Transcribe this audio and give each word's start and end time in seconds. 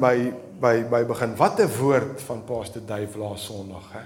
by 0.00 0.32
by 0.60 0.82
by 0.90 1.04
begin. 1.08 1.36
Wat 1.36 1.60
'n 1.60 1.68
woord 1.78 2.22
van 2.22 2.44
Pastor 2.44 2.82
Dave 2.86 3.18
laas 3.18 3.44
Sondag, 3.44 3.92
hè. 3.92 4.04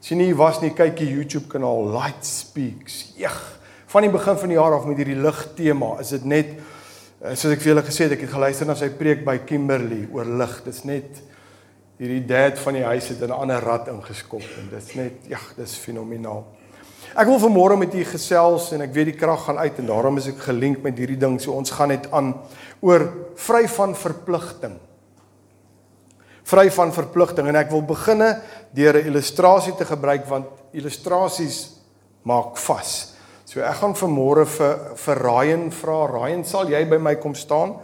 Sien 0.00 0.20
jy 0.20 0.34
was 0.34 0.60
nie 0.60 0.70
kyk 0.70 0.96
die 0.96 1.08
YouTube 1.08 1.48
kanaal 1.50 1.88
Light 1.90 2.26
Speaks. 2.26 3.14
Eeg. 3.16 3.58
Van 3.86 4.02
die 4.02 4.10
begin 4.10 4.36
van 4.38 4.48
die 4.48 4.56
jaar 4.56 4.72
af 4.72 4.84
met 4.84 4.96
hierdie 4.96 5.20
lig 5.20 5.48
tema, 5.54 5.96
is 6.00 6.08
dit 6.08 6.24
net 6.24 6.46
eh, 7.22 7.34
soos 7.34 7.52
ek 7.52 7.60
vir 7.60 7.72
julle 7.72 7.82
gesê 7.82 8.04
het, 8.04 8.12
ek 8.12 8.20
het 8.20 8.30
geluister 8.30 8.66
na 8.66 8.74
sy 8.74 8.88
preek 8.88 9.24
by 9.24 9.38
Kimberley 9.38 10.08
oor 10.12 10.24
lig. 10.24 10.62
Dit's 10.64 10.84
net 10.84 11.22
hierdie 11.98 12.24
dad 12.28 12.58
van 12.58 12.74
die 12.74 12.84
huis 12.84 13.08
het 13.08 13.22
'n 13.22 13.32
ander 13.32 13.60
rad 13.60 13.88
ingeskop 13.88 14.44
en 14.60 14.70
dit's 14.70 14.94
net 14.94 15.26
ja, 15.28 15.38
dis 15.56 15.74
fenomenaal. 15.74 16.44
Ek 17.16 17.26
wil 17.26 17.40
vanmôre 17.40 17.78
met 17.78 17.94
u 17.94 18.04
gesels 18.04 18.72
en 18.72 18.82
ek 18.82 18.92
weet 18.92 19.06
die 19.06 19.18
krag 19.18 19.44
gaan 19.44 19.58
uit 19.58 19.78
en 19.78 19.86
daarom 19.86 20.18
is 20.18 20.28
ek 20.28 20.38
gelink 20.38 20.82
met 20.82 20.98
hierdie 20.98 21.18
ding. 21.18 21.40
So 21.40 21.52
ons 21.52 21.70
gaan 21.70 21.88
net 21.88 22.10
aan 22.12 22.34
oor 22.80 23.08
vry 23.34 23.66
van 23.68 23.94
verpligting. 23.94 24.76
Vry 26.46 26.68
van 26.70 26.92
verpligting 26.94 27.48
en 27.50 27.58
ek 27.58 27.72
wil 27.74 27.82
beginne 27.82 28.40
deur 28.76 28.94
'n 28.94 29.06
illustrasie 29.10 29.74
te 29.74 29.84
gebruik 29.84 30.26
want 30.28 30.46
illustrasies 30.72 31.80
maak 32.22 32.56
vas. 32.56 33.14
So 33.44 33.60
ek 33.60 33.74
gaan 33.80 33.94
vanmôre 33.94 34.46
vir 34.46 34.78
vir 34.94 35.16
Ryan 35.22 35.70
vra. 35.70 36.06
Ryan, 36.06 36.44
sal 36.44 36.68
jy 36.68 36.84
by 36.84 36.98
my 36.98 37.14
kom 37.16 37.34
staan? 37.34 37.76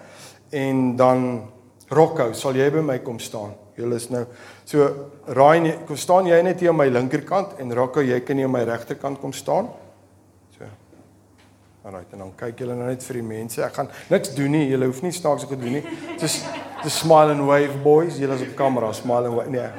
En 0.51 0.97
dan 0.97 1.49
Rocco, 1.89 2.33
sal 2.33 2.55
jy 2.55 2.71
by 2.71 2.81
my 2.81 2.99
kom 2.99 3.19
staan? 3.19 3.55
Julle 3.77 3.97
is 3.97 4.11
nou 4.11 4.27
so 4.65 4.89
Ryan, 5.27 5.87
kom 5.87 5.97
staan 5.97 6.27
jy 6.27 6.43
net 6.43 6.61
hier 6.61 6.71
aan 6.71 6.77
my 6.77 6.89
linkerkant 6.89 7.59
en 7.59 7.75
Rocco, 7.75 8.01
jy 8.01 8.21
kan 8.21 8.37
nie 8.37 8.45
aan 8.45 8.53
my 8.53 8.65
regterkant 8.65 9.21
kom 9.21 9.33
staan. 9.33 9.71
So. 10.57 10.65
En 11.85 12.19
dan 12.19 12.33
kyk 12.37 12.59
julle 12.59 12.75
nou 12.75 12.87
net 12.87 13.03
vir 13.03 13.15
die 13.15 13.27
mense. 13.27 13.63
Ek 13.65 13.75
gaan 13.75 13.89
niks 14.11 14.35
doen 14.35 14.51
nie. 14.51 14.69
Julle 14.71 14.87
hoef 14.87 15.03
nie 15.03 15.13
snaaks 15.13 15.49
te 15.49 15.57
doen 15.57 15.81
nie. 15.81 15.85
Just 16.21 16.47
the 16.83 16.91
smile 16.91 17.31
and 17.31 17.47
wave 17.47 17.83
boys. 17.83 18.19
Julle 18.19 18.35
is 18.35 18.43
op 18.43 18.57
kamera, 18.57 18.93
smile 18.95 19.27
and 19.27 19.37
wave. 19.37 19.51
Nee. 19.51 19.71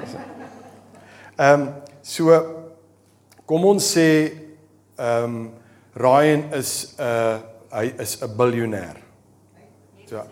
Ehm 1.37 1.61
um, 1.61 1.73
so 2.01 2.29
kom 3.45 3.65
ons 3.65 3.93
sê 3.95 4.09
ehm 4.97 5.23
um, 5.23 5.51
Ryan 5.93 6.53
is 6.53 6.95
'n 6.97 7.01
uh, 7.01 7.37
hy 7.71 7.93
is 7.99 8.21
'n 8.21 8.37
biljoenêr. 8.37 8.97
So 10.05 10.23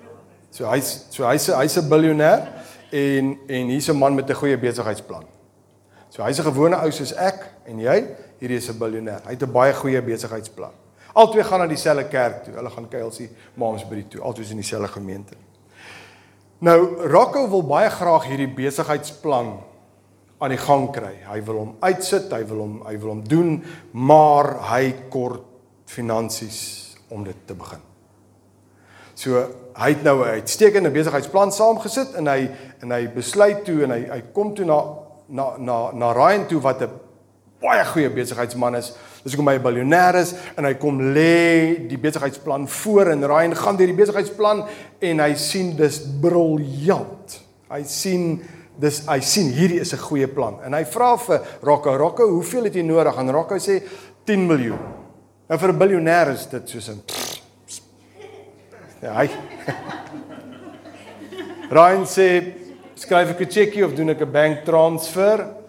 so 0.51 0.69
hy's 0.69 1.05
so 1.09 1.27
hy's 1.27 1.47
hy's 1.47 1.77
'n 1.77 1.89
biljoenêr 1.89 2.47
en 2.91 3.37
en 3.47 3.67
hier's 3.67 3.89
'n 3.89 3.97
man 3.97 4.15
met 4.15 4.29
'n 4.29 4.35
goeie 4.35 4.57
besigheidsplan. 4.57 5.25
So 6.09 6.23
hy's 6.23 6.39
'n 6.39 6.43
gewone 6.43 6.75
ou 6.75 6.91
soos 6.91 7.13
ek 7.13 7.49
en 7.65 7.79
jy, 7.79 8.05
hierdie 8.39 8.57
is 8.57 8.69
'n 8.69 8.77
biljoenêr. 8.79 9.21
Hy 9.25 9.31
het 9.31 9.43
'n 9.43 9.51
baie 9.51 9.73
goeie 9.73 10.01
besigheidsplan. 10.01 10.73
Albei 11.13 11.43
gaan 11.43 11.59
na 11.59 11.67
dieselfde 11.67 12.07
kerk 12.07 12.43
toe. 12.43 12.53
Hulle 12.55 12.69
gaan 12.69 12.87
kuilsie 12.87 13.29
Maamsbury 13.53 14.05
toe. 14.09 14.21
Albei 14.21 14.43
is 14.43 14.51
in 14.51 14.55
dieselfde 14.55 14.87
gemeente. 14.87 15.35
Nou 16.61 17.07
Rocco 17.09 17.47
wil 17.49 17.63
baie 17.65 17.89
graag 17.89 18.27
hierdie 18.29 18.49
besigheidsplan 18.53 19.55
aan 20.41 20.53
die 20.53 20.59
gang 20.61 20.91
kry. 20.93 21.15
Hy 21.25 21.39
wil 21.47 21.57
hom 21.57 21.71
uitsit, 21.81 22.27
hy 22.29 22.43
wil 22.49 22.61
hom 22.61 22.75
hy 22.85 22.93
wil 23.01 23.15
hom 23.15 23.23
doen, 23.25 23.55
maar 23.97 24.53
hy 24.69 24.91
kort 25.09 25.47
finansies 25.89 26.59
om 27.09 27.25
dit 27.25 27.39
te 27.49 27.57
begin. 27.57 27.81
So 29.17 29.41
hy 29.73 29.89
het 29.89 30.03
nou 30.03 30.21
'n 30.21 30.37
uitstekende 30.37 30.91
besigheidsplan 30.91 31.51
saamgesit 31.51 32.13
en 32.15 32.27
hy 32.27 32.49
en 32.81 32.91
hy 32.91 33.07
besluit 33.07 33.65
toe 33.65 33.83
en 33.83 33.91
hy 33.91 34.05
hy 34.09 34.21
kom 34.33 34.53
toe 34.53 34.65
na 34.65 34.79
na 35.29 35.57
na 35.57 35.91
na 35.93 36.11
Ryan 36.13 36.47
toe 36.47 36.61
wat 36.61 36.81
'n 36.81 36.89
baie 37.61 37.85
goeie 37.85 38.09
besigheidsman 38.09 38.75
is. 38.75 38.93
Dis 39.23 39.35
hoekom 39.35 39.51
hy 39.51 39.57
'n 39.59 39.63
biljoenêr 39.63 40.15
is 40.15 40.33
en 40.57 40.65
hy 40.65 40.73
kom 40.73 40.99
lê 41.13 41.87
die 41.87 41.97
besigheidsplan 41.97 42.67
voor 42.67 43.11
en 43.11 43.27
Ryan 43.27 43.55
gaan 43.55 43.77
deur 43.77 43.87
die 43.87 44.01
besigheidsplan 44.01 44.65
en 44.99 45.19
hy 45.19 45.33
sien 45.35 45.75
dis 45.75 46.01
briljant. 46.21 47.39
Hy 47.69 47.83
sien 47.83 48.41
dis 48.81 49.05
hy 49.07 49.19
sien 49.19 49.51
hierdie 49.53 49.79
is 49.79 49.93
'n 49.93 49.97
goeie 49.97 50.27
plan 50.27 50.57
en 50.65 50.73
hy 50.73 50.83
vra 50.85 51.17
vir 51.17 51.41
Rocco, 51.61 51.97
Rocco, 51.97 52.27
hoeveel 52.27 52.63
het 52.63 52.75
jy 52.75 52.81
nodig? 52.81 53.17
En 53.17 53.31
Rocco 53.31 53.55
sê 53.55 53.81
10 54.25 54.47
miljoen. 54.47 54.79
Nou 55.49 55.59
vir 55.59 55.69
'n 55.69 55.79
biljoenêr 55.79 56.33
is 56.33 56.45
dit 56.47 56.69
soos 56.69 56.89
'n 56.89 57.01
Ja, 59.01 59.13
hy. 59.13 59.29
Ryan 61.71 62.05
sê 62.05 62.53
skryf 62.95 63.29
ek 63.33 63.41
'n 63.41 63.49
cheque 63.49 63.85
of 63.85 63.93
doen 63.93 64.09
ek 64.09 64.21
'n 64.21 64.31
bank 64.31 64.65
transfer? 64.65 65.60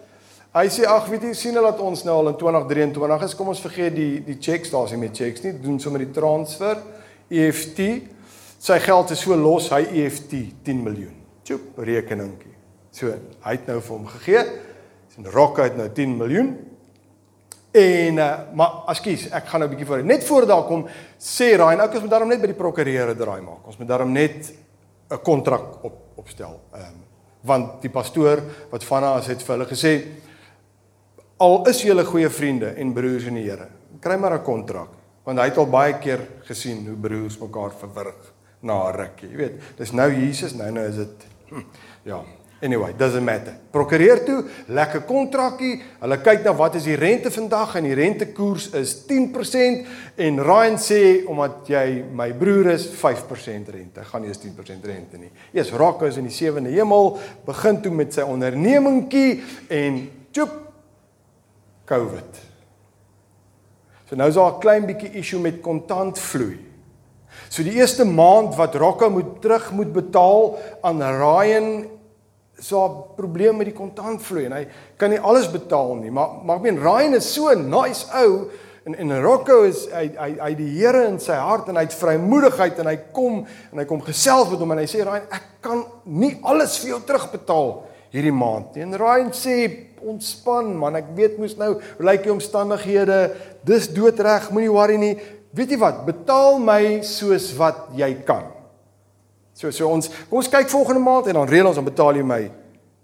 Hy 0.52 0.66
sê 0.68 0.82
ag, 0.84 1.06
weet 1.08 1.22
jy, 1.24 1.30
sien 1.32 1.54
hulle 1.56 1.70
dat 1.70 1.78
ons 1.80 2.02
nou 2.04 2.14
al 2.20 2.26
in 2.28 2.34
2023 2.36 3.22
is, 3.24 3.34
kom 3.38 3.48
ons 3.48 3.60
vergeet 3.64 3.94
die 3.96 4.18
die 4.26 4.34
checks, 4.36 4.68
daar's 4.68 4.90
nie 4.92 4.98
meer 5.00 5.12
checks 5.16 5.40
nie, 5.46 5.54
doen 5.56 5.78
sommer 5.80 6.02
die 6.02 6.10
transfer 6.12 6.82
EFT. 7.32 7.78
Sy 8.60 8.76
geld 8.84 9.14
is 9.14 9.22
so 9.24 9.32
los, 9.32 9.70
hy 9.72 9.80
EFT 10.02 10.34
10 10.66 10.82
miljoen. 10.84 11.14
Tjoep, 11.48 11.78
rekeningkie. 11.88 12.52
So, 12.92 13.14
hy 13.46 13.54
het 13.56 13.70
nou 13.70 13.78
vir 13.80 13.94
hom 13.94 14.10
gegee. 14.10 14.42
Sien 15.14 15.30
Rock 15.32 15.62
het 15.64 15.78
nou 15.80 15.86
10 15.96 16.12
miljoen. 16.20 16.50
En 17.72 18.20
uh, 18.20 18.26
maar 18.52 18.82
ekskuus, 18.92 19.30
ek 19.32 19.48
gaan 19.48 19.64
nou 19.64 19.70
'n 19.70 19.72
bietjie 19.72 19.88
voor. 19.88 20.04
Net 20.04 20.26
voor 20.28 20.46
daar 20.46 20.66
kom 20.68 20.84
sê 21.16 21.56
Ryan, 21.56 21.80
ek 21.80 21.94
is 21.96 22.04
met 22.04 22.10
daarom 22.12 22.28
net 22.28 22.42
by 22.44 22.50
die 22.52 22.58
prokureur 22.60 23.14
draai 23.16 23.40
maak. 23.40 23.64
Ons 23.66 23.80
moet 23.80 23.88
daarom 23.88 24.12
net 24.12 24.52
'n 25.08 25.22
kontrak 25.24 25.80
op 25.80 26.20
opstel. 26.20 26.60
Ehm 26.74 26.84
um, 26.92 27.00
want 27.40 27.80
die 27.82 27.90
pastoor 27.90 28.38
wat 28.70 28.84
van 28.84 29.02
haar 29.02 29.24
het 29.24 29.42
vir 29.42 29.56
hulle 29.56 29.66
gesê 29.66 29.92
al 31.42 31.62
is 31.70 31.82
julle 31.82 32.04
goeie 32.06 32.30
vriende 32.30 32.74
en 32.78 32.92
broers 32.94 33.26
in 33.30 33.40
die 33.40 33.48
Here, 33.48 33.68
kry 34.00 34.16
maar 34.16 34.38
'n 34.38 34.44
kontrak 34.44 35.00
want 35.24 35.38
hy 35.38 35.44
het 35.44 35.58
al 35.58 35.70
baie 35.70 35.98
keer 35.98 36.20
gesien 36.48 36.86
hoe 36.86 36.96
broers 36.96 37.38
mekaar 37.38 37.70
verwrig 37.78 38.32
na 38.60 38.90
'n 38.90 38.96
rukkie. 38.96 39.30
Jy 39.30 39.36
weet, 39.36 39.60
dis 39.76 39.92
nou 39.92 40.10
Jesus, 40.10 40.54
nou 40.54 40.70
nou 40.70 40.88
is 40.88 40.96
dit 40.96 41.26
hm, 41.48 41.64
ja, 42.04 42.24
Anyway, 42.62 42.92
doesn't 42.96 43.24
matter. 43.24 43.56
Prokureer 43.70 44.20
toe, 44.22 44.44
lekker 44.70 45.02
kontrakkie. 45.02 45.80
Hulle 45.98 46.18
kyk 46.22 46.44
na 46.44 46.52
wat 46.54 46.76
is 46.78 46.84
die 46.86 46.94
rente 46.94 47.30
vandag 47.34 47.74
en 47.74 47.88
die 47.88 47.96
rentekoers 47.98 48.68
is 48.78 48.92
10% 49.08 49.88
en 50.22 50.38
Ryan 50.38 50.78
sê 50.78 51.00
omdat 51.26 51.66
jy 51.66 52.04
my 52.14 52.28
broer 52.38 52.70
is 52.76 52.86
5% 52.86 53.72
rente. 53.74 54.04
Gaan 54.06 54.22
nie 54.22 54.30
eens 54.30 54.38
10% 54.44 54.86
rente 54.86 55.18
nie. 55.18 55.32
Eers 55.50 55.74
Rocco 55.74 56.06
is 56.06 56.20
in 56.22 56.30
die 56.30 56.36
sewende 56.36 56.70
hemel, 56.70 57.16
begin 57.44 57.82
toe 57.82 57.90
met 57.98 58.14
sy 58.14 58.22
ondernemingkie 58.30 59.40
en 59.66 59.98
tjoep 60.30 60.71
COVID. 61.84 62.40
So 64.08 64.16
nou 64.16 64.28
is 64.28 64.34
daar 64.34 64.52
'n 64.52 64.60
klein 64.60 64.86
bietjie 64.86 65.12
issue 65.12 65.40
met 65.40 65.60
kontantvloei. 65.60 66.58
So 67.48 67.62
die 67.62 67.78
eerste 67.80 68.04
maand 68.04 68.54
wat 68.56 68.74
Rocco 68.74 69.10
moet 69.10 69.40
terug 69.40 69.72
moet 69.72 69.92
betaal 69.92 70.58
aan 70.82 71.02
Ryan 71.02 71.86
so 72.58 72.84
'n 72.84 73.16
probleem 73.16 73.56
met 73.56 73.66
die 73.66 73.74
kontantvloei 73.74 74.44
en 74.44 74.52
hy 74.52 74.66
kan 74.96 75.10
nie 75.10 75.20
alles 75.20 75.50
betaal 75.50 75.94
nie. 75.94 76.10
Maar 76.10 76.28
maar 76.44 76.56
ek 76.56 76.62
meen 76.62 76.78
Ryan 76.78 77.14
is 77.14 77.32
so 77.32 77.48
'n 77.48 77.68
nice 77.68 78.06
ou 78.14 78.50
en 78.84 78.94
en 78.94 79.22
Rocco 79.22 79.62
is 79.62 79.86
hy 79.92 80.10
hy 80.16 80.36
hy 80.40 80.54
die 80.54 80.78
Here 80.78 81.06
in 81.06 81.18
sy 81.18 81.34
hart 81.34 81.68
en 81.68 81.76
hy 81.76 81.82
het 81.82 81.94
vrymoedigheid 81.94 82.78
en 82.78 82.86
hy 82.86 82.96
kom 83.12 83.46
en 83.72 83.78
hy 83.78 83.84
kom 83.84 84.00
gesels 84.00 84.50
met 84.50 84.58
hom 84.58 84.72
en 84.72 84.78
hy 84.78 84.86
sê 84.86 85.04
Ryan, 85.04 85.26
ek 85.30 85.42
kan 85.60 85.84
nie 86.04 86.38
alles 86.42 86.78
vir 86.78 86.88
jou 86.88 87.00
terugbetaal 87.00 87.91
hierdie 88.12 88.34
maand 88.34 88.76
nie. 88.76 88.84
En 88.84 88.96
Ryan 89.00 89.30
sê 89.36 89.56
ontspan 90.02 90.72
man, 90.76 90.98
ek 90.98 91.12
weet 91.16 91.38
moes 91.40 91.54
nou 91.58 91.76
lyk 92.02 92.24
die 92.26 92.32
omstandighede, 92.32 93.20
dis 93.66 93.88
doodreg, 93.94 94.50
moenie 94.52 94.72
worry 94.72 94.98
nie. 95.00 95.14
Weet 95.56 95.74
jy 95.74 95.78
wat? 95.80 96.02
Betaal 96.06 96.58
my 96.62 97.00
soos 97.06 97.50
wat 97.58 97.90
jy 97.96 98.10
kan. 98.26 98.50
So 99.56 99.70
so 99.74 99.90
ons 99.92 100.08
kom 100.28 100.40
ons 100.40 100.50
kyk 100.50 100.70
volgende 100.72 101.04
maand 101.04 101.28
en 101.30 101.42
dan 101.42 101.50
reël 101.50 101.68
ons 101.68 101.78
dan 101.78 101.86
betaal 101.86 102.16
jy 102.18 102.24
my 102.26 102.42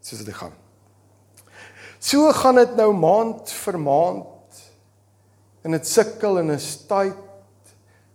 soos 0.05 0.25
dit 0.25 0.35
gaan. 0.35 0.55
So 2.01 2.33
gaan 2.33 2.61
dit 2.61 2.77
nou 2.79 2.93
maand 2.97 3.53
vir 3.53 3.79
maand 3.83 4.61
en 5.67 5.77
dit 5.77 5.89
sukkel 5.89 6.41
en 6.41 6.55
is 6.55 6.69
tyd 6.89 7.17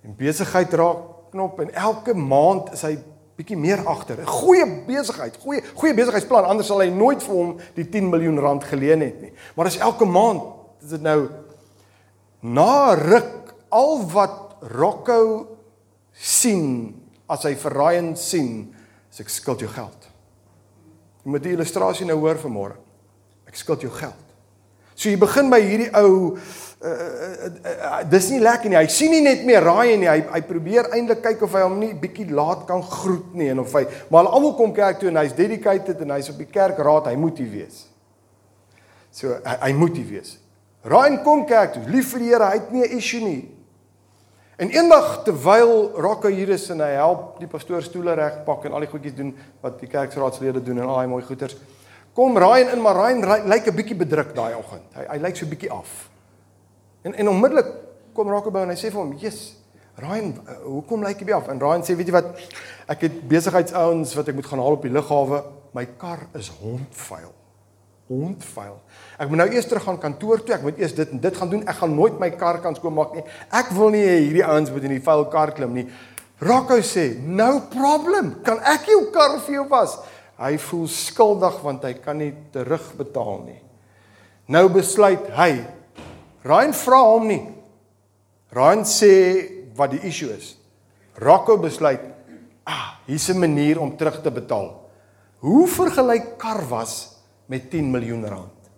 en 0.03 0.15
besigheid 0.17 0.73
raak 0.79 1.31
knop 1.33 1.59
en 1.61 1.73
elke 1.73 2.15
maand 2.17 2.73
is 2.75 2.85
hy 2.87 2.95
bietjie 3.37 3.57
meer 3.57 3.81
agter. 3.87 4.19
'n 4.21 4.25
Goeie 4.29 4.65
besigheid, 4.87 5.37
goeie 5.41 5.61
goeie 5.73 5.93
besigheidsplan 5.93 6.45
anders 6.45 6.67
sal 6.67 6.81
hy 6.81 6.89
nooit 6.89 7.23
vir 7.23 7.35
hom 7.35 7.59
die 7.75 7.89
10 7.89 8.09
miljoen 8.09 8.39
rand 8.39 8.63
geleen 8.63 9.01
het 9.01 9.21
nie. 9.21 9.33
Maar 9.55 9.65
as 9.65 9.77
elke 9.77 10.05
maand 10.05 10.43
is 10.83 10.89
dit 10.89 11.01
nou 11.01 11.29
na 12.41 12.93
ruk 12.93 13.53
al 13.69 14.03
wat 14.11 14.55
Rocco 14.61 15.47
sien 16.13 16.93
as 17.27 17.43
hy 17.43 17.55
vir 17.55 17.73
Ryan 17.73 18.15
sien, 18.15 18.75
sê 19.09 19.23
ek 19.23 19.29
skuld 19.29 19.63
jou 19.63 19.69
geld. 19.69 20.09
Jy 21.23 21.31
moet 21.31 21.43
die 21.43 21.53
illustrasie 21.55 22.05
nou 22.05 22.19
hoor 22.19 22.37
vanmôre. 22.37 22.75
Ek 23.47 23.55
skuld 23.55 23.81
jou 23.81 23.91
geld. 23.91 24.32
So 24.95 25.09
jy 25.09 25.17
begin 25.21 25.49
by 25.49 25.59
hierdie 25.63 25.89
ou 25.97 26.35
uh, 26.35 26.89
uh, 26.89 27.47
uh, 27.63 28.01
dis 28.09 28.29
nie 28.33 28.41
lekker 28.43 28.69
nie. 28.69 28.77
Hy 28.77 28.91
sien 28.91 29.13
nie 29.13 29.23
net 29.25 29.45
meer 29.47 29.65
Ryan 29.65 30.03
nie. 30.03 30.09
Hy 30.11 30.19
hy 30.35 30.41
probeer 30.47 30.91
eintlik 30.93 31.23
kyk 31.25 31.47
of 31.47 31.55
hy 31.57 31.63
hom 31.65 31.79
nie 31.81 31.93
bietjie 31.97 32.29
laat 32.33 32.67
kan 32.69 32.83
groet 32.85 33.33
nie 33.39 33.49
en 33.53 33.63
of 33.63 33.73
hy 33.73 33.85
maar 34.13 34.29
almal 34.29 34.55
kom 34.59 34.75
kerk 34.75 35.01
toe 35.01 35.09
en 35.09 35.21
hy's 35.23 35.35
dedicated 35.37 36.03
en 36.05 36.13
hy's 36.17 36.29
op 36.33 36.39
die 36.41 36.49
kerkraad, 36.49 37.09
hy 37.09 37.17
moet 37.19 37.41
hier 37.41 37.51
wees. 37.51 37.83
So 39.13 39.33
hy, 39.39 39.57
hy 39.67 39.73
moet 39.77 39.97
hier 39.97 40.09
wees. 40.19 40.37
Ryan 40.83 41.21
kom 41.23 41.45
kerk 41.47 41.77
toe, 41.77 41.83
lief 41.87 42.11
vir 42.11 42.25
die 42.25 42.31
Here, 42.33 42.47
hy 42.51 42.59
het 42.59 42.71
nie 42.75 42.83
'n 42.83 42.97
issue 42.97 43.21
nie. 43.23 43.49
En 44.57 44.69
eendag 44.69 45.23
terwyl 45.23 45.91
Rocco 45.97 46.29
hier 46.29 46.49
is 46.49 46.69
en 46.69 46.79
hy 46.79 46.93
help 46.93 47.39
die 47.41 47.49
pastoor 47.49 47.81
stoele 47.81 48.13
regpak 48.13 48.65
en 48.65 48.75
al 48.77 48.85
die 48.85 48.91
goedjies 48.91 49.15
doen 49.17 49.31
wat 49.63 49.79
die 49.81 49.89
kerkraadslede 49.89 50.61
doen 50.61 50.77
en 50.77 50.87
al 50.87 50.99
daai 51.01 51.07
mooi 51.07 51.23
goeders, 51.25 51.55
kom 52.13 52.37
Ryan 52.37 52.73
in, 52.75 52.81
maar 52.81 52.95
Ryan 52.95 53.47
lyk 53.49 53.67
'n 53.67 53.75
bietjie 53.75 53.95
bedruk 53.95 54.35
daai 54.35 54.55
oggend. 54.55 54.85
Hy 54.93 55.05
hy 55.09 55.17
lyk 55.21 55.35
so 55.35 55.45
'n 55.45 55.49
bietjie 55.49 55.71
af. 55.71 56.09
En 57.03 57.13
en 57.13 57.29
onmiddellik 57.29 57.67
kom 58.13 58.27
by 58.27 58.59
en 58.59 58.69
hy 58.69 58.75
sê 58.75 58.91
vir 58.91 59.01
hom, 59.01 59.13
"Jesus, 59.17 59.55
Ryan, 59.95 60.39
hoekom 60.63 61.03
lyk 61.03 61.19
jy 61.19 61.33
af?" 61.33 61.47
En 61.47 61.59
Ryan 61.59 61.81
sê, 61.81 61.95
"Weet 61.95 62.07
jy 62.07 62.11
wat? 62.11 62.25
Ek 62.87 63.01
het 63.01 63.27
besigheidsouens 63.27 64.13
wat 64.15 64.27
ek 64.27 64.35
moet 64.35 64.45
gaan 64.45 64.59
haal 64.59 64.71
op 64.71 64.81
die 64.81 64.91
lughawe. 64.91 65.43
My 65.73 65.85
kar 65.97 66.19
is 66.33 66.47
hondvuil." 66.61 67.33
Hondvuil. 68.07 68.81
Ek 69.17 69.29
moet 69.29 69.37
nou 69.37 69.49
eers 69.49 69.65
terug 69.65 69.83
gaan 69.83 69.97
kantoor 69.97 70.43
toe. 70.43 70.55
Ek 70.55 70.61
moet 70.61 70.77
eers 70.77 70.93
dit 70.93 71.09
en 71.09 71.19
dit 71.19 71.37
gaan 71.37 71.49
doen. 71.49 71.67
Ek 71.67 71.75
gaan 71.75 71.95
nooit 71.95 72.19
my 72.19 72.29
kar 72.29 72.59
kan 72.59 72.75
skoonmaak 72.75 73.13
nie. 73.13 73.23
Ek 73.51 73.69
wil 73.69 73.89
nie 73.89 74.05
hierdie 74.05 74.45
ouens 74.45 74.71
moet 74.71 74.83
in 74.83 74.89
die 74.89 75.01
vuil 75.01 75.25
kar 75.25 75.51
klim 75.51 75.73
nie. 75.73 75.87
Rocco 76.39 76.77
sê, 76.81 77.17
"No 77.19 77.59
problem. 77.59 78.41
Kan 78.43 78.59
ek 78.59 78.85
jou 78.85 79.11
kar 79.11 79.39
vir 79.39 79.53
jou 79.53 79.67
was?" 79.67 79.97
Hy 80.41 80.57
voel 80.57 80.87
skuldig 80.89 81.59
want 81.61 81.83
hy 81.85 81.93
kan 82.01 82.17
nie 82.17 82.31
terugbetaal 82.53 83.43
nie. 83.45 83.59
Nou 84.49 84.65
besluit 84.73 85.29
hy. 85.37 85.51
Ryan 86.43 86.73
vra 86.75 87.01
hom 87.05 87.27
nie. 87.29 87.43
Ryan 88.53 88.83
sê 88.85 89.13
wat 89.77 89.93
die 89.93 90.01
issue 90.09 90.33
is. 90.33 90.55
Rocco 91.21 91.57
besluit, 91.57 92.01
"Ah, 92.65 92.99
hier's 93.05 93.29
'n 93.29 93.39
manier 93.39 93.79
om 93.79 93.95
terug 93.97 94.21
te 94.21 94.31
betaal." 94.31 94.89
Hoe 95.39 95.67
vergelyk 95.67 96.37
kar 96.37 96.67
was 96.69 97.17
met 97.47 97.69
10 97.69 97.91
miljoen 97.91 98.25
rand? 98.25 98.69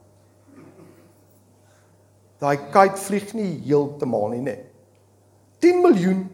Daai 2.40 2.58
kite 2.72 2.98
vlieg 2.98 3.34
nie 3.34 3.62
heeltemal 3.66 4.30
nie, 4.30 4.42
nê. 4.42 4.58
10 5.60 5.82
miljoen 5.82 6.30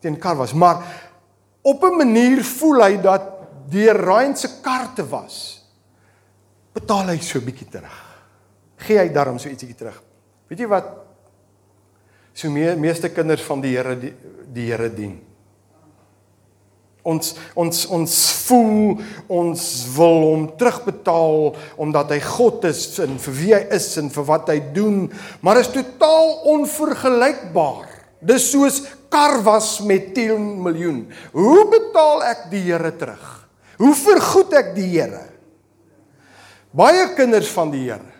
teen 0.00 0.18
kar 0.18 0.36
was, 0.36 0.52
maar 0.52 0.82
op 1.62 1.82
'n 1.82 1.96
manier 1.96 2.44
voel 2.44 2.82
hy 2.82 2.96
dat 3.02 3.35
deur 3.70 3.98
Ryan 3.98 4.36
se 4.36 4.48
kar 4.62 4.92
te 4.94 5.04
was, 5.08 5.62
betaal 6.76 7.08
hy 7.08 7.18
so 7.18 7.38
'n 7.38 7.44
bietjie 7.44 7.70
terug. 7.70 8.06
Gee 8.76 8.98
hy 8.98 9.08
daarom 9.12 9.38
so 9.38 9.48
ietsie 9.48 9.74
terug. 9.74 9.96
Weet 10.50 10.60
jy 10.62 10.68
wat? 10.68 10.90
So 12.36 12.50
me, 12.52 12.74
meeste 12.76 13.08
kinders 13.08 13.44
van 13.46 13.62
die 13.64 13.72
Here 13.76 13.96
die, 13.98 14.12
die 14.52 14.68
Here 14.68 14.90
dien. 14.92 15.16
Ons 17.06 17.36
ons 17.54 17.84
ons 17.94 18.14
voel 18.48 18.98
ons 19.30 19.62
wil 19.94 20.16
hom 20.26 20.46
terugbetaal 20.58 21.54
omdat 21.78 22.10
hy 22.16 22.18
God 22.20 22.66
is 22.66 22.98
en 22.98 23.14
vir 23.22 23.36
wie 23.38 23.52
hy 23.54 23.62
is 23.78 23.86
en 24.02 24.10
vir 24.10 24.26
wat 24.26 24.50
hy 24.50 24.58
doen, 24.74 25.06
maar 25.40 25.62
is 25.62 25.70
totaal 25.70 26.34
onvergelykbaar. 26.50 27.94
Dis 28.26 28.50
soos 28.50 28.82
kar 29.08 29.38
was 29.46 29.78
met 29.86 30.10
10 30.16 30.36
miljoen. 30.66 31.04
Hoe 31.32 31.64
betaal 31.70 32.26
ek 32.26 32.48
die 32.50 32.64
Here 32.66 32.90
terug? 32.98 33.45
Hoe 33.76 33.94
vergoed 33.94 34.52
ek 34.56 34.74
die 34.76 34.88
Here? 34.94 35.24
Baie 36.76 37.14
kinders 37.16 37.48
van 37.52 37.72
die 37.72 37.86
Here 37.88 38.16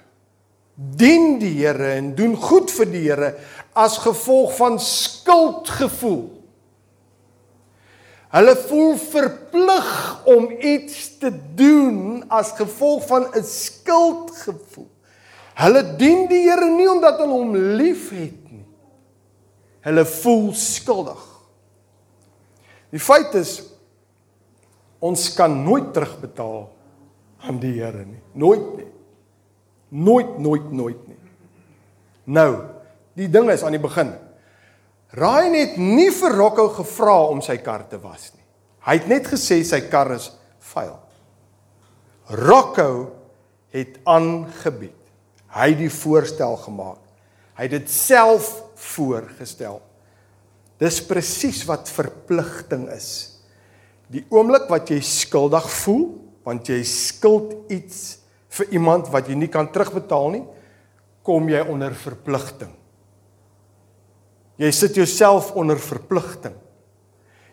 dien 0.77 1.39
die 1.41 1.55
Here 1.57 1.95
en 1.97 2.11
doen 2.17 2.37
goed 2.37 2.71
vir 2.77 2.89
die 2.93 3.05
Here 3.07 3.31
as 3.77 3.97
gevolg 4.05 4.53
van 4.59 4.77
skuldgevoel. 4.81 6.27
Hulle 8.37 8.57
voel 8.67 8.97
verplig 9.01 9.93
om 10.29 10.51
iets 10.61 11.17
te 11.21 11.31
doen 11.57 12.27
as 12.29 12.53
gevolg 12.59 13.07
van 13.09 13.31
'n 13.33 13.45
skuldgevoel. 13.45 14.91
Hulle 15.55 15.97
dien 15.97 16.27
die 16.29 16.43
Here 16.45 16.69
nie 16.69 16.91
omdat 16.91 17.19
hulle 17.19 17.33
hom 17.33 17.57
liefhet 17.57 18.53
nie. 18.53 18.67
Hulle 19.81 20.05
voel 20.05 20.53
skuldig. 20.53 21.25
Die 22.91 23.01
feit 23.01 23.35
is 23.35 23.63
ons 25.05 25.29
kan 25.37 25.53
nooit 25.65 25.93
terugbetaal 25.95 26.63
aan 27.47 27.59
die 27.63 27.75
Here 27.79 28.05
nie. 28.05 28.23
Nooit 28.33 28.69
nie. 28.77 28.91
Nooit, 29.89 30.39
nooit, 30.43 30.71
nooit 30.73 31.03
nie. 31.09 31.19
Nou, 32.25 32.51
die 33.15 33.29
ding 33.31 33.51
is 33.53 33.63
aan 33.63 33.77
die 33.77 33.83
begin 33.83 34.15
Ryan 35.17 35.55
het 35.55 35.77
nie 35.81 36.11
vir 36.13 36.35
Rocco 36.37 36.67
gevra 36.75 37.15
om 37.31 37.41
sy 37.45 37.57
kar 37.65 37.87
te 37.89 37.99
was 38.03 38.33
nie. 38.35 38.43
Hy 38.87 38.99
het 38.99 39.07
net 39.11 39.29
gesê 39.31 39.63
sy 39.65 39.81
kar 39.91 40.11
is 40.17 40.29
vuil. 40.75 40.99
Rocco 42.37 42.91
het 43.75 44.01
aangebied. 44.05 44.99
Hy 45.55 45.71
het 45.73 45.81
die 45.81 45.93
voorstel 45.93 46.59
gemaak. 46.67 47.01
Hy 47.57 47.69
het 47.69 47.75
dit 47.79 47.91
self 47.91 48.51
voorgestel. 48.77 49.81
Dis 50.83 51.01
presies 51.07 51.63
wat 51.69 51.89
verpligting 51.89 52.91
is. 52.93 53.36
Die 54.13 54.23
oomblik 54.31 54.69
wat 54.71 54.91
jy 54.91 55.01
skuldig 55.03 55.67
voel, 55.83 56.05
want 56.47 56.69
jy 56.71 56.79
skuld 56.87 57.73
iets 57.75 58.19
vir 58.57 58.77
iemand 58.79 59.11
wat 59.13 59.29
jy 59.29 59.35
nie 59.39 59.51
kan 59.53 59.69
terugbetaal 59.73 60.31
nie, 60.37 60.45
kom 61.27 61.49
jy 61.51 61.65
onder 61.67 61.95
verpligting. 61.99 62.71
Jy 64.63 64.71
sit 64.73 64.97
jouself 64.97 65.51
onder 65.59 65.81
verpligting. 65.83 66.55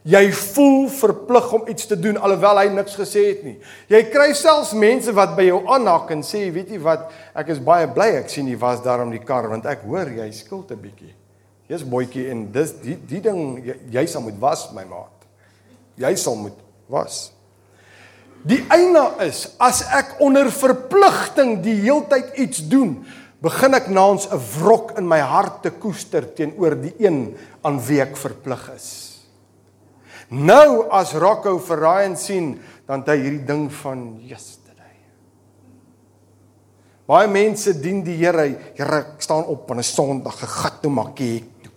Jy 0.03 0.21
voel 0.35 0.89
verplig 0.91 1.45
om 1.55 1.67
iets 1.71 1.87
te 1.87 1.95
doen 1.95 2.17
alhoewel 2.19 2.59
hy 2.59 2.65
niks 2.75 2.95
gesê 2.99 3.21
het 3.29 3.43
nie. 3.47 3.55
Jy 3.91 4.01
kry 4.11 4.33
selfs 4.35 4.73
mense 4.75 5.11
wat 5.15 5.31
by 5.37 5.45
jou 5.47 5.61
aanhak 5.71 6.11
en 6.11 6.23
sê, 6.27 6.43
weet 6.51 6.73
jy 6.75 6.79
wat, 6.83 7.07
ek 7.39 7.53
is 7.55 7.61
baie 7.63 7.87
bly 7.87 8.09
ek 8.19 8.31
sien 8.31 8.49
jy 8.51 8.57
was 8.59 8.83
daar 8.83 9.05
om 9.05 9.13
die 9.15 9.23
kar 9.23 9.47
want 9.51 9.67
ek 9.71 9.85
hoor 9.87 10.11
jy 10.11 10.27
skuld 10.35 10.71
'n 10.71 10.79
bietjie. 10.83 11.13
Jy's 11.71 11.83
boetjie 11.87 12.29
en 12.29 12.51
dis 12.51 12.71
die 12.83 12.95
die 12.95 13.21
ding 13.21 13.63
jy, 13.63 13.75
jy 13.91 14.05
sal 14.05 14.21
moet 14.21 14.39
was 14.39 14.71
my 14.73 14.83
maat. 14.83 15.22
Jy 16.01 16.15
sal 16.15 16.35
moet 16.35 16.57
was. 16.91 17.31
Die 18.43 18.59
eina 18.67 19.13
is 19.23 19.45
as 19.61 19.83
ek 19.95 20.17
onder 20.23 20.49
verpligting 20.51 21.61
die 21.63 21.77
heeltyd 21.85 22.35
iets 22.43 22.59
doen, 22.67 22.97
begin 23.43 23.75
ek 23.75 23.87
naans 23.87 24.27
'n 24.27 24.39
wrok 24.59 24.97
in 24.97 25.07
my 25.07 25.19
hart 25.19 25.63
te 25.63 25.71
koester 25.71 26.23
teenoor 26.35 26.75
die 26.75 26.95
een 26.99 27.35
aan 27.63 27.79
wie 27.87 28.01
ek 28.01 28.17
verplig 28.17 28.69
is. 28.75 29.19
Nou 30.29 30.89
as 30.89 31.13
Rocco 31.13 31.59
vir 31.59 31.77
Ryan 31.77 32.15
sien, 32.17 32.59
dan 32.87 32.99
het 33.03 33.09
hy 33.13 33.17
hierdie 33.21 33.45
ding 33.45 33.67
van 33.71 34.19
yesterday. 34.25 34.97
Baie 37.05 37.27
mense 37.27 37.73
dien 37.79 38.03
die 38.03 38.17
Here, 38.17 38.47
Here, 38.73 38.99
ek 39.03 39.21
staan 39.21 39.45
op 39.45 39.69
op 39.69 39.77
'n 39.77 39.83
Sondag, 39.83 40.39
gegat 40.39 40.81
toe 40.81 40.91
maak 40.91 41.19
ek 41.19 41.43
toe. 41.63 41.71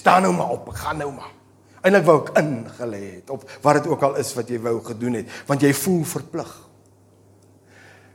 Staan 0.00 0.24
nou 0.24 0.32
maar 0.32 0.56
op, 0.56 0.68
gaan 0.80 1.00
nou 1.00 1.10
maar. 1.12 1.32
Eindelik 1.80 2.06
wou 2.08 2.18
ek 2.20 2.34
ingelê 2.40 3.02
het 3.20 3.30
of 3.32 3.44
wat 3.64 3.80
dit 3.80 3.88
ook 3.88 4.02
al 4.04 4.18
is 4.20 4.32
wat 4.36 4.50
jy 4.52 4.58
wou 4.60 4.76
gedoen 4.84 5.20
het, 5.20 5.32
want 5.48 5.64
jy 5.64 5.72
voel 5.76 6.02
verplig. 6.08 6.50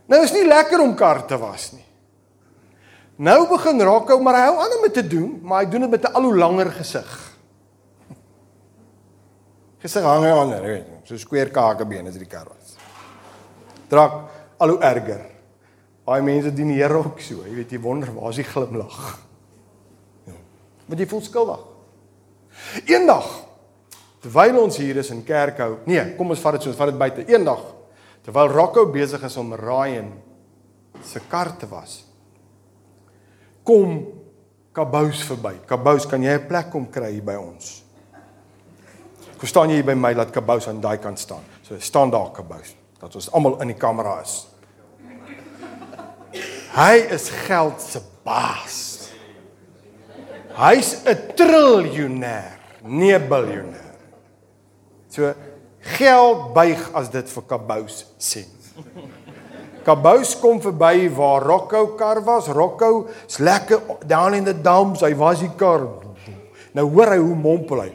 Nou 0.10 0.22
is 0.22 0.34
nie 0.36 0.46
lekker 0.46 0.82
om 0.84 0.94
kar 0.98 1.24
te 1.26 1.38
was 1.42 1.72
nie. 1.74 1.86
Nou 3.26 3.40
begin 3.50 3.82
Rocco, 3.82 4.20
maar 4.22 4.38
hy 4.38 4.44
hou 4.50 4.58
aan 4.62 4.78
om 4.78 4.86
dit 4.86 4.98
te 5.00 5.06
doen, 5.16 5.30
maar 5.42 5.64
hy 5.64 5.70
doen 5.72 5.88
dit 5.88 5.94
met 5.96 6.06
'n 6.06 6.14
al 6.14 6.28
hoe 6.30 6.38
langer 6.38 6.72
gesig. 6.78 7.12
Gesig 9.84 10.04
hang 10.04 10.26
hy 10.26 10.34
aan, 10.36 10.50
weet 10.62 10.86
jy, 10.86 11.00
so 11.04 11.18
skweer 11.18 11.50
kakebeen 11.50 12.08
as 12.08 12.18
die 12.18 12.30
kar 12.30 12.46
was. 12.46 12.76
Drak 13.88 14.30
al 14.58 14.70
hoe 14.70 14.82
erger. 14.82 15.26
Baie 16.06 16.22
mense 16.22 16.54
dien 16.54 16.68
die 16.68 16.82
Here 16.82 16.94
ook 16.94 17.20
so, 17.20 17.42
jy 17.46 17.56
weet 17.56 17.72
jy 17.72 17.80
wonder 17.80 18.14
waar 18.14 18.30
is 18.30 18.36
die 18.36 18.46
glimlag? 18.46 19.20
Ja. 20.26 20.38
Want 20.86 21.00
jy 21.00 21.08
voel 21.08 21.22
skuldig. 21.22 21.75
Eendag 22.86 23.26
terwyl 24.22 24.58
ons 24.64 24.78
hier 24.78 24.98
is 24.98 25.12
in 25.14 25.24
Kerkhou, 25.24 25.80
nee, 25.86 26.16
kom 26.18 26.30
ons 26.30 26.42
vat 26.42 26.58
dit 26.58 26.64
so, 26.64 26.74
vat 26.74 26.90
dit 26.90 26.98
buite. 26.98 27.26
Eendag 27.30 27.76
Terwyl 28.26 28.50
Rocco 28.50 28.88
besig 28.90 29.22
is 29.22 29.38
om 29.38 29.54
Ryan 29.54 30.08
se 31.06 31.22
kar 31.30 31.52
te 31.60 31.68
was, 31.70 32.00
kom 33.64 34.00
Kabous 34.76 35.22
verby. 35.24 35.54
Kabous, 35.64 36.04
kan 36.04 36.22
jy 36.22 36.34
'n 36.36 36.48
plek 36.48 36.70
kom 36.70 36.90
kry 36.92 37.12
hier 37.12 37.24
by 37.24 37.36
ons? 37.36 37.84
Kom 39.38 39.48
staan 39.48 39.70
jy 39.70 39.76
hier 39.76 39.86
by 39.86 39.94
my 39.94 40.14
laat 40.14 40.34
Kabous 40.34 40.68
aan 40.68 40.82
daai 40.82 40.98
kant 40.98 41.20
staan. 41.20 41.44
So 41.64 41.80
staan 41.80 42.10
daar 42.10 42.34
Kabous 42.34 42.76
dat 43.00 43.16
ons 43.16 43.32
almal 43.32 43.62
in 43.62 43.68
die 43.68 43.80
kamera 43.80 44.22
is. 44.22 44.48
Hy 46.76 46.96
is 47.10 47.30
geld 47.30 47.80
se 47.80 48.02
baas. 48.24 48.95
Hy's 50.56 51.04
'n 51.04 51.36
triljoenêr, 51.36 52.52
nie 52.84 53.14
'n 53.14 53.28
biljoenêr. 53.28 53.96
So 55.10 55.34
geld 55.80 56.54
buig 56.54 56.80
as 56.94 57.10
dit 57.10 57.30
vir 57.30 57.44
Kabous 57.44 58.06
sê. 58.20 58.46
Kabous 59.84 60.36
kom 60.40 60.62
verby 60.62 61.10
waar 61.14 61.44
Rocco 61.44 61.96
kar 61.96 62.24
was. 62.24 62.48
Rocco 62.48 63.08
is 63.28 63.38
lekker 63.38 63.82
down 64.08 64.34
in 64.34 64.44
the 64.44 64.54
dumps. 64.54 65.02
Hy 65.02 65.14
was 65.14 65.40
die 65.40 65.52
kar. 65.56 65.88
Nou 66.74 66.90
hoor 66.90 67.12
hy 67.14 67.18
hoe 67.18 67.36
mompel 67.36 67.82
hy. 67.82 67.92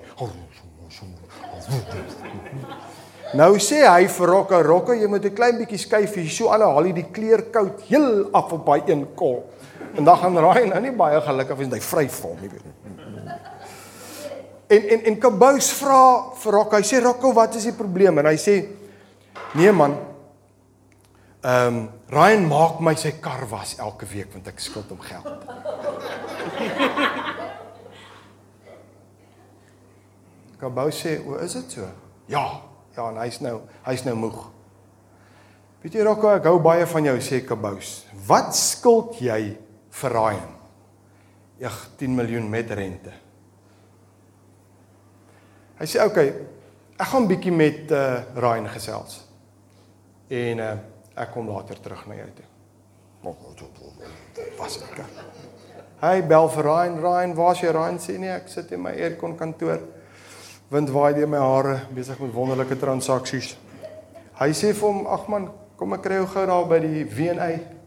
Nou 3.35 3.55
sê 3.63 3.83
hy 3.87 4.07
vir 4.07 4.27
Rocco, 4.27 4.63
Rocco, 4.63 4.93
jy 4.93 5.07
moet 5.07 5.25
'n 5.25 5.35
klein 5.35 5.59
bietjie 5.59 5.79
skuif 5.79 6.15
hier. 6.15 6.29
So 6.31 6.49
al 6.49 6.63
haal 6.63 6.85
hy 6.85 6.93
die 6.93 7.11
kleer 7.11 7.43
koud 7.51 7.81
heel 7.89 8.31
af 8.33 8.53
op 8.53 8.67
daai 8.67 8.83
een 8.87 9.07
kol. 9.15 9.45
En 9.95 10.05
dan 10.05 10.17
gaan 10.17 10.39
Ryan 10.39 10.69
nou 10.69 10.81
nie 10.81 10.93
baie 10.97 11.21
gelukkig 11.21 11.57
wees 11.57 11.73
hy 11.75 11.81
vry 11.85 12.07
vir 12.09 12.29
hom, 12.29 12.39
weet. 12.41 12.63
En 14.71 14.89
en 14.95 15.01
en 15.11 15.17
Kabous 15.19 15.73
vra 15.81 16.03
vir 16.39 16.53
Rocco, 16.55 16.77
hy 16.79 16.87
sê 16.87 17.01
Rocco, 17.03 17.33
wat 17.35 17.57
is 17.59 17.67
die 17.67 17.75
probleem? 17.75 18.19
En 18.23 18.29
hy 18.31 18.37
sê 18.39 18.55
nee 19.59 19.73
man. 19.75 19.97
Ehm 21.41 21.67
um, 21.67 21.89
Ryan 22.11 22.47
maak 22.47 22.81
my 22.85 22.95
sy 22.99 23.13
kar 23.23 23.47
was 23.51 23.77
elke 23.79 24.07
week 24.13 24.33
want 24.35 24.47
ek 24.51 24.61
skuld 24.61 24.91
hom 24.93 25.01
geld. 25.01 25.27
Kabous 30.61 31.01
sê, 31.03 31.17
"O, 31.25 31.39
is 31.41 31.53
dit 31.53 31.73
so?" 31.73 31.89
Ja, 32.27 32.61
ja, 32.97 33.09
en 33.09 33.17
hy's 33.17 33.41
nou, 33.41 33.61
hy's 33.87 34.05
nou 34.05 34.15
moeg. 34.15 34.51
Weet 35.83 35.95
jy 35.95 36.03
Rocco, 36.05 36.29
ek 36.29 36.45
hou 36.45 36.59
baie 36.61 36.87
van 36.87 37.05
jou 37.05 37.17
sê 37.25 37.41
Kabous. 37.47 38.05
Wat 38.27 38.55
skuld 38.57 39.17
jy 39.19 39.57
vir 39.91 40.15
Ryan? 40.15 40.55
Ja, 41.61 41.71
10 41.97 42.15
miljoen 42.15 42.49
met 42.51 42.71
rente. 42.71 43.13
Hy 45.81 45.89
sê 45.89 46.01
oké, 46.05 46.11
okay, 46.11 46.33
ek 47.01 47.09
gaan 47.09 47.29
bietjie 47.29 47.53
met 47.53 47.93
uh 47.97 48.23
Ryan 48.37 48.69
gesels. 48.69 49.21
En 50.29 50.65
uh 50.65 50.73
ek 51.21 51.33
kom 51.35 51.49
later 51.53 51.81
terug 51.81 52.07
na 52.09 52.17
jou 52.21 52.29
toe. 52.37 52.49
Was 54.59 54.79
ek. 54.81 55.03
Hy 56.01 56.21
bel 56.25 56.47
vir 56.55 56.65
Ryan, 56.65 57.01
Ryan, 57.01 57.35
waar's 57.37 57.61
jy 57.61 57.73
Ryan 57.77 57.99
sê 58.01 58.17
nee, 58.17 58.33
ek 58.33 58.49
sit 58.49 58.71
in 58.73 58.81
my 58.81 58.95
aircon 58.97 59.37
kantoor. 59.37 59.83
Wind 60.73 60.93
waai 60.95 61.13
deur 61.17 61.29
my 61.29 61.43
hare, 61.43 61.75
besig 61.93 62.21
met 62.23 62.33
wonderlike 62.33 62.79
transaksies. 62.81 63.57
Hy 64.41 64.49
sê 64.57 64.73
vir 64.73 64.89
hom, 64.89 65.07
"Ag 65.07 65.29
man, 65.29 65.51
kom 65.77 65.93
ek 65.93 66.03
kry 66.03 66.15
jou 66.15 66.27
gou 66.27 66.47
daar 66.47 66.65
by 66.69 66.79
die 66.79 67.05
W&A." 67.05 67.80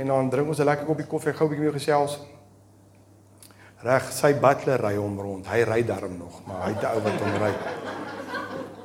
En 0.00 0.06
dan 0.06 0.30
drink 0.30 0.48
ons 0.48 0.58
'n 0.58 0.64
lekker 0.64 0.86
koppie 0.86 1.06
koffie, 1.06 1.32
gou 1.32 1.46
'n 1.46 1.50
bietjie 1.50 1.64
mee 1.64 1.78
gesels. 1.78 2.20
Reg, 3.82 4.12
sy 4.12 4.34
butler 4.34 4.80
ry 4.80 4.96
hom 4.96 5.20
rond. 5.20 5.46
Hy 5.46 5.62
ry 5.62 5.84
darm 5.84 6.16
nog, 6.18 6.40
maar 6.46 6.62
hy 6.64 6.72
het 6.72 6.82
'n 6.82 6.96
ou 6.96 7.02
wat 7.02 7.20
hom 7.20 7.42
ry. 7.42 7.52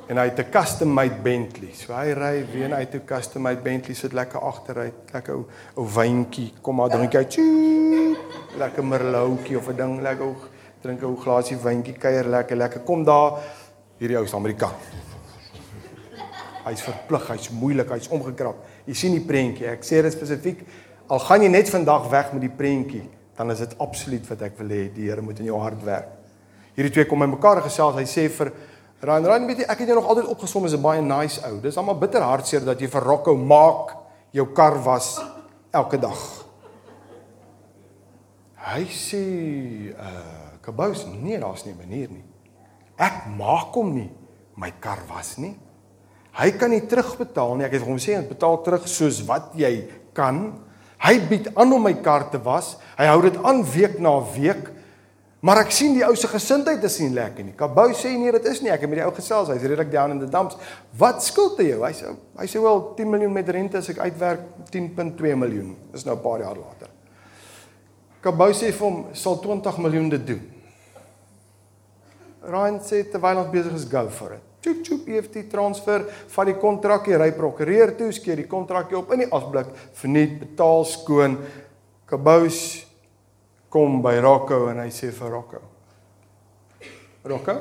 En 0.08 0.16
hy 0.16 0.24
het 0.24 0.38
'n 0.38 0.50
custom 0.50 0.88
made 0.88 1.20
Bentley. 1.22 1.72
So 1.72 1.92
hy 1.92 2.12
ry 2.12 2.46
weer 2.52 2.72
uit 2.72 2.94
'n 2.94 3.04
custom 3.04 3.42
made 3.42 3.60
Bentley 3.60 3.94
sit 3.94 4.12
lekker 4.12 4.40
agteruit, 4.40 4.94
lekker 5.12 5.34
ou 5.34 5.46
ou 5.74 5.86
wyntjie. 5.94 6.52
Kom 6.60 6.76
maar 6.76 6.88
drink 6.88 7.12
jy. 7.12 7.26
Lekker 8.58 8.84
merlotjie 8.84 9.56
of 9.56 9.68
'n 9.68 9.76
ding 9.76 10.00
lekker 10.00 10.24
ou 10.24 10.36
drink 10.80 11.00
'n 11.00 11.04
ou 11.04 11.16
glasie 11.16 11.56
wyntjie, 11.56 11.94
kuier 11.98 12.24
lekker 12.24 12.56
lekker. 12.56 12.80
Kom 12.80 13.04
daar 13.04 13.32
hierdie 13.98 14.16
ou 14.16 14.24
is 14.24 14.34
Amerikaan. 14.34 14.74
Hy's 16.64 16.82
verplig, 16.82 17.28
hy's 17.28 17.50
moeilik, 17.50 17.88
hy's 17.90 18.08
omgekrap. 18.08 18.56
Jy 18.84 18.94
sien 18.94 19.12
die 19.12 19.26
prentjie. 19.26 19.66
Ek 19.66 19.84
sê 19.84 20.02
dit 20.02 20.12
spesifiek 20.12 20.66
al 21.08 21.22
gaan 21.22 21.42
jy 21.42 21.50
net 21.52 21.70
vandag 21.70 22.08
weg 22.10 22.32
met 22.34 22.42
die 22.42 22.52
prentjie, 22.52 23.04
dan 23.36 23.50
is 23.50 23.60
dit 23.62 23.74
absoluut 23.82 24.24
wat 24.30 24.42
ek 24.48 24.56
wil 24.58 24.72
hê 24.72 24.86
die 24.94 25.08
Here 25.10 25.22
moet 25.22 25.38
in 25.42 25.50
jou 25.50 25.58
hart 25.60 25.82
werk. 25.86 26.08
Hierdie 26.76 26.92
twee 26.92 27.08
kom 27.08 27.22
by 27.22 27.28
mekaar 27.30 27.62
gesels. 27.64 27.96
Hy 27.96 28.04
sê 28.08 28.26
vir 28.32 28.52
Ryan, 29.00 29.28
Ryan 29.28 29.46
weet 29.48 29.62
jy, 29.62 29.68
ek 29.68 29.82
het 29.82 29.92
jou 29.92 29.98
nog 29.98 30.08
altyd 30.12 30.30
opgesom 30.32 30.64
as 30.64 30.74
'n 30.74 30.82
baie 30.82 31.02
nice 31.02 31.40
ou. 31.46 31.60
Dis 31.60 31.76
almal 31.76 31.98
bitter 31.98 32.22
hartseer 32.22 32.64
dat 32.64 32.80
jy 32.80 32.88
vir 32.88 33.02
Rocco 33.02 33.36
maak 33.36 33.96
jou 34.32 34.46
kar 34.52 34.82
was 34.82 35.20
elke 35.72 35.98
dag. 35.98 36.18
Hy 38.56 38.84
sê, 38.84 39.94
uh, 39.94 40.58
Kabous, 40.60 41.06
nee, 41.06 41.38
daar's 41.38 41.64
nie 41.64 41.72
'n 41.72 41.78
manier 41.78 42.08
nie. 42.10 42.24
Ek 42.98 43.26
maak 43.36 43.72
hom 43.74 43.94
nie 43.94 44.10
my 44.56 44.72
kar 44.80 44.98
was 45.08 45.36
nie. 45.38 45.56
Hy 46.32 46.50
kan 46.50 46.70
nie 46.70 46.80
terugbetaal 46.80 47.56
nie. 47.56 47.64
Ek 47.64 47.72
het 47.72 47.82
hom 47.82 47.96
sê, 47.96 48.26
"Betaal 48.28 48.62
terug 48.62 48.88
soos 48.88 49.24
wat 49.24 49.52
jy 49.54 49.88
kan." 50.12 50.65
Hy 51.06 51.20
bied 51.30 51.52
aan 51.54 51.72
om 51.72 51.84
my 51.86 51.94
kar 52.02 52.26
te 52.32 52.40
was. 52.42 52.74
Hy 52.98 53.06
hou 53.06 53.20
dit 53.22 53.36
aan 53.46 53.62
week 53.62 54.00
na 54.02 54.16
week. 54.34 54.72
Maar 55.46 55.60
ek 55.62 55.74
sien 55.74 55.92
die 55.94 56.02
ou 56.02 56.14
se 56.18 56.26
gesindheid 56.26 56.82
is 56.88 56.96
nie 56.98 57.12
lekker 57.14 57.44
nie. 57.46 57.54
Kabou 57.54 57.90
sê 57.94 58.10
nee, 58.18 58.32
dit 58.34 58.48
is 58.50 58.62
nie. 58.64 58.72
Ek 58.74 58.82
het 58.82 58.90
met 58.90 58.98
die 58.98 59.04
ou 59.06 59.12
gesels. 59.14 59.52
Hy's 59.52 59.62
redelik 59.62 59.92
down 59.92 60.16
in 60.16 60.22
the 60.22 60.30
dumps. 60.30 60.56
Wat 60.98 61.22
skuld 61.22 61.60
hy 61.62 61.68
jou? 61.68 61.82
Hy 61.84 61.92
sê 61.94 62.14
hy 62.40 62.48
sê 62.50 62.62
wel 62.64 62.82
10 62.98 63.12
miljoen 63.12 63.36
met 63.36 63.52
rente 63.54 63.78
as 63.78 63.90
ek 63.92 64.00
uitwerk 64.02 64.48
10.2 64.72 65.36
miljoen. 65.38 65.76
Dis 65.92 66.08
nou 66.08 66.16
'n 66.16 66.24
paar 66.24 66.42
jaar 66.42 66.58
later. 66.58 66.90
Kabou 68.24 68.50
sê 68.50 68.72
vir 68.72 68.86
hom 68.86 69.04
sal 69.14 69.38
20 69.38 69.78
miljoen 69.78 70.08
dit 70.10 70.26
doen. 70.26 70.42
Ryan 72.42 72.80
sê 72.80 73.04
terwyl 73.10 73.44
ons 73.44 73.52
besig 73.52 73.74
is 73.74 73.84
go 73.84 74.08
for 74.08 74.32
it. 74.32 74.45
Choop 74.66 74.82
choop 74.82 75.08
EFT 75.14 75.44
transfer 75.46 76.02
van 76.34 76.48
die 76.48 76.56
kontrakkie 76.58 77.14
ry 77.14 77.28
prokureur 77.36 77.92
toe 77.94 78.08
skeer 78.14 78.40
die 78.40 78.48
kontrakkie 78.50 78.96
op 78.98 79.12
in 79.14 79.22
die 79.22 79.28
asblik 79.30 79.70
verniet 79.94 80.40
betaal 80.40 80.82
skoon. 80.90 81.38
Kabou 82.10 82.48
kom 83.70 84.00
by 84.02 84.16
Rocco 84.24 84.64
en 84.72 84.82
hy 84.82 84.90
sê 84.94 85.12
vir 85.14 85.30
Rocco 85.30 85.62
Rocco 87.26 87.56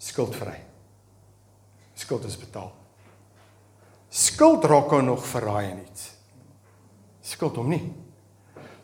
skuldvry 0.00 0.56
skuld 1.96 2.24
is 2.28 2.36
betaal. 2.36 2.68
Skuld 4.12 4.64
Rocco 4.68 5.00
nog 5.00 5.24
vir 5.26 5.42
Ryan 5.48 5.78
iets. 5.80 6.10
Skuld 7.24 7.56
hom 7.56 7.72
nie. 7.72 7.82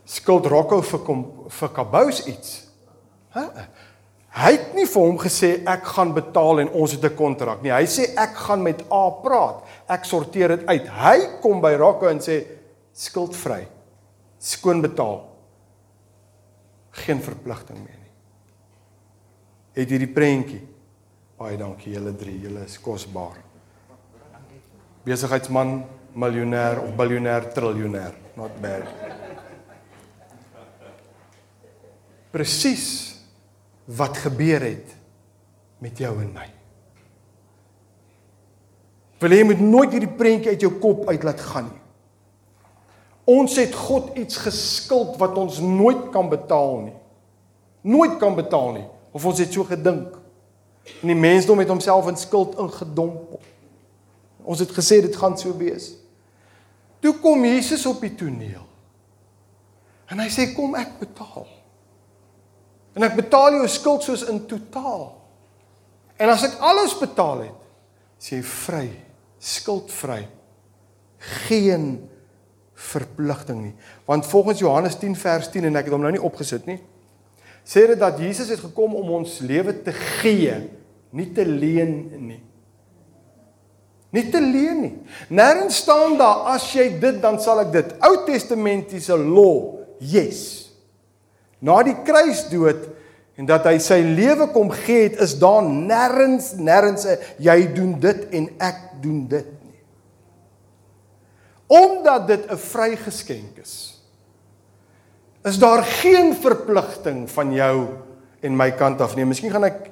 Skuld 0.08 0.48
Rocco 0.48 0.80
vir 0.80 1.04
kom 1.04 1.26
vir 1.60 1.72
Kabous 1.76 2.24
iets. 2.26 2.56
Hè 3.36 3.46
hy 4.32 4.52
het 4.52 4.74
nie 4.74 4.86
vir 4.86 5.02
hom 5.02 5.18
gesê 5.18 5.50
ek 5.68 5.84
gaan 5.96 6.14
betaal 6.16 6.60
en 6.60 6.70
ons 6.70 6.92
het 6.92 7.04
'n 7.04 7.16
kontrak 7.16 7.62
nie 7.62 7.72
hy 7.72 7.84
sê 7.84 8.14
ek 8.16 8.34
gaan 8.46 8.62
met 8.62 8.84
A 8.90 9.10
praat 9.10 9.64
ek 9.88 10.04
sorteer 10.04 10.56
dit 10.56 10.66
uit 10.68 10.88
hy 10.88 11.18
kom 11.42 11.60
by 11.60 11.74
Rocco 11.74 12.08
en 12.08 12.20
sê 12.20 12.44
skuldvry 12.92 13.66
skoon 14.38 14.80
betaal 14.82 15.32
geen 16.92 17.22
verpligting 17.22 17.78
meer 17.80 17.96
nie. 17.96 18.12
Het 19.80 19.94
hierdie 19.94 20.10
prentjie. 20.12 20.60
Baie 21.40 21.56
dankie 21.58 21.94
julle 21.94 22.12
drie, 22.14 22.36
julle 22.44 22.66
is 22.68 22.76
kosbaar. 22.82 23.38
Besigheidsman, 25.06 25.80
miljonair 26.14 26.82
of 26.84 26.92
biljoenêr, 26.98 27.48
triljoenêr, 27.54 28.12
not 28.36 28.60
bad. 28.62 28.86
Presies 32.32 33.11
wat 33.84 34.16
gebeur 34.16 34.62
het 34.62 34.96
met 35.82 35.98
jou 35.98 36.12
en 36.22 36.32
my. 36.32 36.48
Wil 39.22 39.36
jy 39.36 39.44
moet 39.46 39.62
nooit 39.62 39.94
hierdie 39.94 40.16
prentjie 40.18 40.54
uit 40.54 40.64
jou 40.64 40.72
kop 40.82 41.06
uit 41.10 41.22
laat 41.22 41.40
gaan 41.40 41.68
nie. 41.70 41.80
Ons 43.32 43.54
het 43.60 43.74
God 43.74 44.16
iets 44.18 44.40
geskuld 44.42 45.14
wat 45.20 45.36
ons 45.38 45.60
nooit 45.62 46.08
kan 46.14 46.30
betaal 46.30 46.80
nie. 46.88 46.96
Nooit 47.86 48.18
kan 48.18 48.34
betaal 48.38 48.72
nie 48.78 48.88
of 49.12 49.24
ons 49.28 49.38
het 49.42 49.52
so 49.52 49.66
gedink. 49.68 50.18
En 51.02 51.12
die 51.12 51.18
mensdom 51.18 51.60
het 51.62 51.70
homself 51.70 52.08
in 52.10 52.18
skuld 52.18 52.58
ingedompel. 52.58 53.40
Ons 54.42 54.62
het 54.64 54.72
gesê 54.74 54.98
dit 55.04 55.16
gaan 55.16 55.36
so 55.38 55.54
wees. 55.58 55.92
Toe 57.02 57.14
kom 57.22 57.44
Jesus 57.46 57.86
op 57.86 58.02
die 58.02 58.14
toneel. 58.14 58.64
En 60.10 60.20
hy 60.22 60.28
sê 60.30 60.50
kom 60.54 60.74
ek 60.78 60.98
betaal. 61.00 61.46
En 62.92 63.06
ek 63.06 63.16
betaal 63.16 63.56
jou 63.56 63.66
skuld 63.70 64.04
soos 64.04 64.24
in 64.28 64.42
totaal. 64.48 65.08
En 66.20 66.30
as 66.32 66.44
ek 66.46 66.60
alles 66.62 66.94
betaal 66.98 67.46
het, 67.46 67.58
sê 68.20 68.38
jy 68.38 68.44
vry, 68.46 68.86
skuldvry. 69.42 70.20
Geen 71.46 71.86
verpligting 72.82 73.60
nie. 73.68 73.74
Want 74.08 74.26
volgens 74.26 74.62
Johannes 74.62 74.98
10 74.98 75.16
vers 75.18 75.50
10 75.50 75.70
en 75.70 75.80
ek 75.80 75.88
het 75.88 75.94
hom 75.94 76.04
nou 76.04 76.12
nie 76.14 76.22
opgesit 76.22 76.66
nie, 76.68 76.78
sê 77.62 77.86
dit 77.90 77.98
dat 77.98 78.18
Jesus 78.18 78.50
het 78.50 78.62
gekom 78.62 78.96
om 78.98 79.12
ons 79.20 79.38
lewe 79.46 79.74
te 79.86 79.94
gee, 79.94 80.56
nie 81.14 81.28
te 81.34 81.46
leen 81.46 81.94
nie. 82.26 82.40
Nie 84.12 84.26
te 84.28 84.42
leen 84.44 84.80
nie. 84.82 84.94
Nêrens 85.32 85.78
staan 85.80 86.18
daar 86.20 86.50
as 86.52 86.66
jy 86.74 86.90
dit 87.00 87.20
dan 87.22 87.38
sal 87.40 87.62
ek 87.62 87.70
dit. 87.72 87.94
Ou 88.04 88.18
Testamentiese 88.26 89.16
law. 89.16 89.78
Yes. 90.04 90.61
Na 91.62 91.78
die 91.86 91.96
kruisdood 92.04 92.88
en 93.38 93.48
dat 93.48 93.64
hy 93.70 93.78
sy 93.80 94.00
lewe 94.04 94.48
kom 94.52 94.70
gee 94.74 95.06
het, 95.06 95.20
is 95.22 95.36
daar 95.40 95.62
nêrens 95.64 96.52
nêrens 96.58 97.06
jy 97.40 97.58
doen 97.74 97.94
dit 98.02 98.26
en 98.34 98.48
ek 98.58 98.80
doen 99.02 99.26
dit 99.30 99.58
omdat 101.72 102.26
dit 102.26 102.50
'n 102.50 102.56
vrygeskenk 102.56 103.56
is. 103.56 104.02
Is 105.42 105.58
daar 105.58 105.82
geen 105.82 106.34
verpligting 106.34 107.30
van 107.30 107.52
jou 107.52 107.86
en 108.40 108.56
my 108.56 108.70
kant 108.72 109.00
af 109.00 109.16
nie. 109.16 109.24
Miskien 109.24 109.50
gaan 109.50 109.64
ek 109.64 109.90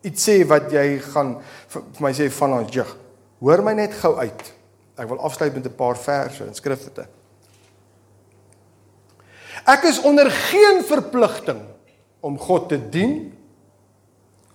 iets 0.00 0.28
sê 0.28 0.46
wat 0.46 0.70
jy 0.70 0.98
gaan 0.98 1.40
vir 1.68 1.82
my 1.98 2.12
sê 2.12 2.30
van 2.30 2.52
ons 2.52 2.74
jig. 2.74 2.96
Hoor 3.40 3.62
my 3.62 3.72
net 3.72 3.94
gou 3.94 4.16
uit. 4.16 4.52
Ek 4.96 5.08
wil 5.08 5.18
afsluit 5.18 5.54
met 5.54 5.66
'n 5.66 5.74
paar 5.74 5.96
verse 5.96 6.44
in 6.44 6.54
skrifte. 6.54 7.06
Ek 9.64 9.86
is 9.88 10.00
onder 10.04 10.28
geen 10.30 10.82
verpligting 10.84 11.62
om 12.24 12.36
God 12.38 12.68
te 12.68 12.78
dien, 12.78 13.32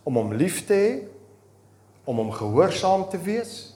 om 0.04 0.18
hom 0.18 0.34
lief 0.38 0.64
te 0.70 0.78
hê, 0.78 0.92
om 2.10 2.22
hom 2.22 2.32
gehoorsaam 2.34 3.08
te 3.10 3.20
wees 3.22 3.70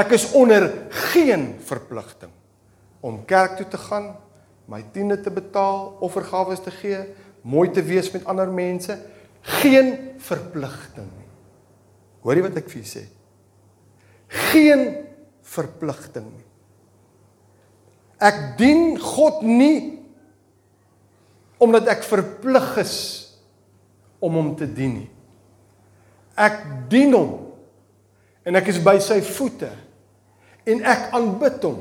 Ek 0.00 0.14
is 0.14 0.28
onder 0.38 0.68
geen 1.12 1.54
verpligting 1.66 2.32
om 3.00 3.22
kerk 3.24 3.56
toe 3.56 3.66
te 3.72 3.78
gaan, 3.80 4.12
my 4.68 4.82
tiende 4.92 5.16
te 5.24 5.32
betaal, 5.32 5.96
offergawe 6.04 6.54
te 6.60 6.72
gee, 6.74 6.98
mooi 7.42 7.70
te 7.72 7.82
wees 7.82 8.10
met 8.12 8.26
ander 8.28 8.50
mense, 8.52 8.92
geen 9.62 9.94
verpligting 10.20 11.08
nie. 11.08 11.30
Hoor 12.20 12.36
jy 12.36 12.44
wat 12.44 12.58
ek 12.60 12.68
vir 12.68 12.82
julle 12.82 12.90
sê? 12.90 13.06
Geen 14.52 14.84
verpligting 15.48 16.28
nie. 16.28 16.46
Ek 18.20 18.42
dien 18.60 19.00
God 19.00 19.40
nie 19.42 19.99
omdat 21.60 21.90
ek 21.92 22.06
verplig 22.08 22.68
is 22.80 22.96
om 24.20 24.36
hom 24.38 24.50
te 24.56 24.68
dien 24.68 24.94
nie. 25.02 25.10
Ek 26.40 26.62
dien 26.92 27.12
hom 27.12 27.36
en 28.48 28.56
ek 28.56 28.72
is 28.72 28.80
by 28.82 28.96
sy 29.04 29.20
voete 29.36 29.70
en 30.68 30.82
ek 30.88 31.10
aanbid 31.16 31.64
hom. 31.68 31.80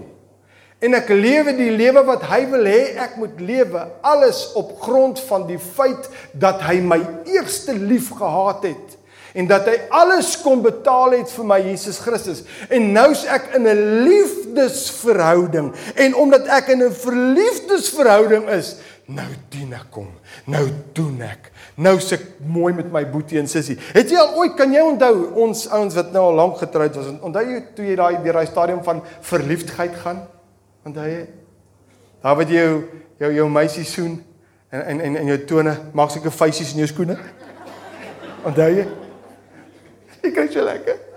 En 0.79 0.95
ek 0.95 1.11
lewe 1.11 1.51
die 1.57 1.71
lewe 1.75 2.05
wat 2.07 2.23
hy 2.29 2.45
wil 2.51 2.67
hê 2.67 2.93
ek 3.03 3.17
moet 3.19 3.39
lewe, 3.43 3.81
alles 3.99 4.45
op 4.59 4.77
grond 4.83 5.19
van 5.27 5.43
die 5.49 5.59
feit 5.59 6.07
dat 6.31 6.63
hy 6.63 6.77
my 6.83 6.99
eerste 7.27 7.75
lief 7.75 8.13
gehad 8.15 8.63
het 8.71 8.95
en 9.37 9.45
dat 9.45 9.67
hy 9.69 9.75
alles 9.93 10.31
kom 10.41 10.63
betaal 10.65 11.13
het 11.13 11.29
vir 11.29 11.45
my 11.45 11.59
Jesus 11.61 11.99
Christus. 12.01 12.41
En 12.73 12.87
nou's 12.95 13.25
ek 13.29 13.51
in 13.59 13.67
'n 13.67 13.83
liefdesverhouding 14.07 15.73
en 15.95 16.15
omdat 16.15 16.47
ek 16.47 16.73
in 16.73 16.83
'n 16.83 16.91
verliefdesverhouding 16.91 18.49
is, 18.49 18.75
nou 19.09 19.27
dien 19.49 19.73
ek 19.73 19.95
hom. 19.97 20.09
Nou 20.49 20.63
doen 20.95 21.23
ek. 21.25 21.49
Nou 21.81 21.95
se 22.03 22.17
ek 22.19 22.25
mooi 22.45 22.71
met 22.77 22.91
my 22.93 23.01
boetie 23.09 23.39
en 23.41 23.49
sussie. 23.49 23.77
Het 23.95 24.13
jy 24.13 24.21
al 24.21 24.37
ooit 24.41 24.55
kan 24.59 24.73
jy 24.73 24.83
onthou 24.85 25.13
ons 25.45 25.65
ouens 25.73 25.97
wat 25.97 26.13
nou 26.13 26.27
al 26.29 26.39
lank 26.39 26.61
getroud 26.61 26.99
was, 26.99 27.09
onthou 27.25 27.43
jy 27.47 27.59
toe 27.77 27.87
jy 27.87 27.97
daai 27.99 28.21
deur 28.23 28.39
daai 28.39 28.49
stadium 28.51 28.83
van 28.85 29.01
verliefdheid 29.31 29.97
gaan? 30.03 30.23
Onthou 30.87 31.09
jy? 31.09 31.25
Daar 32.23 32.37
wat 32.39 32.53
jy 32.53 32.61
jou 32.61 32.79
jou, 33.19 33.33
jou 33.41 33.49
meisie 33.51 33.85
soen 33.87 34.17
en 34.69 34.85
en 34.93 35.03
en 35.09 35.19
en 35.23 35.33
jou 35.33 35.41
tone 35.49 35.75
maak 35.97 36.13
seker 36.13 36.33
feisies 36.33 36.73
in 36.75 36.85
jou 36.85 36.89
skoene. 36.93 37.17
Onthou 38.45 38.71
jy? 38.77 38.87
Ek 40.19 40.33
kry 40.35 40.49
jy 40.53 40.65
lekker. 40.67 41.08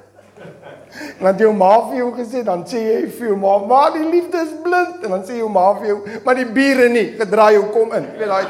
Want 1.20 1.38
jou 1.40 1.52
ma 1.54 1.88
vir 1.88 1.96
jou 1.96 2.10
gesê 2.16 2.44
dan 2.44 2.64
sê 2.66 2.82
jy 2.82 3.00
vir 3.10 3.28
jou 3.28 3.36
ma, 3.36 3.58
"Maar 3.58 3.92
die 3.92 4.08
liefde 4.08 4.38
is 4.38 4.54
blind." 4.62 5.04
En 5.04 5.10
dan 5.10 5.24
sê 5.24 5.36
jou 5.38 5.48
ma 5.48 5.72
vir 5.78 5.86
jou, 5.86 5.98
"Maar 6.24 6.34
die 6.34 6.46
bure 6.46 6.88
nie, 6.88 7.14
gedraai 7.18 7.52
jou 7.52 7.64
kom 7.64 7.92
in." 7.92 8.06
Weet 8.18 8.28
daai. 8.28 8.46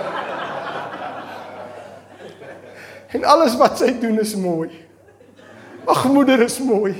En 3.12 3.24
alles 3.24 3.56
wat 3.56 3.78
sy 3.78 3.98
doen 4.00 4.18
is 4.18 4.34
mooi. 4.34 4.70
Ag 5.84 6.04
moeder 6.08 6.40
is 6.40 6.58
mooi. 6.58 6.94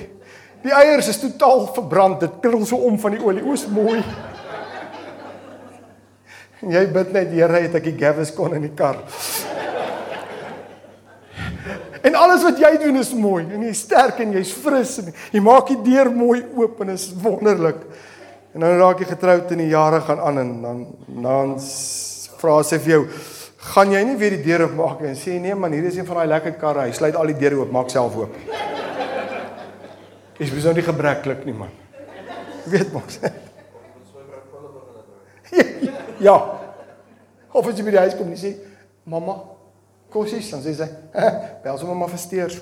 Die 0.63 0.73
eiers 0.73 1.09
is 1.09 1.21
totaal 1.21 1.67
verbrand. 1.75 2.21
Dit 2.21 2.31
krul 2.41 2.67
so 2.67 2.77
om 2.77 2.99
van 2.99 3.11
die 3.11 3.25
olie. 3.25 3.45
Oos 3.45 3.67
mooi. 3.67 4.03
En 6.63 6.71
jy 6.71 6.85
bid 6.95 7.13
net, 7.13 7.33
Here, 7.35 7.65
het 7.65 7.75
ek 7.75 7.89
die 7.91 7.97
Gavis 7.99 8.31
kon 8.35 8.55
in 8.55 8.69
die 8.69 8.75
kar. 8.77 9.01
En 12.03 12.15
alles 12.19 12.43
wat 12.43 12.59
jy 12.59 12.73
doen 12.83 12.99
is 12.99 13.13
mooi 13.15 13.45
en 13.47 13.63
jy's 13.63 13.85
sterk 13.87 14.19
en 14.25 14.33
jy's 14.35 14.51
fris 14.59 14.97
en 14.99 15.13
jy 15.31 15.43
maak 15.45 15.69
die 15.71 15.79
deur 15.87 16.11
mooi 16.11 16.41
oop 16.59 16.81
en 16.83 16.97
is 16.97 17.13
wonderlik. 17.23 17.79
En 18.53 18.65
dan 18.65 18.75
raak 18.81 19.01
jy 19.01 19.07
getroud 19.13 19.53
en 19.55 19.63
die 19.63 19.71
jare 19.71 20.01
gaan 20.03 20.21
aan 20.21 20.41
en 20.43 20.51
dan 20.63 20.81
dan 21.23 21.55
vra 22.43 22.57
sy 22.67 22.79
vir 22.79 22.91
jou, 22.91 23.07
"Gaan 23.75 23.93
jy 23.93 24.03
nie 24.05 24.17
weer 24.17 24.31
die 24.31 24.43
deur 24.43 24.67
oopmaak 24.67 25.01
nie?" 25.01 25.09
En 25.11 25.17
sê 25.17 25.41
nee 25.41 25.55
man, 25.55 25.73
hier 25.73 25.85
is 25.85 25.97
een 25.97 26.07
van 26.07 26.17
daai 26.17 26.27
lekker 26.27 26.53
karre. 26.53 26.81
Hy 26.81 26.93
sluit 26.93 27.15
al 27.15 27.27
die 27.27 27.39
deure 27.39 27.61
oop, 27.61 27.71
maak 27.71 27.91
self 27.91 28.17
oop. 28.17 28.35
Is 30.39 30.51
besou 30.51 30.75
nie 30.75 30.83
gebreklik 30.83 31.45
nie 31.45 31.55
man. 31.55 31.71
Weet 32.65 32.93
mos. 32.93 33.19
ja. 36.19 36.59
Of 37.53 37.67
as 37.69 37.77
jy 37.77 37.85
by 37.85 37.91
die 37.91 37.99
huis 37.99 38.15
kom 38.17 38.29
en 38.29 38.37
sê, 38.37 38.57
"Mamma, 39.05 39.52
kossies 40.13 40.51
dan 40.51 40.63
sê 40.63 40.75
sy 40.81 40.89
bel 41.65 41.79
sommer 41.79 41.97
maar 41.97 42.13
vir 42.13 42.23
steers. 42.23 42.61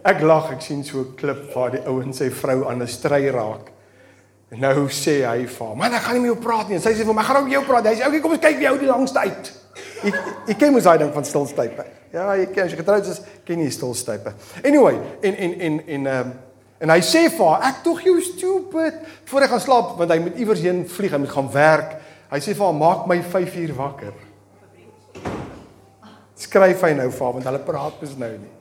Ek 0.00 0.22
lag, 0.24 0.48
ek 0.54 0.62
sien 0.64 0.84
so 0.84 1.00
'n 1.00 1.16
klip 1.16 1.52
waar 1.54 1.70
die 1.74 1.82
ou 1.86 2.00
en 2.00 2.12
sy 2.12 2.30
vrou 2.30 2.64
aan 2.68 2.82
'n 2.82 2.88
stry 2.88 3.28
raak. 3.28 3.68
En 4.50 4.58
nou 4.58 4.88
sê 4.88 5.22
hy 5.22 5.46
vir 5.46 5.66
haar, 5.66 5.76
"Man, 5.76 5.94
ek 5.94 6.02
gaan 6.02 6.14
nie 6.14 6.20
met 6.22 6.32
jou 6.32 6.42
praat 6.42 6.68
nie." 6.68 6.76
En 6.76 6.82
sy 6.82 6.92
sê 6.94 7.04
vir 7.04 7.14
my, 7.14 7.20
"Ek 7.20 7.26
gaan 7.26 7.36
ook 7.36 7.44
met 7.44 7.52
jou 7.52 7.64
praat." 7.64 7.86
Hy 7.86 7.94
sê, 7.94 8.06
"Oké, 8.06 8.20
kom 8.20 8.30
ons 8.32 8.40
kyk 8.40 8.58
wie 8.58 8.66
hou 8.66 8.78
die 8.78 8.86
langste 8.86 9.18
uit." 9.18 9.52
Ek 10.04 10.14
ek 10.48 10.58
ken 10.58 10.72
mos 10.72 10.82
ding 10.82 11.12
van 11.12 11.24
stilstype. 11.24 11.84
Ja, 12.12 12.34
jy 12.34 12.46
ken 12.46 12.64
as 12.64 12.70
jy 12.70 12.76
getroud 12.76 13.06
is, 13.06 13.20
ken 13.44 13.58
jy 13.58 13.70
stilstype. 13.70 14.32
Anyway, 14.64 14.98
en 15.22 15.36
en 15.36 15.60
en 15.60 15.86
en 15.86 16.06
ehm 16.06 16.26
um, 16.26 16.32
en 16.80 16.88
hy 16.88 17.00
sê 17.00 17.28
vir 17.30 17.46
haar, 17.46 17.62
"Ek 17.62 17.82
tog 17.84 18.00
jou 18.02 18.20
stupid 18.20 18.94
voor 19.24 19.42
ek 19.42 19.50
gaan 19.50 19.60
slaap 19.60 19.98
want 19.98 20.10
hy 20.10 20.18
moet 20.18 20.36
iewers 20.36 20.60
heen 20.60 20.88
vlieg, 20.88 21.18
moet 21.18 21.28
gaan 21.28 21.52
werk." 21.52 21.96
Hy 22.30 22.38
sê 22.38 22.54
vir 22.54 22.64
haar, 22.64 22.74
"Maak 22.74 23.06
my 23.06 23.22
5 23.22 23.56
uur 23.56 23.74
wakker." 23.74 24.29
Skryf 26.40 26.84
hy 26.86 26.94
nou 26.96 27.10
vir 27.12 27.26
haar 27.26 27.36
want 27.36 27.48
hulle 27.50 27.64
praat 27.66 28.00
mos 28.00 28.16
nou 28.20 28.30
nie. 28.38 28.54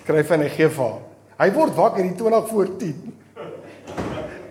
Skryf 0.00 0.32
hy 0.32 0.38
en 0.38 0.46
hy 0.46 0.52
gee 0.54 0.70
vir 0.72 0.84
haar. 0.84 1.04
Hy 1.42 1.48
word 1.54 1.76
wakker 1.76 2.04
hier 2.04 2.16
20 2.18 2.50
voor 2.50 2.72
10. 2.80 3.14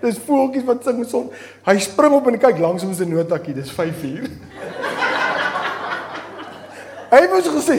Dis 0.04 0.18
voeltjies 0.26 0.66
wat 0.68 0.84
sing 0.84 1.00
son. 1.08 1.30
Hy 1.64 1.76
spring 1.80 2.18
op 2.18 2.26
en 2.28 2.36
kyk 2.40 2.60
langs 2.60 2.84
hom 2.84 2.92
se 2.96 3.06
notakie. 3.08 3.56
Dis 3.56 3.72
5 3.72 4.04
uur. 4.10 4.28
hy 7.14 7.22
mos 7.32 7.48
gesê. 7.56 7.78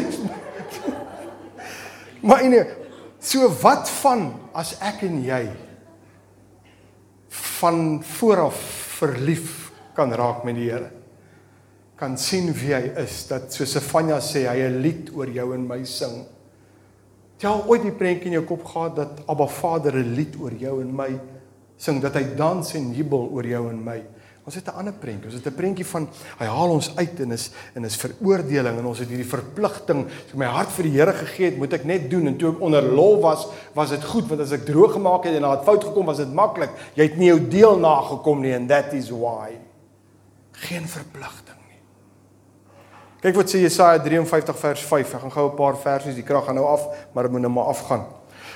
maar 2.25 2.41
ene 2.41 2.63
so 3.21 3.47
wat 3.61 3.89
van 4.01 4.27
as 4.57 4.73
ek 4.81 5.03
en 5.05 5.19
jy 5.25 5.43
van 7.59 8.01
vooraf 8.15 8.57
verlief 8.99 9.69
kan 9.97 10.13
raak 10.13 10.43
met 10.47 10.57
die 10.57 10.69
Here? 10.69 10.89
Kan 11.95 12.17
sien 12.17 12.51
wie 12.53 12.73
hy 12.75 12.91
is 13.01 13.23
dat 13.29 13.53
so 13.53 13.65
Sefanja 13.65 14.19
sê 14.19 14.47
hy 14.49 14.67
'n 14.67 14.81
lied 14.81 15.11
oor 15.15 15.29
jou 15.29 15.53
en 15.53 15.67
my 15.67 15.83
sing. 15.85 16.25
Jy 17.39 17.47
al 17.47 17.63
ooit 17.67 17.83
die 17.83 17.91
prentjie 17.91 18.27
in 18.27 18.39
jou 18.39 18.43
kop 18.43 18.63
gehad 18.63 18.95
dat 18.95 19.23
Abba 19.27 19.47
Vader 19.47 19.95
'n 19.95 20.15
lied 20.15 20.35
oor 20.39 20.51
jou 20.51 20.81
en 20.81 20.95
my 20.95 21.19
sing 21.77 22.01
dat 22.01 22.15
hy 22.15 22.35
dans 22.35 22.73
en 22.75 22.93
jubel 22.93 23.29
oor 23.31 23.45
jou 23.45 23.69
en 23.69 23.83
my. 23.83 24.03
Ons 24.45 24.55
het 24.55 24.67
'n 24.67 24.77
ander 24.77 24.93
prentjie. 24.93 25.25
Ons 25.25 25.33
het 25.33 25.47
'n 25.47 25.55
prentjie 25.55 25.85
van 25.85 26.07
hy 26.37 26.45
haal 26.45 26.69
ons 26.69 26.95
uit 26.95 27.19
en 27.19 27.31
is 27.31 27.51
en 27.73 27.83
is 27.83 27.95
veroordeling 27.95 28.77
en 28.77 28.85
ons 28.85 28.99
het 28.99 29.07
hierdie 29.07 29.25
verpligting. 29.25 30.05
As 30.05 30.31
ek 30.31 30.35
my 30.35 30.45
hart 30.45 30.69
vir 30.69 30.83
die 30.83 30.91
Here 30.91 31.13
gegee 31.13 31.45
het, 31.45 31.57
moet 31.57 31.73
ek 31.73 31.85
net 31.85 32.09
doen 32.09 32.27
en 32.27 32.37
toe 32.37 32.51
ek 32.51 32.61
onder 32.61 32.81
lof 32.81 33.21
was, 33.21 33.47
was 33.73 33.89
dit 33.89 34.03
goed 34.03 34.27
want 34.27 34.41
as 34.41 34.51
ek 34.51 34.65
droog 34.65 34.93
gemaak 34.93 35.23
het 35.23 35.35
en 35.35 35.41
daar 35.41 35.57
het 35.57 35.65
fout 35.65 35.83
gekom, 35.83 36.05
was 36.05 36.17
dit 36.17 36.33
maklik. 36.33 36.69
Jy 36.95 37.03
het 37.03 37.17
nie 37.17 37.27
jou 37.27 37.47
deel 37.47 37.79
nagekom 37.79 38.41
nie 38.41 38.53
and 38.53 38.69
that 38.69 38.93
is 38.93 39.09
why. 39.09 39.57
Geen 40.51 40.87
verpligting. 40.87 41.44
Kyk 43.25 43.39
wat 43.39 43.49
sê 43.49 43.57
Jesaja 43.57 43.97
53 44.05 44.53
vers 44.53 44.81
5. 44.85 45.13
Ek 45.17 45.21
gaan 45.23 45.31
gou 45.33 45.49
'n 45.49 45.57
paar 45.57 45.77
versies, 45.81 46.13
die 46.13 46.21
krag 46.21 46.45
gaan 46.45 46.55
nou 46.55 46.67
af, 46.69 46.85
maar 47.11 47.23
dit 47.23 47.31
moet 47.31 47.41
nou 47.41 47.53
maar 47.53 47.73
afgaan. 47.73 48.05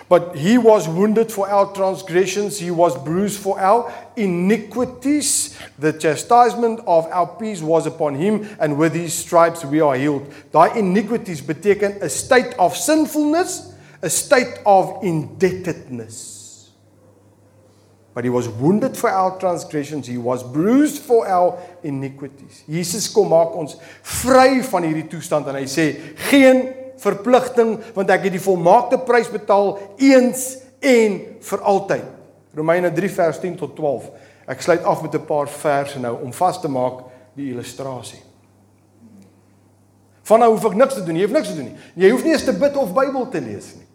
But 0.07 0.37
he 0.37 0.61
was 0.61 0.85
wounded 0.87 1.31
for 1.31 1.47
our 1.47 1.71
transgressions, 1.73 2.59
he 2.59 2.69
was 2.69 2.93
bruised 3.01 3.39
for 3.39 3.57
our 3.57 3.91
iniquities. 4.15 5.55
The 5.79 5.95
chastisement 5.97 6.85
of 6.85 7.07
our 7.11 7.27
peace 7.39 7.61
was 7.61 7.87
upon 7.87 8.15
him 8.15 8.47
and 8.59 8.77
with 8.77 8.93
his 8.93 9.17
stripes 9.17 9.63
we 9.63 9.81
are 9.81 9.97
healed. 9.97 10.21
Daai 10.51 10.77
iniquities 10.77 11.41
beteken 11.41 12.01
'n 12.01 12.09
state 12.09 12.53
of 12.57 12.75
sinfulness, 12.75 13.73
a 14.03 14.09
state 14.09 14.59
of 14.65 15.01
indebtedness. 15.01 16.38
But 18.19 18.25
he 18.25 18.29
was 18.29 18.49
wounded 18.49 18.97
for 18.97 19.09
our 19.09 19.39
transgressions, 19.39 20.05
he 20.05 20.17
was 20.17 20.43
bruised 20.43 21.01
for 21.01 21.25
our 21.25 21.57
iniquities. 21.81 22.65
Jesus 22.67 23.07
kom 23.07 23.29
maak 23.31 23.53
ons 23.55 23.77
vry 24.03 24.59
van 24.59 24.83
hierdie 24.83 25.05
toestand 25.07 25.47
en 25.47 25.55
hy 25.55 25.63
sê 25.71 25.85
geen 26.27 26.59
verpligting 26.99 27.77
want 27.95 28.11
ek 28.11 28.25
het 28.27 28.35
die 28.35 28.41
volmaakte 28.43 28.99
prys 29.07 29.31
betaal 29.31 29.77
eens 30.03 30.43
en 30.83 31.15
vir 31.47 31.63
altyd. 31.63 32.09
Romeine 32.59 32.91
3 32.91 33.13
vers 33.21 33.39
10 33.39 33.55
tot 33.61 33.77
12. 33.79 34.11
Ek 34.51 34.67
sluit 34.67 34.83
af 34.83 34.99
met 35.07 35.15
'n 35.15 35.23
paar 35.23 35.47
verse 35.47 36.03
nou 36.03 36.17
om 36.19 36.35
vas 36.35 36.59
te 36.59 36.67
maak 36.67 37.07
die 37.39 37.53
illustrasie. 37.53 38.19
Van 40.27 40.43
nou 40.43 40.51
hoef 40.57 40.65
ek 40.65 40.75
niks 40.75 40.99
te 40.99 41.05
doen, 41.07 41.15
jy 41.15 41.23
hoef 41.23 41.37
niks 41.39 41.47
te 41.47 41.55
doen 41.55 41.71
nie. 41.71 41.79
Jy 41.95 42.11
hoef 42.11 42.23
nie 42.23 42.35
eens 42.35 42.43
te 42.43 42.51
bid 42.51 42.75
of 42.75 42.91
Bybel 42.91 43.29
te 43.29 43.39
lees 43.39 43.75
nie. 43.79 43.87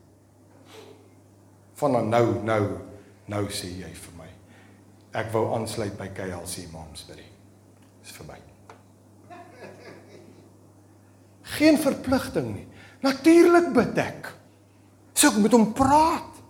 Van 1.75 1.93
nou 1.93 2.05
nou 2.07 2.27
nou, 2.43 2.63
nou 3.27 3.45
sê 3.53 3.69
jy 3.69 3.93
vir 3.93 4.14
Ek 5.15 5.31
wou 5.35 5.47
aansluit 5.55 5.95
by 5.99 6.09
KLC 6.15 6.67
Momsbury. 6.73 7.27
Dis 8.03 8.15
verby. 8.17 8.41
Geen 11.55 11.79
verpligting 11.79 12.49
nie. 12.51 12.67
Natuurlik 13.05 13.69
bid 13.77 13.99
ek. 14.03 14.31
So 15.15 15.31
ek 15.31 15.39
moet 15.39 15.55
hom 15.55 15.69
praat. 15.77 16.41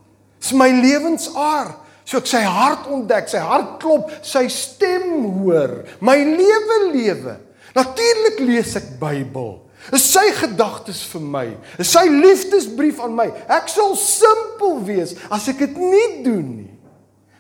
Dis 0.40 0.55
my 0.57 0.70
lewensaar. 0.72 1.74
So 2.09 2.20
ek 2.20 2.29
sy 2.29 2.40
hart 2.44 2.88
ontdek, 2.92 3.29
sy 3.33 3.40
hart 3.40 3.79
klop, 3.83 4.11
sy 4.24 4.44
stem 4.53 5.24
hoor, 5.38 5.79
my 6.05 6.18
lewe 6.20 6.79
lewe. 6.92 7.37
Natuurlik 7.77 8.42
lees 8.44 8.74
ek 8.81 8.94
Bybel. 9.00 9.55
Is 9.92 10.05
sy 10.09 10.24
gedagtes 10.37 11.03
vir 11.12 11.24
my? 11.24 11.46
Is 11.81 11.90
sy 11.92 12.05
liefdesbrief 12.09 13.00
aan 13.05 13.16
my? 13.16 13.27
Ek 13.53 13.68
sal 13.72 13.96
simpel 14.00 14.79
wees 14.85 15.16
as 15.33 15.48
ek 15.53 15.61
dit 15.66 15.81
nie 15.81 16.09
doen 16.24 16.46
nie. 16.62 16.73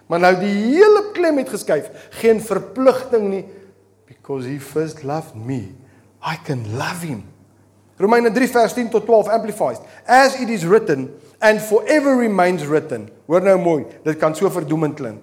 Maar 0.06 0.20
nou 0.20 0.32
die 0.40 0.52
hele 0.52 1.04
klem 1.16 1.38
het 1.40 1.48
geskuif. 1.48 1.90
Geen 2.20 2.40
verpligting 2.40 3.28
nie 3.28 3.44
because 4.06 4.48
he 4.48 4.58
first 4.60 5.02
loved 5.02 5.34
me. 5.34 5.74
I 6.24 6.36
can 6.44 6.76
love 6.76 7.06
him. 7.06 7.24
Romeine 7.96 8.32
3 8.32 8.48
vers 8.48 8.74
10 8.74 8.90
tot 8.90 9.06
12 9.06 9.28
amplifies. 9.28 9.78
As 10.06 10.34
it 10.40 10.48
is 10.48 10.64
written 10.64 11.10
and 11.38 11.60
forever 11.62 12.16
remains 12.18 12.66
written. 12.66 13.08
Hoor 13.26 13.44
nou 13.44 13.58
mooi, 13.60 13.84
dit 14.04 14.18
kan 14.20 14.34
so 14.36 14.50
verdoemend 14.50 14.98
klink. 14.98 15.22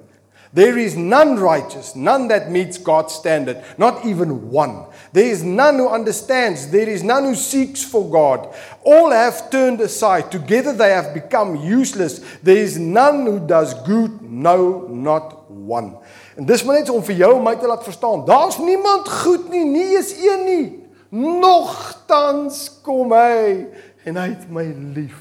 There 0.54 0.78
is 0.78 0.98
none 0.98 1.38
righteous, 1.40 1.96
none 1.96 2.28
that 2.28 2.52
meets 2.52 2.78
God's 2.78 3.14
standard, 3.14 3.64
not 3.78 4.06
even 4.06 4.50
one. 4.52 4.86
There 5.14 5.26
is 5.26 5.44
none 5.44 5.78
who 5.78 5.88
understands, 5.88 6.70
there 6.70 6.90
is 6.90 7.04
none 7.04 7.24
who 7.24 7.36
seeks 7.36 7.84
for 7.84 8.10
God. 8.10 8.54
All 8.84 9.12
have 9.12 9.50
turned 9.50 9.80
aside, 9.80 10.30
together 10.30 10.74
they 10.74 10.90
have 10.90 11.14
become 11.14 11.56
useless. 11.56 12.20
There 12.44 12.58
is 12.58 12.78
none 12.78 13.26
who 13.26 13.40
does 13.40 13.74
good, 13.86 14.22
no, 14.22 14.88
not 14.88 15.50
one. 15.50 15.96
En 16.36 16.46
dis 16.46 16.64
maar 16.64 16.80
net 16.80 16.90
om 16.92 17.04
vir 17.04 17.24
jou 17.24 17.34
my 17.44 17.56
te 17.56 17.68
laat 17.68 17.84
verstaan. 17.88 18.26
Daar's 18.28 18.60
niemand 18.60 19.08
goed 19.24 19.50
nie, 19.52 19.64
nie 19.66 19.96
eens 19.96 20.14
een 20.20 20.46
nie. 20.48 20.68
Nogtans 21.12 22.66
kom 22.84 23.12
hy 23.16 23.68
en 24.08 24.20
hy 24.20 24.30
het 24.32 24.48
my 24.52 24.68
lief. 24.96 25.20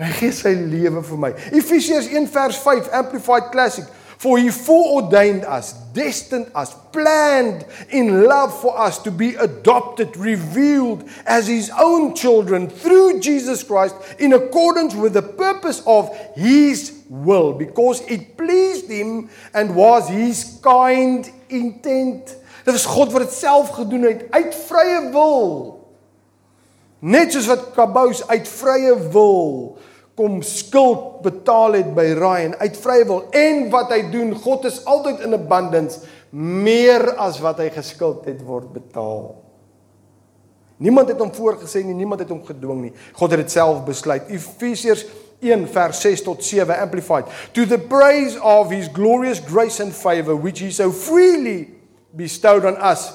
Hy 0.00 0.08
gee 0.16 0.32
sy 0.32 0.52
lewe 0.56 1.02
vir 1.04 1.20
my. 1.20 1.30
Efesiërs 1.52 2.08
1 2.08 2.28
vers 2.32 2.60
5 2.64 2.88
Amplified 3.02 3.52
Classic 3.52 3.88
For 4.22 4.38
he 4.38 4.50
foreordained 4.50 5.44
us, 5.44 5.72
destined 5.92 6.52
us, 6.54 6.72
planned 6.92 7.66
in 7.90 8.22
love 8.22 8.54
for 8.60 8.78
us 8.78 9.02
to 9.02 9.10
be 9.10 9.34
adopted, 9.34 10.16
revealed 10.16 11.02
as 11.26 11.48
his 11.48 11.72
own 11.76 12.14
children 12.14 12.70
through 12.70 13.18
Jesus 13.18 13.64
Christ 13.64 13.96
in 14.20 14.32
accordance 14.32 14.94
with 14.94 15.14
the 15.14 15.22
purpose 15.22 15.82
of 15.88 16.16
his 16.36 17.02
will, 17.08 17.52
because 17.52 18.00
it 18.02 18.36
pleased 18.36 18.88
him 18.88 19.28
and 19.54 19.74
was 19.74 20.08
his 20.08 20.56
kind 20.62 21.28
intent. 21.48 22.36
Dit 22.62 22.78
was 22.78 22.86
God 22.86 23.10
wat 23.10 23.26
dit 23.26 23.34
self 23.34 23.74
gedoen 23.74 24.06
het 24.06 24.28
uit 24.30 24.54
vrye 24.54 25.00
wil. 25.10 25.40
Net 27.02 27.34
soos 27.34 27.50
wat 27.50 27.72
Kabous 27.74 28.22
uit 28.30 28.46
vrye 28.46 28.94
wil 29.10 29.82
kom 30.18 30.42
skuld 30.44 31.22
betaal 31.24 31.78
het 31.78 31.94
by 31.96 32.10
Ryan 32.18 32.56
uit 32.60 32.76
vrye 32.76 33.06
wil 33.08 33.22
en 33.36 33.68
wat 33.72 33.94
hy 33.94 34.02
doen 34.12 34.34
God 34.36 34.66
is 34.68 34.82
altyd 34.84 35.22
in 35.24 35.36
abundance 35.38 36.02
meer 36.32 37.14
as 37.20 37.40
wat 37.44 37.60
hy 37.60 37.70
geskuld 37.72 38.26
het 38.28 38.40
word 38.44 38.70
betaal. 38.72 39.32
Niemand 40.82 41.12
het 41.12 41.20
hom 41.20 41.30
voorgesê 41.32 41.84
nie, 41.84 41.94
niemand 41.94 42.24
het 42.24 42.32
hom 42.32 42.40
gedwing 42.44 42.80
nie. 42.88 42.92
God 43.14 43.34
het 43.34 43.44
dit 43.44 43.52
self 43.54 43.84
besluit. 43.86 44.26
Efesiërs 44.32 45.04
1 45.42 45.66
vers 45.74 46.00
6 46.02 46.24
tot 46.26 46.44
7 46.44 46.78
amplified. 46.82 47.28
To 47.54 47.66
the 47.66 47.78
praise 47.78 48.38
of 48.40 48.70
his 48.70 48.88
glorious 48.88 49.40
grace 49.40 49.82
and 49.82 49.94
favor 49.94 50.34
which 50.34 50.62
he 50.62 50.70
so 50.70 50.90
freely 50.90 51.68
bestowed 52.16 52.64
on 52.64 52.76
us 52.82 53.10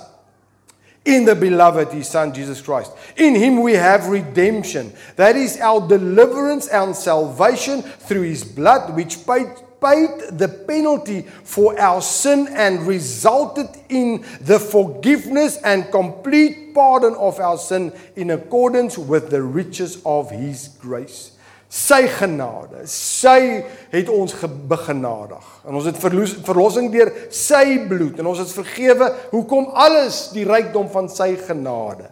in 1.08 1.26
the 1.26 1.36
beloved 1.36 1.93
his 1.93 2.10
son 2.10 2.34
Jesus 2.34 2.62
Christ. 2.62 2.91
In 3.15 3.34
him 3.34 3.62
we 3.62 3.74
have 3.74 4.08
redemption. 4.08 4.93
That 5.15 5.36
is 5.36 5.60
our 5.60 5.88
deliverance 5.88 6.67
and 6.67 6.96
salvation 6.96 7.82
through 7.82 8.24
his 8.24 8.43
blood 8.43 8.96
which 8.96 9.26
paid 9.26 9.48
paid 9.80 10.38
the 10.39 10.48
penalty 10.67 11.22
for 11.22 11.80
our 11.80 12.02
sin 12.02 12.48
and 12.52 12.88
resulted 12.88 13.67
in 13.89 14.26
the 14.41 14.60
forgiveness 14.60 15.58
and 15.63 15.91
complete 15.91 16.74
pardon 16.74 17.13
of 17.15 17.39
our 17.39 17.58
sin 17.58 17.93
in 18.15 18.32
accordance 18.32 18.98
with 18.98 19.30
the 19.30 19.41
riches 19.41 20.02
of 20.04 20.32
his 20.32 20.70
grace. 20.80 21.37
Sy 21.67 22.06
genade, 22.08 22.86
sy 22.88 23.63
het 23.91 24.08
ons 24.08 24.32
begenadig. 24.71 25.47
En 25.67 25.75
ons 25.75 25.88
het 25.89 25.99
verlossing 25.99 26.88
deur 26.93 27.12
sy 27.34 27.82
bloed 27.89 28.21
en 28.21 28.30
ons 28.32 28.39
is 28.39 28.56
vergewe. 28.56 29.10
Hoekom 29.34 29.73
alles 29.75 30.30
die 30.32 30.45
rykdom 30.47 30.88
van 30.93 31.12
sy 31.12 31.34
genade? 31.41 32.08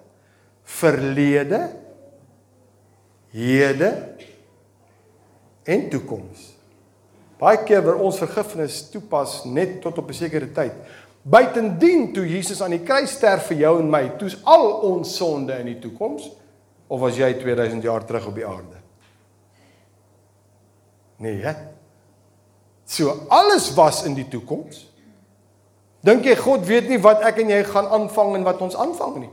Verlede, 0.75 1.61
hede 3.31 3.93
en 5.63 5.87
toekoms. 5.93 6.51
Baie 7.39 7.63
keer 7.67 7.83
word 7.83 8.03
ons 8.03 8.19
vergifnis 8.19 8.83
toepas 8.91 9.41
net 9.47 9.79
tot 9.83 9.97
op 9.99 10.09
'n 10.09 10.19
sekere 10.19 10.51
tyd. 10.51 10.75
Buitendien 11.23 12.13
toe 12.13 12.27
Jesus 12.27 12.61
aan 12.61 12.75
die 12.75 12.83
kruis 12.83 13.11
sterf 13.11 13.47
vir 13.47 13.57
jou 13.57 13.79
en 13.79 13.89
my, 13.89 14.09
toe's 14.19 14.37
al 14.43 14.67
ons 14.91 15.15
sonde 15.15 15.57
in 15.59 15.65
die 15.65 15.79
toekoms 15.79 16.29
of 16.87 16.99
was 16.99 17.17
jy 17.17 17.33
2000 17.33 17.83
jaar 17.83 18.05
terug 18.05 18.27
op 18.27 18.35
die 18.35 18.45
aarde? 18.45 18.74
Nee, 21.25 21.41
hè? 21.41 21.53
So 22.85 23.09
alles 23.33 23.71
was 23.73 24.03
in 24.05 24.13
die 24.13 24.27
toekoms. 24.29 24.83
Dink 26.05 26.27
jy 26.27 26.35
God 26.37 26.67
weet 26.69 26.91
nie 26.91 26.99
wat 27.01 27.23
ek 27.25 27.39
en 27.41 27.49
jy 27.49 27.63
gaan 27.65 27.87
aanvang 27.97 28.35
en 28.37 28.45
wat 28.45 28.61
ons 28.61 28.77
aanvang 28.77 29.23
nie? 29.23 29.31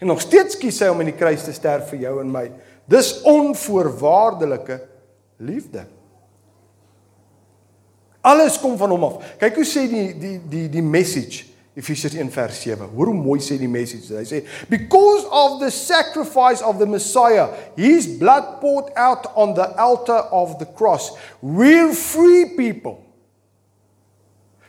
En 0.00 0.08
nog 0.08 0.22
steeds 0.24 0.56
kies 0.60 0.78
hy 0.80 0.88
om 0.92 1.02
in 1.04 1.10
die 1.10 1.16
kruis 1.16 1.44
te 1.44 1.52
sterf 1.52 1.90
vir 1.92 2.06
jou 2.06 2.14
en 2.22 2.32
my. 2.32 2.46
Dis 2.88 3.18
onvoorwaardelike 3.28 4.78
liefde. 5.44 5.84
Alles 8.26 8.56
kom 8.62 8.78
van 8.80 8.94
hom 8.94 9.04
af. 9.10 9.20
Kyk 9.40 9.60
hoe 9.60 9.68
sê 9.68 9.84
die 9.92 10.08
die 10.16 10.38
die 10.50 10.64
die 10.78 10.84
message 10.84 11.44
Efesiërs 11.76 12.14
1 12.16 12.30
vers 12.32 12.60
7. 12.62 12.88
Hoor 12.94 13.10
hoe 13.10 13.14
mooi 13.14 13.40
sê 13.44 13.58
die 13.60 13.68
message. 13.68 14.08
Hy 14.16 14.24
sê 14.24 14.38
because 14.72 15.26
of 15.28 15.58
the 15.60 15.68
sacrifice 15.70 16.64
of 16.64 16.78
the 16.80 16.88
Messiah, 16.88 17.50
his 17.76 18.06
blood 18.16 18.62
poured 18.62 18.88
out 18.96 19.28
on 19.36 19.52
the 19.54 19.68
altar 19.76 20.24
of 20.32 20.56
the 20.58 20.64
cross, 20.64 21.12
we're 21.42 21.92
free 21.92 22.56
people. 22.56 23.02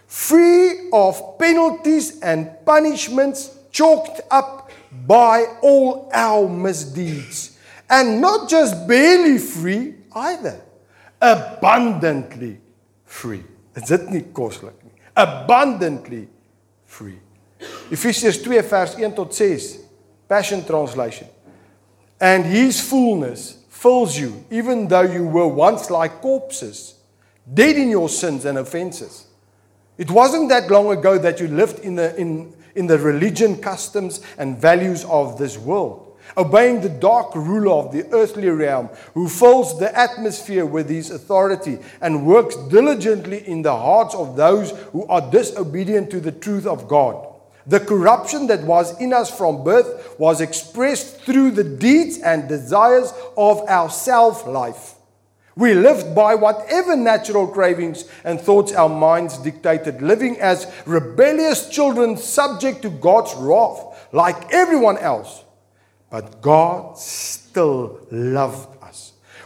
Free 0.07 0.89
of 0.91 1.39
penalties 1.39 2.19
and 2.19 2.51
punishments 2.65 3.55
chalked 3.71 4.19
up 4.31 4.69
by 5.07 5.45
all 5.61 6.09
our 6.13 6.47
misdeeds. 6.49 7.57
And 7.89 8.19
not 8.19 8.49
just 8.49 8.87
barely 8.87 9.37
free 9.37 9.95
either, 10.11 10.59
abundantly 11.21 12.59
free. 13.05 13.43
Is 13.75 13.87
dit 13.87 14.09
nie 14.11 14.25
koslik 14.35 14.75
nie? 14.83 14.91
Abundantly 15.15 16.27
free. 16.97 17.19
Ephesians 17.91 18.39
2 18.39 18.61
vers 18.63 18.95
1 18.97 19.13
tot 19.13 19.33
6 19.33 19.77
Passion 20.27 20.65
translation. 20.65 21.27
And 22.19 22.43
his 22.43 22.81
fullness 22.81 23.63
fills 23.69 24.17
you 24.17 24.43
even 24.49 24.87
though 24.87 25.01
you 25.01 25.27
were 25.27 25.47
once 25.47 25.91
like 25.91 26.21
corpses 26.21 26.95
dead 27.53 27.77
in 27.77 27.91
your 27.91 28.09
sins 28.09 28.45
and 28.45 28.57
offenses. 28.57 29.27
It 29.97 30.09
wasn't 30.09 30.49
that 30.49 30.71
long 30.71 30.91
ago 30.91 31.17
that 31.19 31.39
you 31.39 31.47
lived 31.47 31.79
in 31.79 31.95
the 31.95 32.15
in 32.17 32.53
in 32.75 32.87
the 32.87 32.97
religion 32.97 33.57
customs 33.57 34.21
and 34.37 34.57
values 34.57 35.05
of 35.05 35.37
this 35.37 35.57
world 35.57 36.06
obeying 36.35 36.81
the 36.81 36.89
dark 36.89 37.33
ruler 37.35 37.71
of 37.71 37.91
the 37.91 38.05
earthly 38.13 38.49
realm, 38.49 38.89
who 39.13 39.29
fills 39.29 39.79
the 39.79 39.97
atmosphere 39.97 40.65
with 40.65 40.89
his 40.89 41.11
authority 41.11 41.79
and 42.01 42.25
works 42.25 42.55
diligently 42.69 43.47
in 43.47 43.61
the 43.61 43.75
hearts 43.75 44.15
of 44.15 44.35
those 44.35 44.71
who 44.91 45.05
are 45.07 45.31
disobedient 45.31 46.09
to 46.11 46.19
the 46.19 46.31
truth 46.31 46.65
of 46.65 46.87
God. 46.87 47.27
The 47.67 47.79
corruption 47.81 48.47
that 48.47 48.63
was 48.63 48.99
in 49.01 49.11
us 49.11 49.29
from 49.29 49.63
birth 49.63 50.17
was 50.17 50.39
expressed 50.39 51.19
through 51.21 51.51
the 51.51 51.65
deeds 51.65 52.17
and 52.19 52.47
desires 52.47 53.13
of 53.35 53.61
our 53.67 53.89
self 53.89 54.47
life. 54.47 54.95
We 55.57 55.73
lived 55.73 56.13
by 56.13 56.35
whatever 56.35 56.95
natural 56.95 57.47
cravings 57.47 58.05
and 58.23 58.39
thoughts 58.39 58.71
our 58.73 58.87
minds 58.87 59.39
dictated, 59.39 60.03
living 60.03 60.39
as 60.39 60.71
rebellious 60.85 61.67
children 61.67 62.15
subject 62.15 62.83
to 62.83 62.91
God's 62.91 63.33
wrath, 63.35 64.07
like 64.13 64.53
everyone 64.53 64.99
else. 64.99 65.43
But 66.09 66.41
God 66.41 66.97
still 66.97 67.99
loved 68.11 68.76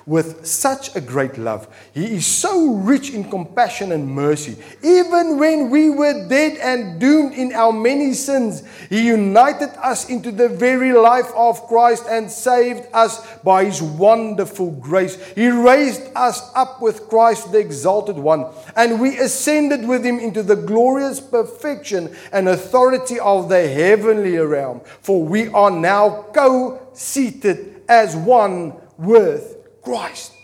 with 0.05 0.45
such 0.45 0.95
a 0.95 1.01
great 1.01 1.37
love. 1.37 1.67
He 1.93 2.15
is 2.15 2.25
so 2.25 2.75
rich 2.75 3.11
in 3.11 3.29
compassion 3.29 3.91
and 3.91 4.07
mercy. 4.07 4.57
Even 4.83 5.37
when 5.37 5.69
we 5.69 5.89
were 5.89 6.27
dead 6.27 6.57
and 6.57 6.99
doomed 6.99 7.33
in 7.33 7.53
our 7.53 7.71
many 7.71 8.13
sins, 8.13 8.63
He 8.89 9.07
united 9.07 9.69
us 9.77 10.09
into 10.09 10.31
the 10.31 10.49
very 10.49 10.93
life 10.93 11.31
of 11.35 11.67
Christ 11.67 12.05
and 12.09 12.29
saved 12.29 12.87
us 12.93 13.25
by 13.39 13.65
His 13.65 13.81
wonderful 13.81 14.71
grace. 14.71 15.15
He 15.33 15.49
raised 15.49 16.03
us 16.15 16.51
up 16.55 16.81
with 16.81 17.07
Christ, 17.09 17.51
the 17.51 17.59
exalted 17.59 18.17
one, 18.17 18.45
and 18.75 18.99
we 18.99 19.17
ascended 19.17 19.87
with 19.87 20.05
Him 20.05 20.19
into 20.19 20.43
the 20.43 20.55
glorious 20.55 21.19
perfection 21.19 22.15
and 22.31 22.49
authority 22.49 23.19
of 23.19 23.49
the 23.49 23.67
heavenly 23.67 24.37
realm. 24.37 24.81
For 25.01 25.23
we 25.23 25.47
are 25.49 25.71
now 25.71 26.25
co 26.33 26.79
seated 26.93 27.81
as 27.87 28.15
one 28.15 28.73
with 28.97 29.60
Christ. 29.85 30.37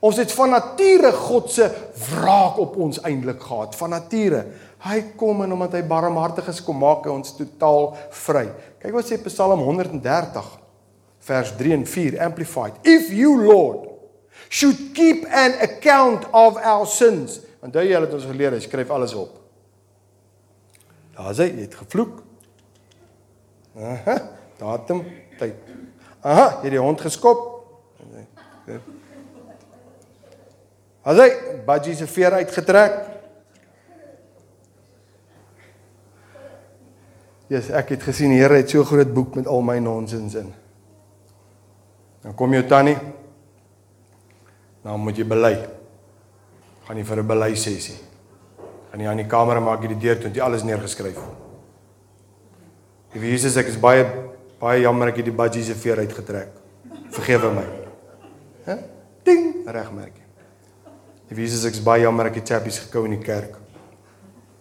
Ons 0.00 0.16
het 0.16 0.32
van 0.32 0.54
nature 0.54 1.10
God 1.12 1.50
se 1.52 1.66
wraak 2.08 2.56
op 2.62 2.78
ons 2.80 3.02
eintlik 3.04 3.42
gehad, 3.44 3.76
van 3.76 3.92
nature. 3.92 4.46
Hy 4.80 5.00
kom 5.20 5.42
en 5.44 5.52
omdat 5.52 5.76
hy 5.76 5.82
barmhartig 5.88 6.48
is, 6.48 6.62
kom 6.64 6.80
maak 6.80 7.04
hy 7.04 7.12
ons 7.12 7.34
totaal 7.36 7.92
vry. 8.22 8.46
Kyk 8.80 8.96
wat 8.96 9.10
sê 9.10 9.20
Psalm 9.26 9.60
130 9.66 10.48
vers 11.28 11.52
3 11.58 11.76
en 11.76 11.84
4 11.84 12.16
amplified. 12.24 12.80
If 12.88 13.12
you 13.12 13.36
Lord 13.44 13.90
should 14.48 14.94
keep 14.96 15.28
an 15.28 15.58
account 15.60 16.24
of 16.32 16.56
our 16.56 16.88
sins, 16.88 17.42
Onthou 17.60 17.84
jy 17.84 17.98
het 18.00 18.16
ons 18.16 18.24
geleer, 18.24 18.56
hy 18.56 18.64
skryf 18.64 18.90
alles 18.94 19.12
op. 19.18 19.36
Daar's 21.16 21.42
hy, 21.42 21.50
jy 21.50 21.66
het 21.66 21.76
gevloek. 21.76 22.22
Aha, 23.76 24.16
datum, 24.60 25.02
tyd. 25.38 25.58
Aha, 26.24 26.46
jy 26.60 26.70
het 26.70 26.76
die 26.78 26.80
hond 26.80 27.04
geskop. 27.04 27.59
As 31.00 31.16
hy 31.16 31.28
budgie 31.66 31.94
se 31.96 32.06
veer 32.06 32.36
uitgetrek. 32.40 32.98
Yes, 37.50 37.70
ek 37.74 37.96
het 37.96 38.04
gesien 38.06 38.30
die 38.30 38.38
Here 38.38 38.60
het 38.60 38.70
so 38.70 38.84
groot 38.86 39.10
boek 39.14 39.40
met 39.40 39.48
al 39.50 39.64
my 39.66 39.78
nonsens 39.82 40.36
in. 40.38 40.52
Dan 42.22 42.36
kom 42.38 42.52
jou 42.54 42.62
tannie. 42.68 42.98
Nou 44.84 44.96
moet 45.00 45.18
jy 45.18 45.26
bely. 45.26 45.54
Gaan 46.86 46.96
jy 46.96 47.04
vir 47.04 47.22
'n 47.22 47.26
bely 47.26 47.54
sessie. 47.54 47.98
Gaan 48.90 49.00
jy 49.00 49.08
aan 49.08 49.16
die 49.16 49.26
kamer 49.26 49.60
maak 49.60 49.82
jy 49.82 49.88
die 49.88 50.00
deur 50.06 50.18
toe 50.18 50.28
en 50.28 50.34
jy 50.34 50.42
alles 50.42 50.62
neergeskryf. 50.62 51.18
Die 53.12 53.20
Jesus 53.20 53.56
ek 53.56 53.66
is 53.66 53.80
baie 53.80 54.04
baie 54.60 54.82
jammer 54.82 55.08
ek 55.08 55.16
het 55.16 55.24
die 55.24 55.36
budgie 55.36 55.64
se 55.64 55.74
veer 55.74 55.98
uitgetrek. 55.98 56.48
Vergewe 57.10 57.50
my. 57.50 57.79
Hæ? 58.70 58.78
Ding, 59.22 59.66
regmerk. 59.66 60.14
Die 61.28 61.36
Jesus 61.42 61.64
ek 61.66 61.74
is 61.78 61.82
baie 61.82 62.04
jammer 62.04 62.30
ek 62.30 62.40
het 62.40 62.52
chappies 62.52 62.78
gekou 62.84 63.04
in 63.08 63.16
die 63.16 63.24
kerk. 63.24 63.56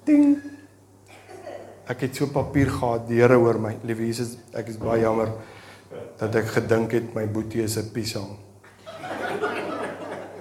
Ding. 0.05 0.35
Ek 1.89 2.05
het 2.05 2.17
so 2.17 2.29
papier 2.33 2.69
gehad, 2.73 3.07
die 3.09 3.21
Here 3.21 3.37
hoor 3.37 3.59
my. 3.61 3.75
Liewe 3.85 4.09
Jesus, 4.09 4.35
ek 4.53 4.69
is 4.73 4.77
baie 4.81 5.01
jammer 5.03 5.31
dat 6.19 6.35
ek 6.41 6.51
gedink 6.57 6.93
het 6.97 7.15
my 7.15 7.25
boetie 7.29 7.63
is 7.63 7.77
'n 7.77 7.89
piesang. 7.93 8.37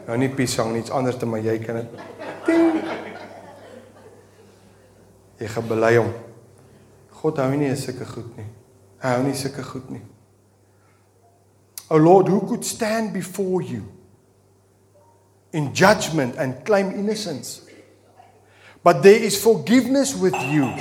Nou 0.07 0.17
nie 0.17 0.29
piesang 0.29 0.73
niets 0.73 0.91
anders 0.91 1.17
te 1.19 1.27
maar 1.27 1.41
jy 1.41 1.59
kan 1.59 1.77
dit. 1.77 1.89
Ding. 2.47 2.83
Jy 5.39 5.47
gaan 5.47 5.69
bely 5.69 5.97
hom. 5.97 6.13
God 7.21 7.37
hou 7.37 7.57
nie 7.57 7.77
sulke 7.77 8.07
goed 8.07 8.37
nie. 8.37 8.47
Hy 8.99 9.09
hou 9.09 9.23
nie 9.23 9.35
sulke 9.35 9.63
goed 9.63 9.91
nie. 9.91 10.03
O 11.91 11.97
Lord, 11.97 12.29
who 12.29 12.47
could 12.47 12.65
stand 12.65 13.13
before 13.13 13.63
you 13.63 13.91
in 15.53 15.75
judgment 15.75 16.37
and 16.37 16.65
claim 16.65 16.93
innocence? 16.93 17.63
But 18.83 19.03
there 19.03 19.19
is 19.19 19.43
forgiveness 19.43 20.15
with 20.15 20.35
you 20.53 20.73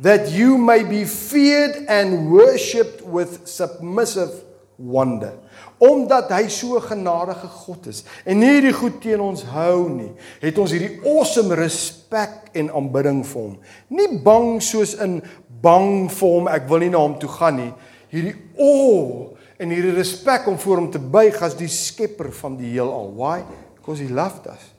that 0.00 0.30
you 0.30 0.58
may 0.58 0.82
be 0.82 1.04
feared 1.04 1.86
and 1.88 2.30
worshipped 2.30 3.02
with 3.02 3.46
submissive 3.46 4.44
wonder 4.78 5.32
omdat 5.80 6.28
hy 6.32 6.48
so 6.52 6.80
genadige 6.80 7.48
God 7.48 7.86
is 7.88 8.02
en 8.24 8.40
nie 8.40 8.50
hierdie 8.56 8.74
goed 8.76 8.98
teen 9.00 9.20
ons 9.24 9.42
hou 9.52 9.88
nie 9.92 10.10
het 10.42 10.58
ons 10.60 10.72
hierdie 10.72 11.00
awesome 11.08 11.56
respek 11.56 12.50
en 12.56 12.68
aanbidding 12.68 13.22
vir 13.24 13.40
hom 13.40 13.54
nie 13.96 14.08
bang 14.24 14.60
soos 14.64 14.92
in 15.00 15.18
bang 15.64 16.10
vir 16.12 16.34
hom 16.36 16.50
ek 16.52 16.68
wil 16.68 16.84
nie 16.84 16.92
na 16.92 17.00
hom 17.04 17.16
toe 17.20 17.32
gaan 17.38 17.60
nie 17.60 17.70
hierdie 18.12 18.36
awe 18.60 19.32
en 19.58 19.72
hierdie 19.72 19.94
respek 19.96 20.46
om 20.46 20.58
voor 20.60 20.82
hom 20.82 20.90
te 20.90 21.00
buig 21.00 21.36
as 21.42 21.56
die 21.56 21.70
skepper 21.70 22.32
van 22.42 22.58
die 22.60 22.74
heelal. 22.74 23.12
Why? 23.16 23.42
Because 23.78 24.02
he 24.02 24.12
loved 24.12 24.48
us. 24.50 24.72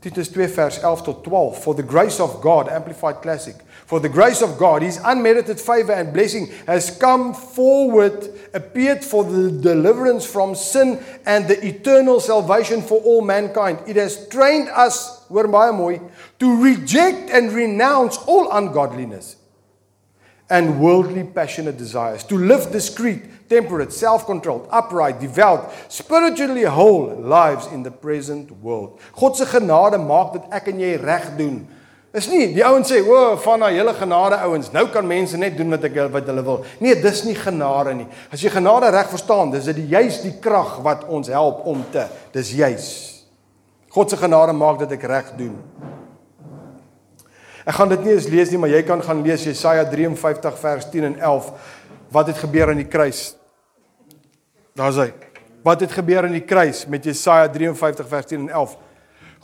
Titus 0.00 0.28
2 0.30 0.48
vers 0.48 0.78
11 0.78 1.02
tot 1.02 1.24
12 1.24 1.62
for 1.62 1.74
the 1.74 1.82
grace 1.82 2.20
of 2.22 2.40
God 2.40 2.68
amplified 2.68 3.20
classic. 3.20 3.56
For 3.86 4.00
the 4.00 4.08
grace 4.08 4.42
of 4.42 4.58
God, 4.58 4.82
His 4.82 4.98
unmerited 5.04 5.60
favor 5.60 5.92
and 5.92 6.12
blessing 6.12 6.48
has 6.66 6.90
come 6.90 7.34
forward, 7.34 8.30
appeared 8.52 9.04
for 9.04 9.24
the 9.24 9.50
deliverance 9.50 10.26
from 10.26 10.54
sin 10.54 10.98
and 11.24 11.46
the 11.46 11.64
eternal 11.64 12.18
salvation 12.18 12.82
for 12.82 13.00
all 13.02 13.22
mankind. 13.22 13.78
It 13.86 13.94
has 13.94 14.28
trained 14.28 14.68
us, 14.70 15.24
hoor 15.28 15.46
baie 15.46 15.70
mooi, 15.70 16.00
to 16.40 16.62
reject 16.62 17.30
and 17.30 17.52
renounce 17.52 18.18
all 18.26 18.50
ungodliness 18.50 19.36
and 20.48 20.78
worldly 20.78 21.24
passionate 21.24 21.76
desires, 21.76 22.24
to 22.24 22.36
live 22.38 22.70
discreet, 22.70 23.48
temperate, 23.48 23.92
self-controlled, 23.92 24.68
upright, 24.70 25.20
devout, 25.20 25.72
spiritually 25.88 26.62
whole 26.62 27.16
lives 27.16 27.66
in 27.66 27.82
the 27.82 27.90
present 27.90 28.50
world. 28.62 29.00
God 29.12 29.36
se 29.36 29.46
genade 29.46 29.98
maak 29.98 30.32
dat 30.32 30.52
ek 30.60 30.68
en 30.70 30.80
jy 30.80 30.94
reg 31.02 31.32
doen 31.36 31.66
Is 32.16 32.30
nie 32.32 32.46
die 32.54 32.64
ouens 32.64 32.88
sê, 32.88 33.02
"O, 33.04 33.36
van 33.36 33.60
daai 33.60 33.74
hele 33.74 33.92
genade 33.92 34.36
ouens, 34.40 34.70
nou 34.72 34.86
kan 34.88 35.06
mense 35.06 35.36
net 35.36 35.56
doen 35.56 35.70
wat 35.70 35.84
ek 35.84 36.10
wat 36.10 36.26
hulle 36.26 36.42
wil." 36.42 36.64
Nee, 36.80 36.94
dis 36.94 37.24
nie 37.24 37.34
genade 37.34 37.94
nie. 37.94 38.06
As 38.32 38.40
jy 38.40 38.48
genade 38.48 38.90
reg 38.90 39.08
verstaan, 39.08 39.50
dis 39.50 39.64
dit 39.64 39.76
juist 39.76 40.22
die 40.22 40.38
krag 40.40 40.78
wat 40.82 41.04
ons 41.04 41.28
help 41.28 41.66
om 41.66 41.84
te. 41.90 42.06
Dis 42.32 42.52
juis. 42.52 43.24
God 43.90 44.10
se 44.10 44.16
genade 44.16 44.52
maak 44.52 44.78
dat 44.78 44.92
ek 44.92 45.02
reg 45.02 45.36
doen. 45.36 45.58
Ek 47.66 47.74
gaan 47.74 47.90
dit 47.90 48.04
nie 48.06 48.14
eens 48.14 48.28
lees 48.30 48.52
nie, 48.52 48.60
maar 48.62 48.70
jy 48.70 48.82
kan 48.86 49.00
gaan 49.02 49.24
lees 49.26 49.42
Jesaja 49.42 49.82
53 49.90 50.58
vers 50.60 50.86
10 50.92 51.08
en 51.08 51.16
11 51.18 51.50
wat 52.14 52.28
het 52.30 52.38
gebeur 52.38 52.70
aan 52.70 52.78
die 52.78 52.86
kruis. 52.86 53.32
Daar's 54.78 55.00
hy. 55.02 55.08
Wat 55.66 55.80
het 55.82 55.90
gebeur 55.90 56.28
aan 56.28 56.36
die 56.36 56.44
kruis 56.46 56.84
met 56.86 57.04
Jesaja 57.04 57.48
53 57.50 58.06
vers 58.06 58.28
10 58.30 58.44
en 58.44 58.52
11? 58.62 58.76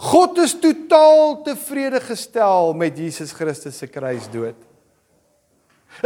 God 0.02 0.38
is 0.38 0.54
totaal 0.54 1.40
tevrede 1.46 1.98
gestel 2.02 2.72
met 2.78 2.98
Jesus 2.98 3.34
Christus 3.34 3.82
se 3.82 3.90
kruisdood. 3.90 4.56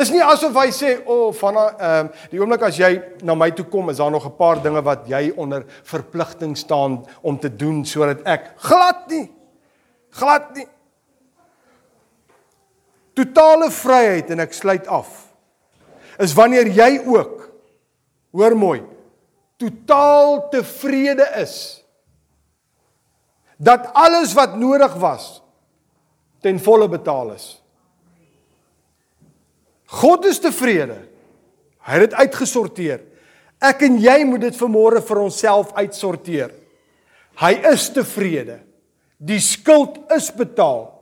Is 0.00 0.10
nie 0.10 0.24
asof 0.24 0.56
hy 0.56 0.70
sê, 0.74 0.96
"O, 1.04 1.28
oh, 1.28 1.34
van 1.36 1.56
ehm 1.56 2.06
um, 2.06 2.10
die 2.30 2.40
oomblik 2.40 2.62
as 2.62 2.76
jy 2.76 3.02
na 3.22 3.34
my 3.34 3.50
toe 3.50 3.64
kom, 3.64 3.90
is 3.90 4.00
daar 4.00 4.10
nog 4.10 4.26
'n 4.26 4.36
paar 4.36 4.62
dinge 4.62 4.82
wat 4.82 5.06
jy 5.06 5.32
onder 5.36 5.64
verpligting 5.84 6.56
staan 6.56 7.04
om 7.22 7.38
te 7.38 7.56
doen 7.56 7.84
sodat 7.84 8.24
ek 8.24 8.54
glad 8.56 9.08
nie 9.10 9.30
glad 10.10 10.54
nie 10.56 10.66
totale 13.16 13.70
vryheid 13.72 14.30
en 14.34 14.44
ek 14.44 14.54
sluit 14.56 14.86
af. 14.92 15.08
Is 16.20 16.34
wanneer 16.36 16.68
jy 16.72 16.90
ook 17.04 17.46
hoor 18.36 18.56
mooi, 18.56 18.80
totaal 19.56 20.48
tevrede 20.52 21.24
is 21.40 21.82
dat 23.56 23.88
alles 23.96 24.34
wat 24.36 24.58
nodig 24.60 24.92
was 25.00 25.38
ten 26.44 26.58
volle 26.60 26.88
betaal 26.92 27.32
is. 27.32 27.46
God 29.86 30.26
is 30.28 30.40
tevrede. 30.42 30.98
Hy 31.86 31.96
het 31.96 32.10
dit 32.10 32.18
uitgesorteer. 32.18 33.00
Ek 33.62 33.80
en 33.86 33.96
jy 34.02 34.18
moet 34.28 34.44
dit 34.44 34.58
vanmôre 34.58 35.00
vir 35.06 35.20
onsself 35.22 35.72
uitsorteer. 35.78 36.52
Hy 37.40 37.52
is 37.72 37.88
tevrede. 37.94 38.58
Die 39.16 39.40
skuld 39.40 40.02
is 40.12 40.28
betaal. 40.34 40.95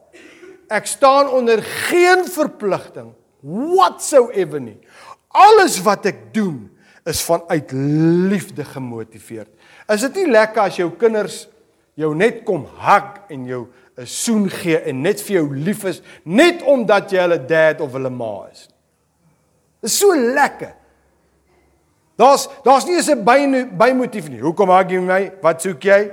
Ek 0.74 0.88
staan 0.90 1.30
onder 1.30 1.62
geen 1.62 2.24
verpligting 2.26 3.12
whatsoever 3.44 4.60
nie. 4.60 4.78
Alles 5.34 5.78
wat 5.84 6.06
ek 6.10 6.30
doen 6.34 6.66
is 7.06 7.20
vanuit 7.22 7.72
liefde 8.30 8.64
gemotiveerd. 8.64 9.50
Is 9.92 10.06
dit 10.08 10.22
nie 10.22 10.30
lekker 10.32 10.64
as 10.64 10.78
jou 10.80 10.88
kinders 10.98 11.44
jou 12.00 12.10
net 12.16 12.42
kom 12.46 12.64
hug 12.80 13.10
en 13.30 13.44
jou 13.46 13.66
'n 13.96 14.06
soen 14.06 14.48
gee 14.50 14.78
en 14.78 15.02
net 15.02 15.20
vir 15.20 15.36
jou 15.36 15.54
lief 15.54 15.84
is 15.84 16.02
net 16.24 16.62
omdat 16.62 17.12
jy 17.12 17.20
hulle 17.20 17.38
dad 17.46 17.80
of 17.80 17.92
hulle 17.92 18.10
ma 18.10 18.48
is. 18.50 18.68
Dit 19.80 19.90
is 19.90 19.98
so 19.98 20.14
lekker. 20.14 20.74
Daar's 22.16 22.48
daar's 22.64 22.86
nie 22.86 22.96
eens 22.96 23.10
'n 23.10 23.24
by 23.24 23.68
bymotief 23.76 24.28
nie. 24.28 24.40
Hoekom 24.40 24.70
hug 24.70 24.90
jy 24.90 25.00
my? 25.00 25.32
Wat 25.42 25.62
soek 25.62 25.82
jy? 25.82 26.10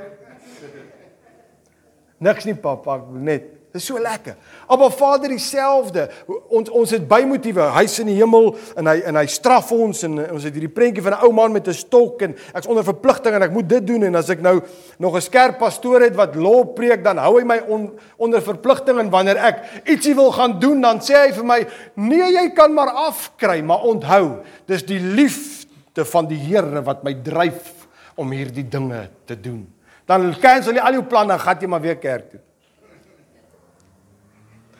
Niks 2.19 2.45
nie, 2.45 2.53
pappa, 2.53 3.01
net 3.11 3.60
Dis 3.71 3.85
so 3.87 3.99
lekker. 3.99 4.35
Maar 4.67 4.91
Vader 4.91 5.31
dieselfde. 5.31 6.09
Ons 6.51 6.69
ons 6.69 6.91
het 6.91 7.07
bymotiewe. 7.07 7.69
Hy's 7.77 7.99
in 8.03 8.09
die 8.11 8.17
hemel 8.17 8.49
en 8.75 8.89
hy 8.91 8.97
en 9.07 9.15
hy 9.15 9.25
straf 9.31 9.71
ons 9.71 10.03
en 10.07 10.17
ons 10.25 10.43
het 10.43 10.51
hierdie 10.57 10.71
prentjie 10.71 11.03
van 11.05 11.15
'n 11.15 11.23
ou 11.23 11.31
man 11.31 11.51
met 11.51 11.67
'n 11.67 11.73
stok 11.73 12.21
en 12.21 12.35
ek's 12.53 12.67
onder 12.67 12.83
verpligting 12.83 13.35
en 13.35 13.43
ek 13.43 13.51
moet 13.51 13.69
dit 13.69 13.87
doen 13.87 14.03
en 14.03 14.15
as 14.15 14.29
ek 14.29 14.41
nou 14.41 14.61
nog 14.99 15.15
'n 15.15 15.21
skerp 15.21 15.57
pastoor 15.59 16.01
het 16.01 16.15
wat 16.15 16.35
lof 16.35 16.73
preek 16.75 17.03
dan 17.03 17.17
hou 17.17 17.39
hy 17.39 17.45
my 17.45 17.61
on, 17.67 17.91
onder 18.17 18.41
verpligting 18.41 18.99
en 18.99 19.09
wanneer 19.09 19.37
ek 19.37 19.83
ietsie 19.85 20.15
wil 20.15 20.31
gaan 20.31 20.59
doen 20.59 20.81
dan 20.81 20.99
sê 20.99 21.27
hy 21.27 21.31
vir 21.31 21.45
my 21.45 21.67
nee 21.95 22.31
jy 22.31 22.49
kan 22.53 22.73
maar 22.73 22.89
afkry 22.89 23.61
maar 23.61 23.83
onthou 23.83 24.43
dis 24.65 24.85
die 24.85 24.99
liefde 24.99 26.05
van 26.05 26.27
die 26.27 26.39
Here 26.39 26.81
wat 26.83 27.03
my 27.03 27.13
dryf 27.13 27.81
om 28.15 28.31
hierdie 28.31 28.67
dinge 28.67 29.09
te 29.25 29.39
doen. 29.39 29.65
Dan 30.05 30.33
cancel 30.41 30.75
jy 30.75 30.83
al 30.83 30.99
jou 30.99 31.03
planne 31.07 31.37
gaan 31.39 31.59
jy 31.61 31.67
maar 31.67 31.81
weer 31.83 31.99
kerk 32.01 32.31
toe. 32.31 32.39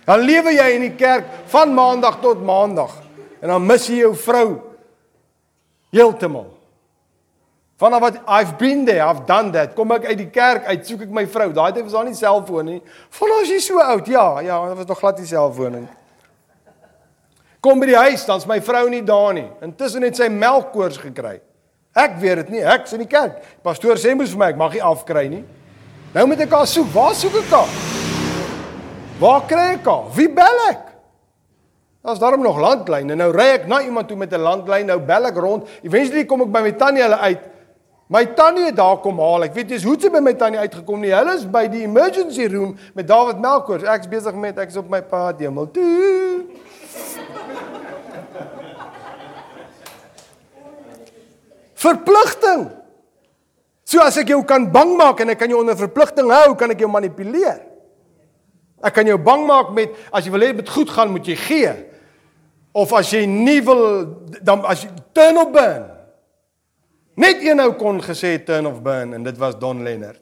Dan 0.06 0.26
lewe 0.26 0.56
jy 0.56 0.68
in 0.76 0.88
die 0.88 0.96
kerk 0.98 1.28
van 1.52 1.74
maandag 1.74 2.20
tot 2.24 2.42
maandag 2.46 2.96
en 3.42 3.50
dan 3.50 3.66
mis 3.66 3.88
jy 3.90 4.02
jou 4.04 4.16
vrou 4.18 4.48
heeltemal. 5.94 6.50
Vanaf 7.82 8.02
wat 8.04 8.18
I've 8.30 8.58
been 8.60 8.86
there, 8.86 9.02
I've 9.02 9.26
done 9.26 9.50
that. 9.52 9.74
Kom 9.74 9.90
ek 9.96 10.06
uit 10.12 10.20
die 10.20 10.30
kerk 10.30 10.68
uit, 10.70 10.84
soek 10.86 11.08
ek 11.08 11.14
my 11.14 11.24
vrou. 11.26 11.48
Daai 11.56 11.72
tyd 11.74 11.88
was 11.88 11.96
daar 11.98 12.06
nie 12.06 12.18
selfoon 12.18 12.68
nie. 12.70 12.82
Vanaf 13.18 13.42
as 13.42 13.54
jy 13.56 13.58
so 13.66 13.82
oud, 13.82 14.12
ja, 14.12 14.26
ja, 14.46 14.60
daar 14.70 14.78
was 14.78 14.90
nog 14.90 15.00
glad 15.02 15.18
nie 15.18 15.30
selfoon 15.30 15.80
nie. 15.80 15.88
Kom 17.62 17.82
by 17.82 17.90
die 17.90 17.98
huis, 17.98 18.26
dan's 18.26 18.46
my 18.50 18.60
vrou 18.66 18.84
nie 18.90 19.02
daar 19.06 19.34
nie. 19.38 19.48
Intussen 19.66 20.06
het 20.06 20.18
sy 20.18 20.30
melkkoors 20.34 21.02
gekry. 21.02 21.40
Ek 21.98 22.22
weet 22.22 22.44
dit 22.44 22.54
nie, 22.58 22.62
ek's 22.62 22.94
in 22.98 23.02
die 23.04 23.10
kerk. 23.10 23.42
Pastoor 23.66 23.98
sê 24.02 24.14
mos 24.18 24.34
vir 24.34 24.42
my 24.46 24.52
ek 24.54 24.62
mag 24.62 24.78
nie 24.78 24.86
afkry 24.86 25.26
nie. 25.34 25.42
Nou 26.14 26.28
moet 26.30 26.46
ek 26.46 26.54
haar 26.54 26.70
soek. 26.70 26.94
Waar 26.94 27.18
soek 27.18 27.42
ek 27.42 27.50
haar? 27.54 27.91
Waar 29.22 29.44
kry 29.46 29.68
ek 29.76 29.86
haar? 29.86 30.10
Wie 30.16 30.30
bel 30.34 30.64
ek? 30.72 30.88
Daar's 32.02 32.20
daarom 32.20 32.42
nog 32.42 32.58
landlyne. 32.58 33.14
Nou 33.16 33.30
ry 33.36 33.52
ek 33.60 33.68
na 33.70 33.84
iemand 33.86 34.08
toe 34.10 34.18
met 34.18 34.34
'n 34.34 34.42
landlyn. 34.42 34.86
Nou 34.86 35.00
bel 35.00 35.26
ek 35.30 35.38
rond. 35.38 35.70
Eventually 35.84 36.26
kom 36.26 36.42
ek 36.42 36.52
by 36.52 36.62
my 36.62 36.72
tannie 36.72 37.04
hulle 37.04 37.18
uit. 37.18 37.42
My 38.08 38.26
tannie 38.26 38.66
het 38.66 38.76
daar 38.76 38.98
kom 38.98 39.20
haal. 39.20 39.44
Ek 39.44 39.54
weet 39.54 39.70
jy's 39.70 39.84
hoe 39.84 39.96
sy 40.00 40.10
by 40.10 40.20
my 40.20 40.34
tannie 40.34 40.60
uitgekom 40.60 41.00
nie. 41.00 41.14
Hulle 41.14 41.36
is 41.36 41.46
by 41.46 41.68
die 41.68 41.84
emergency 41.84 42.48
room 42.48 42.78
met 42.94 43.08
David 43.08 43.40
Melkors. 43.40 43.84
Ek's 43.84 44.08
besig 44.08 44.34
met 44.34 44.58
ek's 44.58 44.76
op 44.76 44.90
my 44.90 45.02
pad 45.02 45.40
hemel 45.40 45.72
toe. 45.72 46.46
Verpligting. 51.76 52.70
So 53.84 54.00
as 54.00 54.18
ek 54.18 54.28
jou 54.28 54.44
kan 54.44 54.72
bang 54.72 54.98
maak 54.98 55.20
en 55.20 55.30
ek 55.30 55.40
kan 55.40 55.50
jou 55.50 55.60
onder 55.60 55.78
verpligting 55.78 56.30
hou, 56.32 56.56
kan 56.56 56.72
ek 56.72 56.80
jou 56.80 56.90
manipuleer. 56.90 57.71
Ek 58.84 58.94
kan 58.94 59.08
jou 59.08 59.18
bang 59.22 59.46
maak 59.48 59.72
met 59.76 59.94
as 60.12 60.26
jy 60.26 60.34
wil 60.34 60.46
hê 60.46 60.52
dit 60.58 60.70
goed 60.70 60.90
gaan, 60.90 61.14
moet 61.14 61.28
jy 61.28 61.36
gee. 61.36 61.74
Of 62.74 62.94
as 62.98 63.12
jy 63.14 63.26
nie 63.30 63.60
wil 63.66 63.84
dan 64.42 64.66
as 64.66 64.86
jy 64.86 64.92
turn 65.14 65.38
of 65.42 65.52
burn. 65.54 65.90
Net 67.22 67.44
een 67.44 67.60
ou 67.62 67.74
kon 67.78 68.02
gesê 68.02 68.38
turn 68.46 68.70
of 68.70 68.82
burn 68.84 69.14
en 69.18 69.24
dit 69.24 69.38
was 69.38 69.58
Don 69.60 69.84
Lennard. 69.84 70.22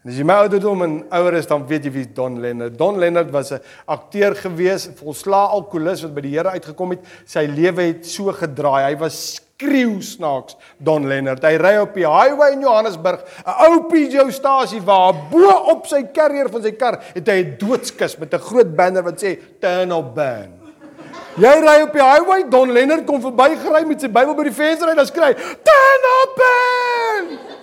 En 0.00 0.08
as 0.08 0.16
jy 0.16 0.24
my 0.24 0.38
ouderdom 0.46 0.82
en 0.86 0.94
ouer 1.12 1.36
is 1.36 1.48
dan 1.48 1.66
weet 1.68 1.86
jy 1.86 1.92
wie 1.92 2.06
Don 2.16 2.38
Lennard. 2.40 2.78
Don 2.78 2.98
Lennard 2.98 3.30
was 3.30 3.52
'n 3.52 3.60
akteur 3.86 4.34
gewees, 4.34 4.88
volslaa 4.96 5.52
alkoholist 5.52 6.02
wat 6.02 6.14
by 6.14 6.20
die 6.20 6.36
Here 6.36 6.48
uitgekom 6.56 6.90
het. 6.90 7.04
Sy 7.26 7.44
lewe 7.46 7.82
het 7.82 8.06
so 8.06 8.32
gedraai. 8.32 8.94
Hy 8.94 8.96
was 8.96 9.40
skreeu 9.60 10.00
snaaks 10.00 10.56
Don 10.78 11.06
Lennard. 11.08 11.44
Hy 11.44 11.58
ry 11.60 11.74
op 11.82 11.92
die 11.96 12.06
highway 12.08 12.54
in 12.54 12.64
Johannesburg, 12.64 13.20
'n 13.44 13.68
ou 13.68 13.84
Peugeot-stasie 13.90 14.80
waar 14.84 15.12
bo 15.30 15.50
op 15.72 15.86
sy 15.86 16.02
carrier 16.12 16.48
van 16.48 16.62
sy 16.62 16.72
kar 16.72 17.00
het 17.14 17.28
hy 17.28 17.44
'n 17.44 17.56
doodskus 17.58 18.18
met 18.18 18.34
'n 18.34 18.38
groot 18.38 18.74
banner 18.76 19.02
wat 19.02 19.20
sê 19.20 19.38
turn 19.60 19.92
or 19.92 20.04
burn. 20.04 20.56
Jy 21.36 21.60
ry 21.60 21.82
op 21.82 21.92
die 21.92 22.02
highway, 22.02 22.44
Don 22.48 22.72
Lennard 22.72 23.06
kom 23.06 23.20
verbygery 23.20 23.86
met 23.86 24.00
sy 24.00 24.08
Bybel 24.08 24.34
by 24.34 24.44
die 24.44 24.52
venster 24.52 24.88
en 24.88 24.96
dan 24.96 25.06
skree 25.06 25.26
hy 25.26 25.34
turn 25.34 26.02
or 26.14 26.26
burn. 26.36 27.59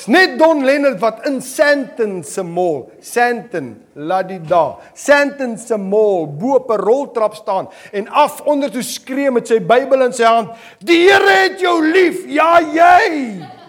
Dis 0.00 0.08
net 0.08 0.38
Don 0.40 0.62
Lennard 0.64 0.96
wat 1.02 1.26
in 1.28 1.42
Sandton 1.44 2.22
se 2.24 2.40
mall, 2.40 2.86
Sandton, 3.04 3.74
Ladida, 4.00 4.78
Sandton 4.96 5.58
se 5.60 5.76
mall 5.76 6.24
bo 6.40 6.54
op 6.56 6.70
'n 6.72 6.80
roltrap 6.80 7.34
staan 7.34 7.68
en 7.92 8.08
af 8.08 8.40
onder 8.48 8.72
toe 8.72 8.82
skree 8.82 9.30
met 9.30 9.46
sy 9.46 9.60
Bybel 9.60 10.02
in 10.02 10.12
sy 10.12 10.24
hand: 10.24 10.56
"Die 10.78 11.04
Here 11.04 11.30
het 11.42 11.60
jou 11.60 11.84
lief, 11.84 12.24
ja 12.26 12.60
jy." 12.60 13.59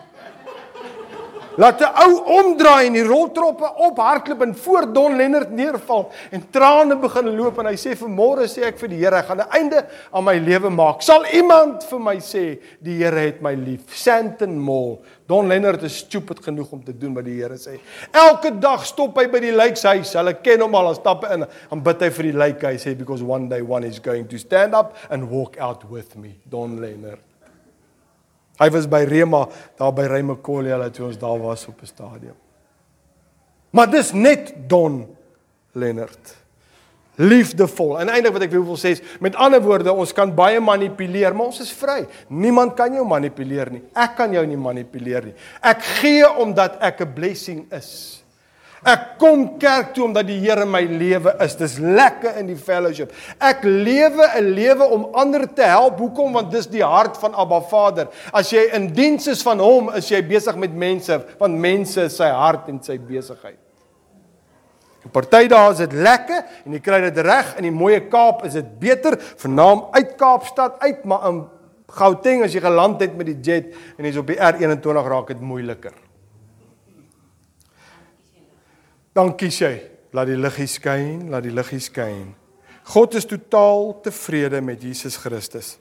Laat 1.59 1.81
'n 1.81 1.91
ou 2.03 2.13
omdraai 2.39 2.87
en 2.87 2.93
die 2.95 3.03
roltroppe 3.03 3.67
op 3.75 3.97
hardloop 3.99 4.41
en 4.41 4.55
voor 4.55 4.93
Don 4.93 5.15
Lennard 5.15 5.51
neerval 5.51 6.11
en 6.31 6.43
trane 6.49 6.95
begin 6.95 7.35
loop 7.35 7.59
en 7.59 7.67
hy 7.67 7.75
sê 7.75 7.95
vir 7.95 8.07
môre 8.07 8.47
sê 8.47 8.63
ek 8.63 8.79
vir 8.79 8.89
die 8.89 8.99
Here 9.01 9.17
ek 9.17 9.25
gaan 9.25 9.41
'n 9.41 9.51
einde 9.51 9.85
aan 10.13 10.23
my 10.23 10.37
lewe 10.37 10.69
maak. 10.69 11.01
Sal 11.01 11.25
iemand 11.33 11.83
vir 11.83 11.99
my 11.99 12.15
sê 12.19 12.59
die 12.79 13.03
Here 13.03 13.19
het 13.19 13.41
my 13.41 13.53
lief? 13.53 13.81
Sandton 13.93 14.57
Mall. 14.59 14.99
Don 15.27 15.47
Lennard 15.47 15.83
is 15.83 15.97
stupid 15.97 16.39
genoeg 16.39 16.71
om 16.71 16.83
te 16.83 16.97
doen 16.97 17.13
wat 17.13 17.25
die 17.25 17.41
Here 17.41 17.57
sê. 17.57 17.79
Elke 18.11 18.59
dag 18.59 18.85
stop 18.85 19.17
hy 19.17 19.27
by 19.27 19.39
die 19.39 19.51
lijkshuis. 19.51 20.13
Hulle 20.13 20.33
ken 20.41 20.61
hom 20.61 20.75
al, 20.75 20.85
dan 20.85 20.95
stap 20.95 21.25
hy 21.25 21.33
in 21.33 21.45
en 21.71 21.83
bid 21.83 22.01
hy 22.01 22.09
vir 22.09 22.23
die 22.23 22.37
lijk. 22.37 22.63
Hy 22.63 22.77
sê 22.77 22.97
because 22.97 23.23
one 23.23 23.49
day 23.49 23.61
one 23.61 23.83
is 23.83 23.99
going 23.99 24.27
to 24.27 24.37
stand 24.37 24.73
up 24.73 24.95
and 25.09 25.29
walk 25.29 25.57
out 25.59 25.83
with 25.89 26.15
me. 26.15 26.35
Don 26.49 26.79
Lennard. 26.79 27.30
Hy 28.61 28.69
was 28.69 28.85
by 28.89 29.01
Rema 29.09 29.47
daar 29.79 29.93
by 29.97 30.05
Reymakolia 30.05 30.77
laat 30.77 30.93
toe 30.93 31.07
ons 31.07 31.17
daar 31.17 31.39
was 31.41 31.65
op 31.67 31.81
'n 31.81 31.85
stadion. 31.89 32.37
Maar 33.71 33.89
dis 33.89 34.11
net 34.13 34.53
Don 34.67 35.07
Lennard. 35.73 36.37
Liefdevol. 37.15 37.99
En 37.99 38.09
eintlik 38.09 38.33
wat 38.33 38.45
ek 38.47 38.51
wil 38.51 38.77
sê 38.79 38.95
is 38.95 39.01
met 39.19 39.35
ander 39.35 39.61
woorde, 39.61 39.91
ons 39.91 40.13
kan 40.13 40.31
baie 40.35 40.59
manipuleer, 40.59 41.35
maar 41.35 41.51
ons 41.51 41.59
is 41.59 41.71
vry. 41.71 42.07
Niemand 42.27 42.73
kan 42.73 42.93
jou 42.93 43.05
manipuleer 43.07 43.71
nie. 43.71 43.83
Ek 43.93 44.15
kan 44.15 44.31
jou 44.33 44.45
nie 44.45 44.57
manipuleer 44.57 45.25
nie. 45.25 45.33
Ek 45.61 45.81
gee 45.81 46.29
omdat 46.39 46.77
ek 46.81 47.01
'n 47.01 47.13
blessing 47.13 47.71
is. 47.71 48.20
Ek 48.81 49.19
kom 49.21 49.43
kerk 49.61 49.91
toe 49.93 50.07
omdat 50.07 50.25
die 50.25 50.39
Here 50.41 50.65
my 50.65 50.81
lewe 50.89 51.35
is. 51.45 51.53
Dis 51.59 51.75
lekker 51.77 52.39
in 52.41 52.47
die 52.49 52.57
fellowship. 52.57 53.11
Ek 53.37 53.61
lewe 53.63 54.25
'n 54.39 54.53
lewe 54.57 54.85
om 54.89 55.09
ander 55.13 55.45
te 55.45 55.61
help. 55.61 55.99
Hoekom? 55.99 56.33
Want 56.33 56.51
dis 56.51 56.65
die 56.65 56.83
hart 56.83 57.17
van 57.17 57.35
Abba 57.35 57.61
Vader. 57.61 58.07
As 58.33 58.49
jy 58.49 58.73
in 58.73 58.87
diens 58.93 59.27
is 59.27 59.43
van 59.43 59.59
hom, 59.59 59.93
is 59.93 60.09
jy 60.09 60.21
besig 60.21 60.55
met 60.55 60.73
mense, 60.73 61.21
want 61.37 61.57
mense 61.57 62.01
is 62.01 62.15
sy 62.15 62.29
hart 62.29 62.69
en 62.69 62.81
sy 62.81 62.97
besigheid. 62.97 63.59
In 65.05 65.09
party 65.09 65.47
dae 65.47 65.71
is 65.71 65.77
dit 65.77 65.93
lekker 65.93 66.43
en 66.65 66.73
jy 66.73 66.79
kry 66.79 67.01
dit 67.01 67.17
reg 67.25 67.55
in 67.57 67.63
die 67.63 67.71
mooi 67.71 67.99
Kaap 68.09 68.45
is 68.45 68.53
dit 68.53 68.79
beter, 68.79 69.17
vernaam 69.17 69.89
uit 69.93 70.17
Kaapstad 70.17 70.79
uit, 70.79 71.05
maar 71.05 71.27
in 71.29 71.41
Gauteng 71.91 72.43
as 72.43 72.53
jy 72.53 72.61
geland 72.61 73.01
het 73.01 73.17
met 73.17 73.25
die 73.25 73.39
jet 73.41 73.73
en 73.97 74.05
jy's 74.05 74.17
op 74.17 74.27
die 74.27 74.37
R21 74.37 75.09
raak 75.09 75.27
dit 75.27 75.41
moeiliker. 75.41 75.93
Dankie 79.15 79.51
sê. 79.51 79.71
Laat 80.11 80.27
die 80.27 80.37
liggie 80.39 80.67
skyn, 80.67 81.29
laat 81.31 81.43
die 81.43 81.53
liggie 81.55 81.79
skyn. 81.79 82.33
God 82.91 83.15
is 83.15 83.27
totaal 83.27 83.93
tevrede 84.03 84.61
met 84.63 84.81
Jesus 84.83 85.15
Christus. 85.19 85.77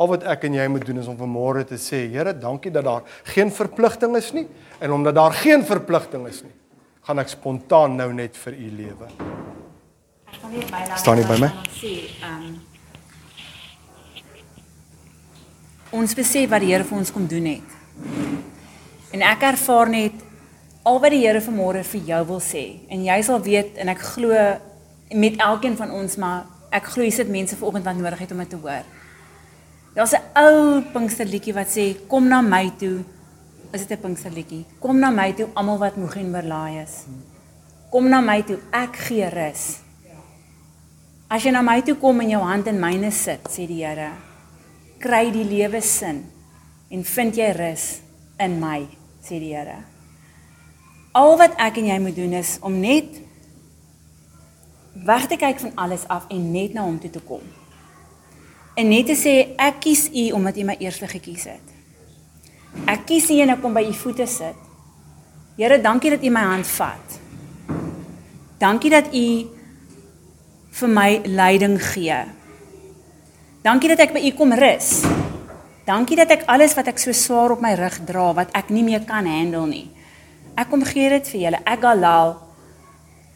Al 0.00 0.08
wat 0.10 0.24
ek 0.28 0.48
en 0.48 0.56
jy 0.56 0.66
moet 0.72 0.84
doen 0.88 1.00
is 1.00 1.08
om 1.08 1.16
vanmôre 1.16 1.62
te 1.68 1.78
sê, 1.80 2.06
Here, 2.12 2.32
dankie 2.36 2.72
dat 2.72 2.84
daar 2.84 3.04
geen 3.34 3.52
verpligting 3.52 4.16
is 4.18 4.32
nie 4.34 4.46
en 4.80 4.92
omdat 4.96 5.14
daar 5.14 5.36
geen 5.36 5.62
verpligting 5.64 6.26
is 6.26 6.42
nie, 6.42 6.52
gaan 7.06 7.22
ek 7.22 7.30
spontaan 7.30 7.96
nou 8.00 8.08
net 8.16 8.36
vir 8.40 8.56
u 8.56 8.70
lewe. 8.80 9.10
Ek 10.26 10.40
gaan 10.40 10.52
nie 10.56 10.66
by 10.72 10.82
Staan 10.98 11.20
nie 11.20 11.28
by 11.28 11.38
my? 11.44 11.52
Sê, 11.76 11.92
um, 12.26 12.50
ons 16.02 16.16
besef 16.18 16.50
wat 16.50 16.64
die 16.64 16.72
Here 16.72 16.88
vir 16.88 16.98
ons 16.98 17.14
kom 17.14 17.28
doen 17.30 17.52
het. 17.52 17.78
En 19.12 19.24
ek 19.28 19.48
ervaar 19.52 19.92
net 19.92 20.31
al 20.82 20.98
wat 21.00 21.14
die 21.14 21.22
Here 21.22 21.40
vanmôre 21.40 21.84
vir 21.86 22.00
jou 22.08 22.24
wil 22.26 22.40
sê 22.42 22.64
en 22.90 23.04
jy 23.06 23.20
sal 23.22 23.42
weet 23.42 23.78
en 23.78 23.92
ek 23.92 24.02
glo 24.14 24.34
met 25.14 25.38
elkeen 25.38 25.76
van 25.78 25.92
ons 25.94 26.16
maar 26.18 26.48
ek 26.72 26.88
glo 26.94 27.04
jy 27.04 27.12
sit 27.14 27.30
mense 27.30 27.56
vanoggend 27.56 27.86
wat 27.86 27.98
nodig 28.00 28.22
het 28.24 28.32
om 28.32 28.40
dit 28.42 28.50
te 28.50 28.56
hoor. 28.56 28.84
Daar's 29.94 30.14
'n 30.14 30.24
ou 30.34 30.82
Pinksterliedjie 30.92 31.54
wat 31.54 31.68
sê 31.68 32.06
kom 32.08 32.28
na 32.28 32.40
my 32.40 32.72
toe. 32.78 33.04
Is 33.72 33.86
dit 33.86 33.98
'n 33.98 34.02
Pinksterliedjie? 34.02 34.64
Kom 34.80 34.98
na 34.98 35.10
my 35.10 35.32
toe 35.32 35.48
almal 35.54 35.78
wat 35.78 35.96
moeg 35.96 36.16
en 36.16 36.34
oorlaai 36.34 36.82
is. 36.82 37.04
Kom 37.90 38.08
na 38.08 38.20
my 38.20 38.42
toe, 38.42 38.58
ek 38.72 38.96
gee 38.96 39.28
rus. 39.28 39.80
As 41.28 41.42
jy 41.42 41.50
na 41.50 41.62
my 41.62 41.82
toe 41.82 41.94
kom 41.94 42.20
en 42.20 42.28
jou 42.28 42.42
hand 42.42 42.66
in 42.66 42.80
myne 42.80 43.10
sit, 43.10 43.40
sê 43.48 43.66
die 43.66 43.84
Here, 43.84 44.12
kry 44.98 45.30
die 45.30 45.44
lewe 45.44 45.80
sin 45.80 46.24
en 46.90 47.04
vind 47.04 47.36
jy 47.36 47.52
rus 47.52 48.00
in 48.38 48.60
my, 48.60 48.88
sê 49.22 49.38
die 49.38 49.54
Here. 49.54 49.91
Al 51.12 51.34
wat 51.36 51.58
ek 51.60 51.76
en 51.76 51.90
jy 51.90 51.98
moet 52.00 52.16
doen 52.16 52.32
is 52.38 52.56
om 52.64 52.78
net 52.80 53.18
weg 55.04 55.26
te 55.28 55.36
kyk 55.36 55.60
van 55.60 55.74
alles 55.76 56.06
af 56.08 56.24
en 56.32 56.50
net 56.52 56.72
na 56.72 56.86
hom 56.86 56.96
toe 57.00 57.10
te 57.12 57.20
kom. 57.20 57.44
En 58.80 58.88
net 58.88 59.10
te 59.10 59.16
sê 59.16 59.34
ek 59.60 59.82
kies 59.84 60.06
U 60.08 60.30
omdat 60.38 60.56
U 60.56 60.64
my 60.64 60.76
eerste 60.80 61.08
gekies 61.08 61.44
het. 61.52 61.72
Ek 62.88 63.04
kies 63.08 63.28
U 63.28 63.36
en 63.44 63.52
ek 63.52 63.60
kom 63.60 63.76
by 63.76 63.84
U 63.84 63.92
voete 63.92 64.26
sit. 64.26 64.56
Here, 65.58 65.76
dankie 65.84 66.14
dat 66.14 66.24
U 66.24 66.32
my 66.32 66.46
hand 66.48 66.68
vat. 66.78 67.18
Dankie 68.62 68.92
dat 68.94 69.12
U 69.12 69.26
vir 70.72 70.88
my 70.88 71.10
leiding 71.28 71.76
gee. 71.92 72.22
Dankie 73.62 73.92
dat 73.92 74.00
ek 74.06 74.16
by 74.16 74.24
U 74.30 74.32
kom 74.38 74.56
rus. 74.56 75.02
Dankie 75.84 76.16
dat 76.16 76.32
ek 76.32 76.48
alles 76.48 76.72
wat 76.78 76.88
ek 76.88 77.02
so 77.02 77.12
swaar 77.12 77.52
op 77.52 77.60
my 77.60 77.74
rug 77.76 78.00
dra 78.08 78.30
wat 78.38 78.54
ek 78.56 78.72
nie 78.72 78.86
meer 78.86 79.04
kan 79.04 79.28
handle 79.28 79.66
nie. 79.68 79.90
Ek 80.54 80.68
kom 80.70 80.84
gee 80.84 81.08
dit 81.08 81.28
vir 81.32 81.40
julle. 81.40 81.60
Ek 81.64 81.80
galal. 81.80 82.36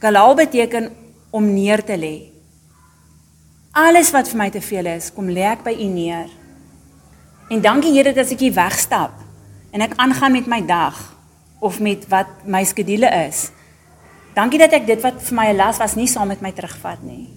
Galal 0.01 0.35
beteken 0.35 0.91
om 1.31 1.53
neer 1.55 1.85
te 1.85 1.97
lê. 1.97 2.17
Alles 3.77 4.11
wat 4.13 4.29
vir 4.29 4.41
my 4.41 4.49
te 4.51 4.61
veel 4.65 4.89
is, 4.97 5.11
kom 5.13 5.29
lê 5.29 5.45
ek 5.45 5.65
by 5.65 5.75
U 5.77 5.89
neer. 5.93 6.31
En 7.53 7.61
dankie 7.61 7.93
Here 7.93 8.13
dat 8.17 8.33
ek 8.33 8.41
hier 8.41 8.55
wegstap 8.57 9.13
en 9.77 9.85
ek 9.85 9.97
aangaan 10.01 10.33
met 10.33 10.47
my 10.49 10.63
dag 10.65 10.97
of 11.61 11.79
met 11.85 12.07
wat 12.09 12.47
my 12.49 12.65
skedule 12.65 13.11
is. 13.27 13.51
Dankie 14.37 14.61
dat 14.61 14.73
ek 14.77 14.87
dit 14.89 15.03
wat 15.05 15.21
vir 15.23 15.37
my 15.37 15.47
'n 15.53 15.57
las 15.57 15.79
was 15.79 15.97
nie 15.97 16.09
saam 16.09 16.29
met 16.29 16.41
my 16.41 16.53
terugvat 16.53 17.03
nie. 17.03 17.29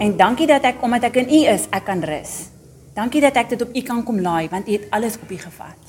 En 0.00 0.16
dankie 0.16 0.46
dat 0.46 0.64
ek 0.64 0.82
omdat 0.82 1.04
ek 1.04 1.16
in 1.16 1.28
U 1.28 1.40
is, 1.54 1.66
ek 1.70 1.84
kan 1.84 2.02
rus. 2.02 2.48
Dankie 2.94 3.20
dat 3.20 3.36
ek 3.36 3.48
dit 3.48 3.62
op 3.62 3.74
U 3.74 3.82
kan 3.82 4.02
kom 4.02 4.20
laai 4.20 4.48
want 4.48 4.68
U 4.68 4.72
het 4.72 4.90
alles 4.90 5.16
op 5.22 5.30
U 5.30 5.36
gevat. 5.36 5.87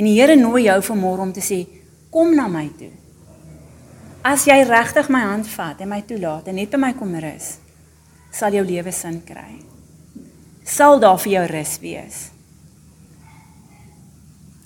En 0.00 0.06
die 0.08 0.16
Here 0.16 0.32
nooi 0.36 0.64
jou 0.64 0.78
vanmôre 0.80 1.26
om 1.26 1.32
te 1.36 1.42
sê, 1.44 1.60
kom 2.08 2.32
na 2.32 2.46
my 2.48 2.64
toe. 2.78 2.88
As 4.24 4.46
jy 4.48 4.56
regtig 4.64 5.10
my 5.12 5.20
hand 5.26 5.48
vat 5.52 5.80
en 5.80 5.90
my 5.92 6.00
toelaat 6.08 6.48
en 6.48 6.56
net 6.56 6.72
by 6.72 6.80
my 6.80 6.90
kom 6.96 7.12
rus, 7.20 7.58
sal 8.32 8.56
jou 8.56 8.64
lewe 8.64 8.92
sin 8.96 9.18
kry. 9.28 9.60
Sal 10.64 11.00
daar 11.04 11.20
vir 11.20 11.34
jou 11.34 11.44
rus 11.52 11.76
wees. 11.84 12.18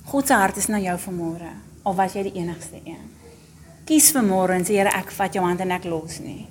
God 0.06 0.30
se 0.30 0.38
hart 0.38 0.58
is 0.62 0.70
na 0.70 0.78
jou 0.78 0.94
vanmôre. 1.08 1.50
Al 1.82 1.98
was 1.98 2.14
jy 2.14 2.28
die 2.28 2.38
enigste 2.38 2.78
een. 2.86 3.02
Kies 3.88 4.12
vanmôre 4.14 4.54
en 4.54 4.66
sê 4.66 4.78
Here, 4.78 4.92
ek 4.94 5.10
vat 5.18 5.34
jou 5.34 5.42
hand 5.42 5.66
en 5.66 5.74
ek 5.74 5.90
los 5.90 6.20
nie. 6.22 6.44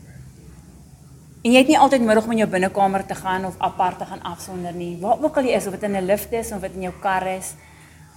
En 1.44 1.52
jy 1.52 1.60
het 1.64 1.72
nie 1.72 1.80
altyd 1.80 2.04
nodig 2.04 2.28
om 2.28 2.36
in 2.36 2.44
jou 2.44 2.52
binnekamer 2.52 3.06
te 3.08 3.16
gaan 3.16 3.48
of 3.48 3.56
apart 3.64 4.04
te 4.04 4.08
gaan 4.12 4.24
afsonder 4.28 4.76
nie. 4.76 4.98
Waar 5.00 5.24
ook 5.24 5.40
al 5.40 5.48
jy 5.48 5.56
is, 5.56 5.68
of 5.68 5.80
dit 5.80 5.88
in 5.88 5.96
'n 5.96 6.06
lift 6.06 6.32
is 6.32 6.52
of 6.52 6.62
dit 6.62 6.76
in 6.76 6.92
jou 6.92 6.94
kar 7.00 7.28
is, 7.28 7.56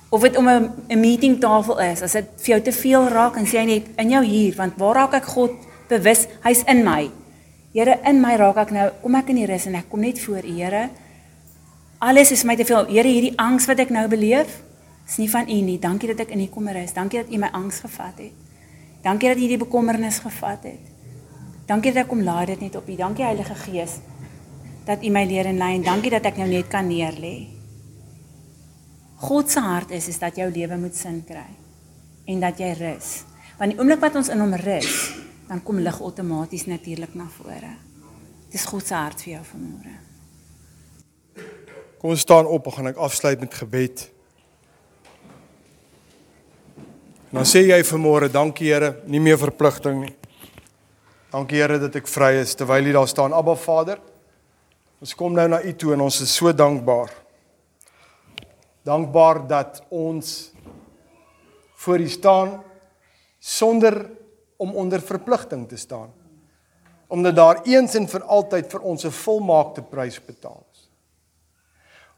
of 0.08 0.22
dit 0.22 0.36
om 0.36 0.48
'n 0.48 0.70
'n 0.88 1.00
meetingtafel 1.00 1.80
is, 1.80 2.02
as 2.02 2.12
dit 2.12 2.26
vir 2.36 2.46
jou 2.46 2.62
te 2.62 2.72
veel 2.72 3.08
raak 3.08 3.36
en 3.36 3.46
sê 3.46 3.58
jy 3.58 3.64
net 3.64 3.86
in 3.96 4.10
jou 4.10 4.24
hier, 4.24 4.54
want 4.56 4.76
waar 4.76 4.94
raak 4.94 5.14
ek 5.14 5.24
God 5.24 5.50
bewus? 5.88 6.26
Hy's 6.42 6.62
in 6.66 6.84
my. 6.84 7.10
Here, 7.72 7.98
in 8.04 8.20
my 8.20 8.36
raak 8.36 8.56
ek 8.56 8.70
nou, 8.70 8.90
kom 9.02 9.14
ek 9.14 9.28
in 9.28 9.36
die 9.36 9.46
rus 9.46 9.66
en 9.66 9.74
ek 9.74 9.88
kom 9.90 10.00
net 10.00 10.20
voor 10.20 10.44
U, 10.44 10.52
Here. 10.52 10.90
Alles 11.98 12.30
is 12.30 12.44
my 12.44 12.56
te 12.56 12.64
veel. 12.64 12.86
Here, 12.86 13.08
hierdie 13.08 13.38
angs 13.38 13.66
wat 13.66 13.78
ek 13.78 13.90
nou 13.90 14.08
beleef, 14.08 14.62
is 15.08 15.16
nie 15.16 15.30
van 15.30 15.48
U 15.48 15.60
nie. 15.60 15.78
Dankie 15.78 16.08
dat 16.08 16.20
ek 16.20 16.30
in 16.30 16.40
U 16.40 16.46
kom 16.46 16.68
rus. 16.68 16.92
Dankie 16.92 17.22
dat 17.22 17.32
U 17.32 17.38
my 17.38 17.48
angs 17.52 17.80
gevat 17.80 18.18
het. 18.18 18.32
Dankie 19.02 19.28
dat 19.28 19.38
U 19.38 19.48
die 19.48 19.58
bekommernis 19.58 20.18
gevat 20.18 20.62
het. 20.62 20.80
Dankie 21.66 21.92
dat 21.92 22.04
ek 22.04 22.08
kom 22.08 22.22
laai 22.22 22.46
dit 22.46 22.60
net 22.60 22.76
op 22.76 22.88
U. 22.88 22.96
Dankie 22.96 23.24
Heilige 23.24 23.54
Gees 23.54 23.98
dat 24.86 25.02
U 25.02 25.10
my 25.10 25.24
leer 25.26 25.46
en 25.50 25.58
lei 25.58 25.74
en 25.74 25.82
dankie 25.82 26.10
dat 26.10 26.26
ek 26.30 26.36
nou 26.38 26.46
net 26.48 26.68
kan 26.70 26.86
neerlê. 26.86 27.55
God 29.16 29.50
se 29.50 29.60
hart 29.60 29.90
is 29.96 30.08
is 30.08 30.18
dat 30.20 30.36
jou 30.36 30.48
lewe 30.50 30.76
moet 30.76 30.96
sin 30.96 31.22
kry 31.24 31.48
en 32.26 32.40
dat 32.42 32.58
jy 32.60 32.72
rus. 32.76 33.22
Want 33.56 33.72
die 33.72 33.80
oomblik 33.80 34.02
wat 34.02 34.18
ons 34.18 34.28
in 34.28 34.42
hom 34.42 34.52
rus, 34.60 34.96
dan 35.48 35.62
kom 35.64 35.78
lig 35.80 36.00
outomaties 36.02 36.66
natuurlik 36.66 37.14
na 37.16 37.28
vore. 37.38 37.72
Dis 38.52 38.66
God 38.68 38.84
se 38.86 38.94
hart 38.94 39.22
vir 39.24 39.36
jou 39.36 39.44
vanmôre. 39.52 39.94
Kom 41.96 42.12
ons 42.12 42.20
staan 42.26 42.48
op 42.50 42.68
gaan 42.74 42.90
ek 42.92 43.00
afsluit 43.00 43.40
met 43.40 43.54
gebed. 43.56 44.04
En 47.30 47.40
dan 47.40 47.48
sê 47.48 47.64
jy 47.66 47.78
vanmôre, 47.84 48.28
dankie 48.32 48.68
Here, 48.70 48.98
nie 49.10 49.20
meer 49.20 49.38
verpligting 49.40 50.02
nie. 50.04 50.12
Dankie 51.32 51.58
Here 51.62 51.78
dat 51.82 51.96
ek 51.98 52.10
vry 52.10 52.36
is 52.42 52.54
terwyl 52.58 52.86
jy 52.86 52.94
daar 52.96 53.08
staan, 53.10 53.34
Abba 53.36 53.56
Vader. 53.58 54.02
Ons 55.00 55.14
kom 55.16 55.34
nou 55.36 55.46
na 55.50 55.62
U 55.64 55.72
toe 55.76 55.94
en 55.96 56.04
ons 56.06 56.20
is 56.24 56.32
so 56.32 56.52
dankbaar. 56.52 57.25
Dankbaar 58.86 59.46
dat 59.46 59.82
ons 59.88 60.52
voor 61.74 61.98
U 61.98 62.08
staan 62.08 62.62
sonder 63.38 64.10
om 64.56 64.74
onder 64.74 65.00
verpligting 65.00 65.68
te 65.68 65.76
staan. 65.76 66.12
Omdat 67.06 67.36
daar 67.36 67.60
eens 67.62 67.94
en 67.94 68.06
vir 68.08 68.22
altyd 68.22 68.70
vir 68.70 68.80
ons 68.80 69.04
'n 69.04 69.10
volmaakte 69.10 69.82
prys 69.82 70.24
betaal 70.24 70.62
is. 70.72 70.90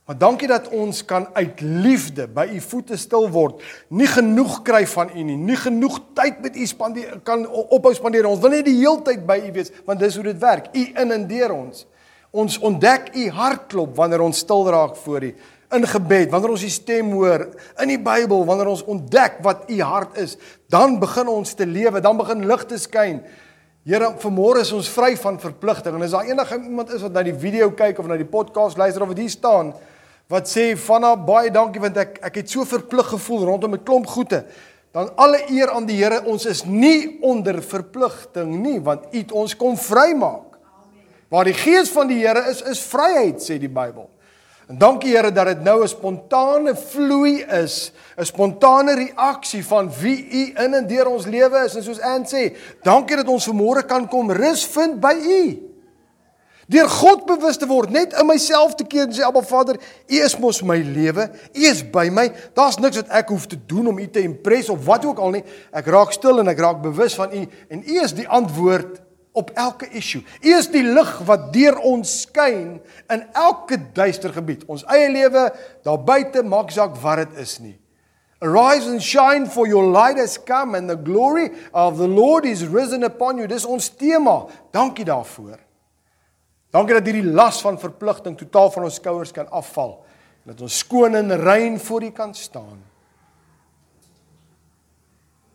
Maar 0.04 0.18
dankie 0.18 0.48
dat 0.48 0.68
ons 0.68 1.04
kan 1.04 1.28
uit 1.32 1.60
liefde 1.60 2.28
by 2.28 2.48
u 2.52 2.60
voete 2.60 2.96
stil 2.96 3.30
word, 3.30 3.62
nie 3.88 4.06
genoeg 4.06 4.62
kry 4.62 4.86
van 4.86 5.10
u 5.16 5.22
nie, 5.22 5.36
nie 5.36 5.56
genoeg 5.56 6.00
tyd 6.14 6.40
met 6.40 6.56
u 6.56 6.66
spandeer 6.66 7.20
kan 7.20 7.48
ophou 7.48 7.94
spandeer. 7.94 8.26
Ons 8.26 8.40
wil 8.40 8.50
net 8.50 8.64
die 8.64 8.78
heeltyd 8.78 9.26
by 9.26 9.36
u 9.48 9.52
wees, 9.52 9.70
want 9.84 10.00
dis 10.00 10.14
hoe 10.14 10.24
dit 10.24 10.38
werk. 10.38 10.68
U 10.72 10.92
in 11.00 11.12
en 11.12 11.26
deur 11.26 11.52
ons. 11.52 11.86
Ons 12.30 12.58
ontdek 12.58 13.14
u 13.14 13.28
hartklop 13.30 13.96
wanneer 13.96 14.20
ons 14.20 14.38
stil 14.38 14.68
raak 14.68 14.96
voor 14.96 15.22
u 15.22 15.36
in 15.76 15.84
gebed, 15.86 16.30
wanneer 16.32 16.54
ons 16.54 16.64
die 16.64 16.72
stem 16.72 17.10
hoor 17.12 17.44
in 17.82 17.90
die 17.92 18.00
Bybel, 18.00 18.44
wanneer 18.48 18.70
ons 18.72 18.84
ontdek 18.88 19.42
wat 19.44 19.68
u 19.68 19.80
hart 19.84 20.16
is, 20.16 20.36
dan 20.72 20.96
begin 21.00 21.28
ons 21.28 21.52
te 21.54 21.66
lewe, 21.68 22.00
dan 22.00 22.16
begin 22.16 22.46
lig 22.48 22.64
te 22.70 22.78
skyn. 22.80 23.20
Here, 23.88 24.10
vanmôre 24.20 24.62
is 24.64 24.72
ons 24.76 24.88
vry 24.92 25.14
van 25.16 25.38
verpligting 25.40 25.94
en 25.96 26.02
as 26.04 26.12
daar 26.12 26.28
enige 26.28 26.58
iemand 26.60 26.90
is 26.92 27.04
wat 27.04 27.14
na 27.14 27.22
die 27.24 27.36
video 27.36 27.70
kyk 27.76 28.00
of 28.00 28.08
na 28.08 28.18
die 28.20 28.28
podcast 28.28 28.76
luister 28.76 29.04
of 29.04 29.12
wat 29.12 29.20
hier 29.22 29.32
staan 29.32 29.72
wat 30.28 30.48
sê 30.50 30.74
vanna 30.76 31.14
baie 31.16 31.48
dankie 31.52 31.80
want 31.80 31.96
ek 31.96 32.18
ek 32.28 32.42
het 32.42 32.52
so 32.52 32.66
verplig 32.68 33.08
gevoel 33.14 33.46
rondom 33.48 33.74
'n 33.74 33.84
klomp 33.84 34.06
goede. 34.06 34.44
Dan 34.92 35.08
alle 35.16 35.40
eer 35.48 35.70
aan 35.70 35.86
die 35.86 35.96
Here, 35.96 36.24
ons 36.24 36.46
is 36.46 36.64
nie 36.64 37.18
onder 37.22 37.62
verpligting 37.62 38.62
nie 38.62 38.80
want 38.80 39.04
U 39.12 39.18
het 39.18 39.32
ons 39.32 39.56
kom 39.56 39.76
vrymaak. 39.76 40.58
Waar 41.28 41.44
die 41.44 41.54
gees 41.54 41.88
van 41.88 42.08
die 42.08 42.26
Here 42.26 42.48
is, 42.50 42.62
is 42.62 42.80
vryheid 42.80 43.40
sê 43.40 43.58
die 43.58 43.68
Bybel. 43.68 44.08
En 44.68 44.76
dankie 44.76 45.14
Here 45.16 45.32
dat 45.32 45.46
dit 45.48 45.62
nou 45.64 45.82
'n 45.82 45.88
spontane 45.88 46.76
vloei 46.76 47.44
is, 47.64 47.92
'n 48.16 48.24
spontane 48.24 48.94
reaksie 48.94 49.64
van 49.66 49.90
wie 50.00 50.28
U 50.30 50.52
in 50.64 50.74
en 50.74 50.86
deur 50.86 51.06
ons 51.06 51.26
lewe 51.26 51.64
is 51.64 51.76
en 51.76 51.82
soos 51.82 52.00
Ann 52.00 52.24
sê, 52.24 52.56
dankie 52.82 53.16
dat 53.16 53.28
ons 53.28 53.48
vanmôre 53.48 53.86
kan 53.86 54.08
kom 54.08 54.30
rus 54.30 54.66
vind 54.66 55.00
by 55.00 55.14
U. 55.14 55.68
Deur 56.66 56.88
God 56.88 57.24
bewus 57.24 57.56
te 57.56 57.66
word, 57.66 57.90
net 57.90 58.12
in 58.12 58.26
myself 58.26 58.74
te 58.74 58.84
keer 58.84 59.02
en 59.02 59.12
sê 59.12 59.24
Abba 59.24 59.40
Vader, 59.42 59.78
U 60.06 60.14
is 60.24 60.38
mos 60.38 60.62
my 60.62 60.76
lewe. 60.76 61.30
U 61.54 61.64
is 61.64 61.90
by 61.90 62.10
my. 62.10 62.32
Daar's 62.54 62.76
niks 62.76 62.96
wat 62.96 63.08
ek 63.08 63.28
hoef 63.28 63.46
te 63.46 63.56
doen 63.66 63.86
om 63.86 63.98
U 63.98 64.08
te 64.10 64.20
impress 64.20 64.68
of 64.68 64.84
wat 64.84 65.04
ook 65.04 65.18
al 65.18 65.30
nie. 65.30 65.44
Ek 65.72 65.86
raak 65.86 66.12
stil 66.12 66.38
en 66.38 66.48
ek 66.48 66.58
raak 66.58 66.82
bewus 66.82 67.14
van 67.14 67.32
U 67.32 67.46
en 67.68 67.82
U 67.88 68.02
is 68.02 68.12
die 68.12 68.28
antwoord 68.28 69.07
op 69.38 69.50
elke 69.54 69.88
issue. 69.94 70.24
U 70.42 70.54
is 70.58 70.70
die 70.72 70.82
lig 70.82 71.12
wat 71.28 71.50
deur 71.54 71.78
ons 71.86 72.22
skyn 72.26 72.78
in 73.12 73.22
elke 73.38 73.78
duister 73.94 74.34
gebied. 74.34 74.64
Ons 74.66 74.84
eie 74.90 75.06
lewe 75.12 75.48
daar 75.86 76.00
buite 76.02 76.42
maak 76.42 76.72
saak 76.74 76.98
wat 77.02 77.22
dit 77.22 77.38
is 77.44 77.58
nie. 77.62 77.76
Arise 78.42 78.86
and 78.86 79.02
shine 79.02 79.48
for 79.50 79.66
your 79.66 79.86
light 79.90 80.18
has 80.18 80.36
come 80.38 80.76
and 80.78 80.90
the 80.90 80.96
glory 80.96 81.50
of 81.72 81.98
the 81.98 82.06
Lord 82.06 82.46
is 82.46 82.66
risen 82.66 83.02
upon 83.02 83.38
you. 83.38 83.48
Dis 83.50 83.66
ons 83.66 83.88
tema. 83.98 84.44
Dankie 84.74 85.06
daarvoor. 85.06 85.58
Dankie 86.70 86.98
dat 86.98 87.08
hierdie 87.08 87.32
las 87.32 87.62
van 87.64 87.80
verpligting 87.80 88.36
totaal 88.38 88.70
van 88.74 88.86
ons 88.86 88.98
skouers 89.00 89.32
kan 89.32 89.48
afval 89.50 89.96
en 90.44 90.52
dat 90.52 90.60
ons 90.64 90.78
skoon 90.84 91.16
en 91.18 91.34
rein 91.40 91.80
voor 91.80 92.04
U 92.04 92.10
kan 92.14 92.34
staan. 92.34 92.78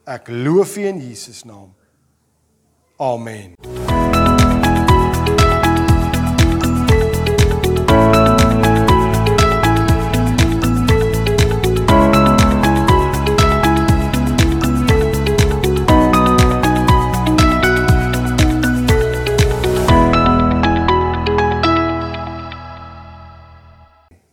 Ek 0.04 0.28
loof 0.28 0.76
U 0.78 0.84
in 0.90 1.00
Jesus 1.00 1.46
naam. 1.48 1.72
Amen. 3.00 3.83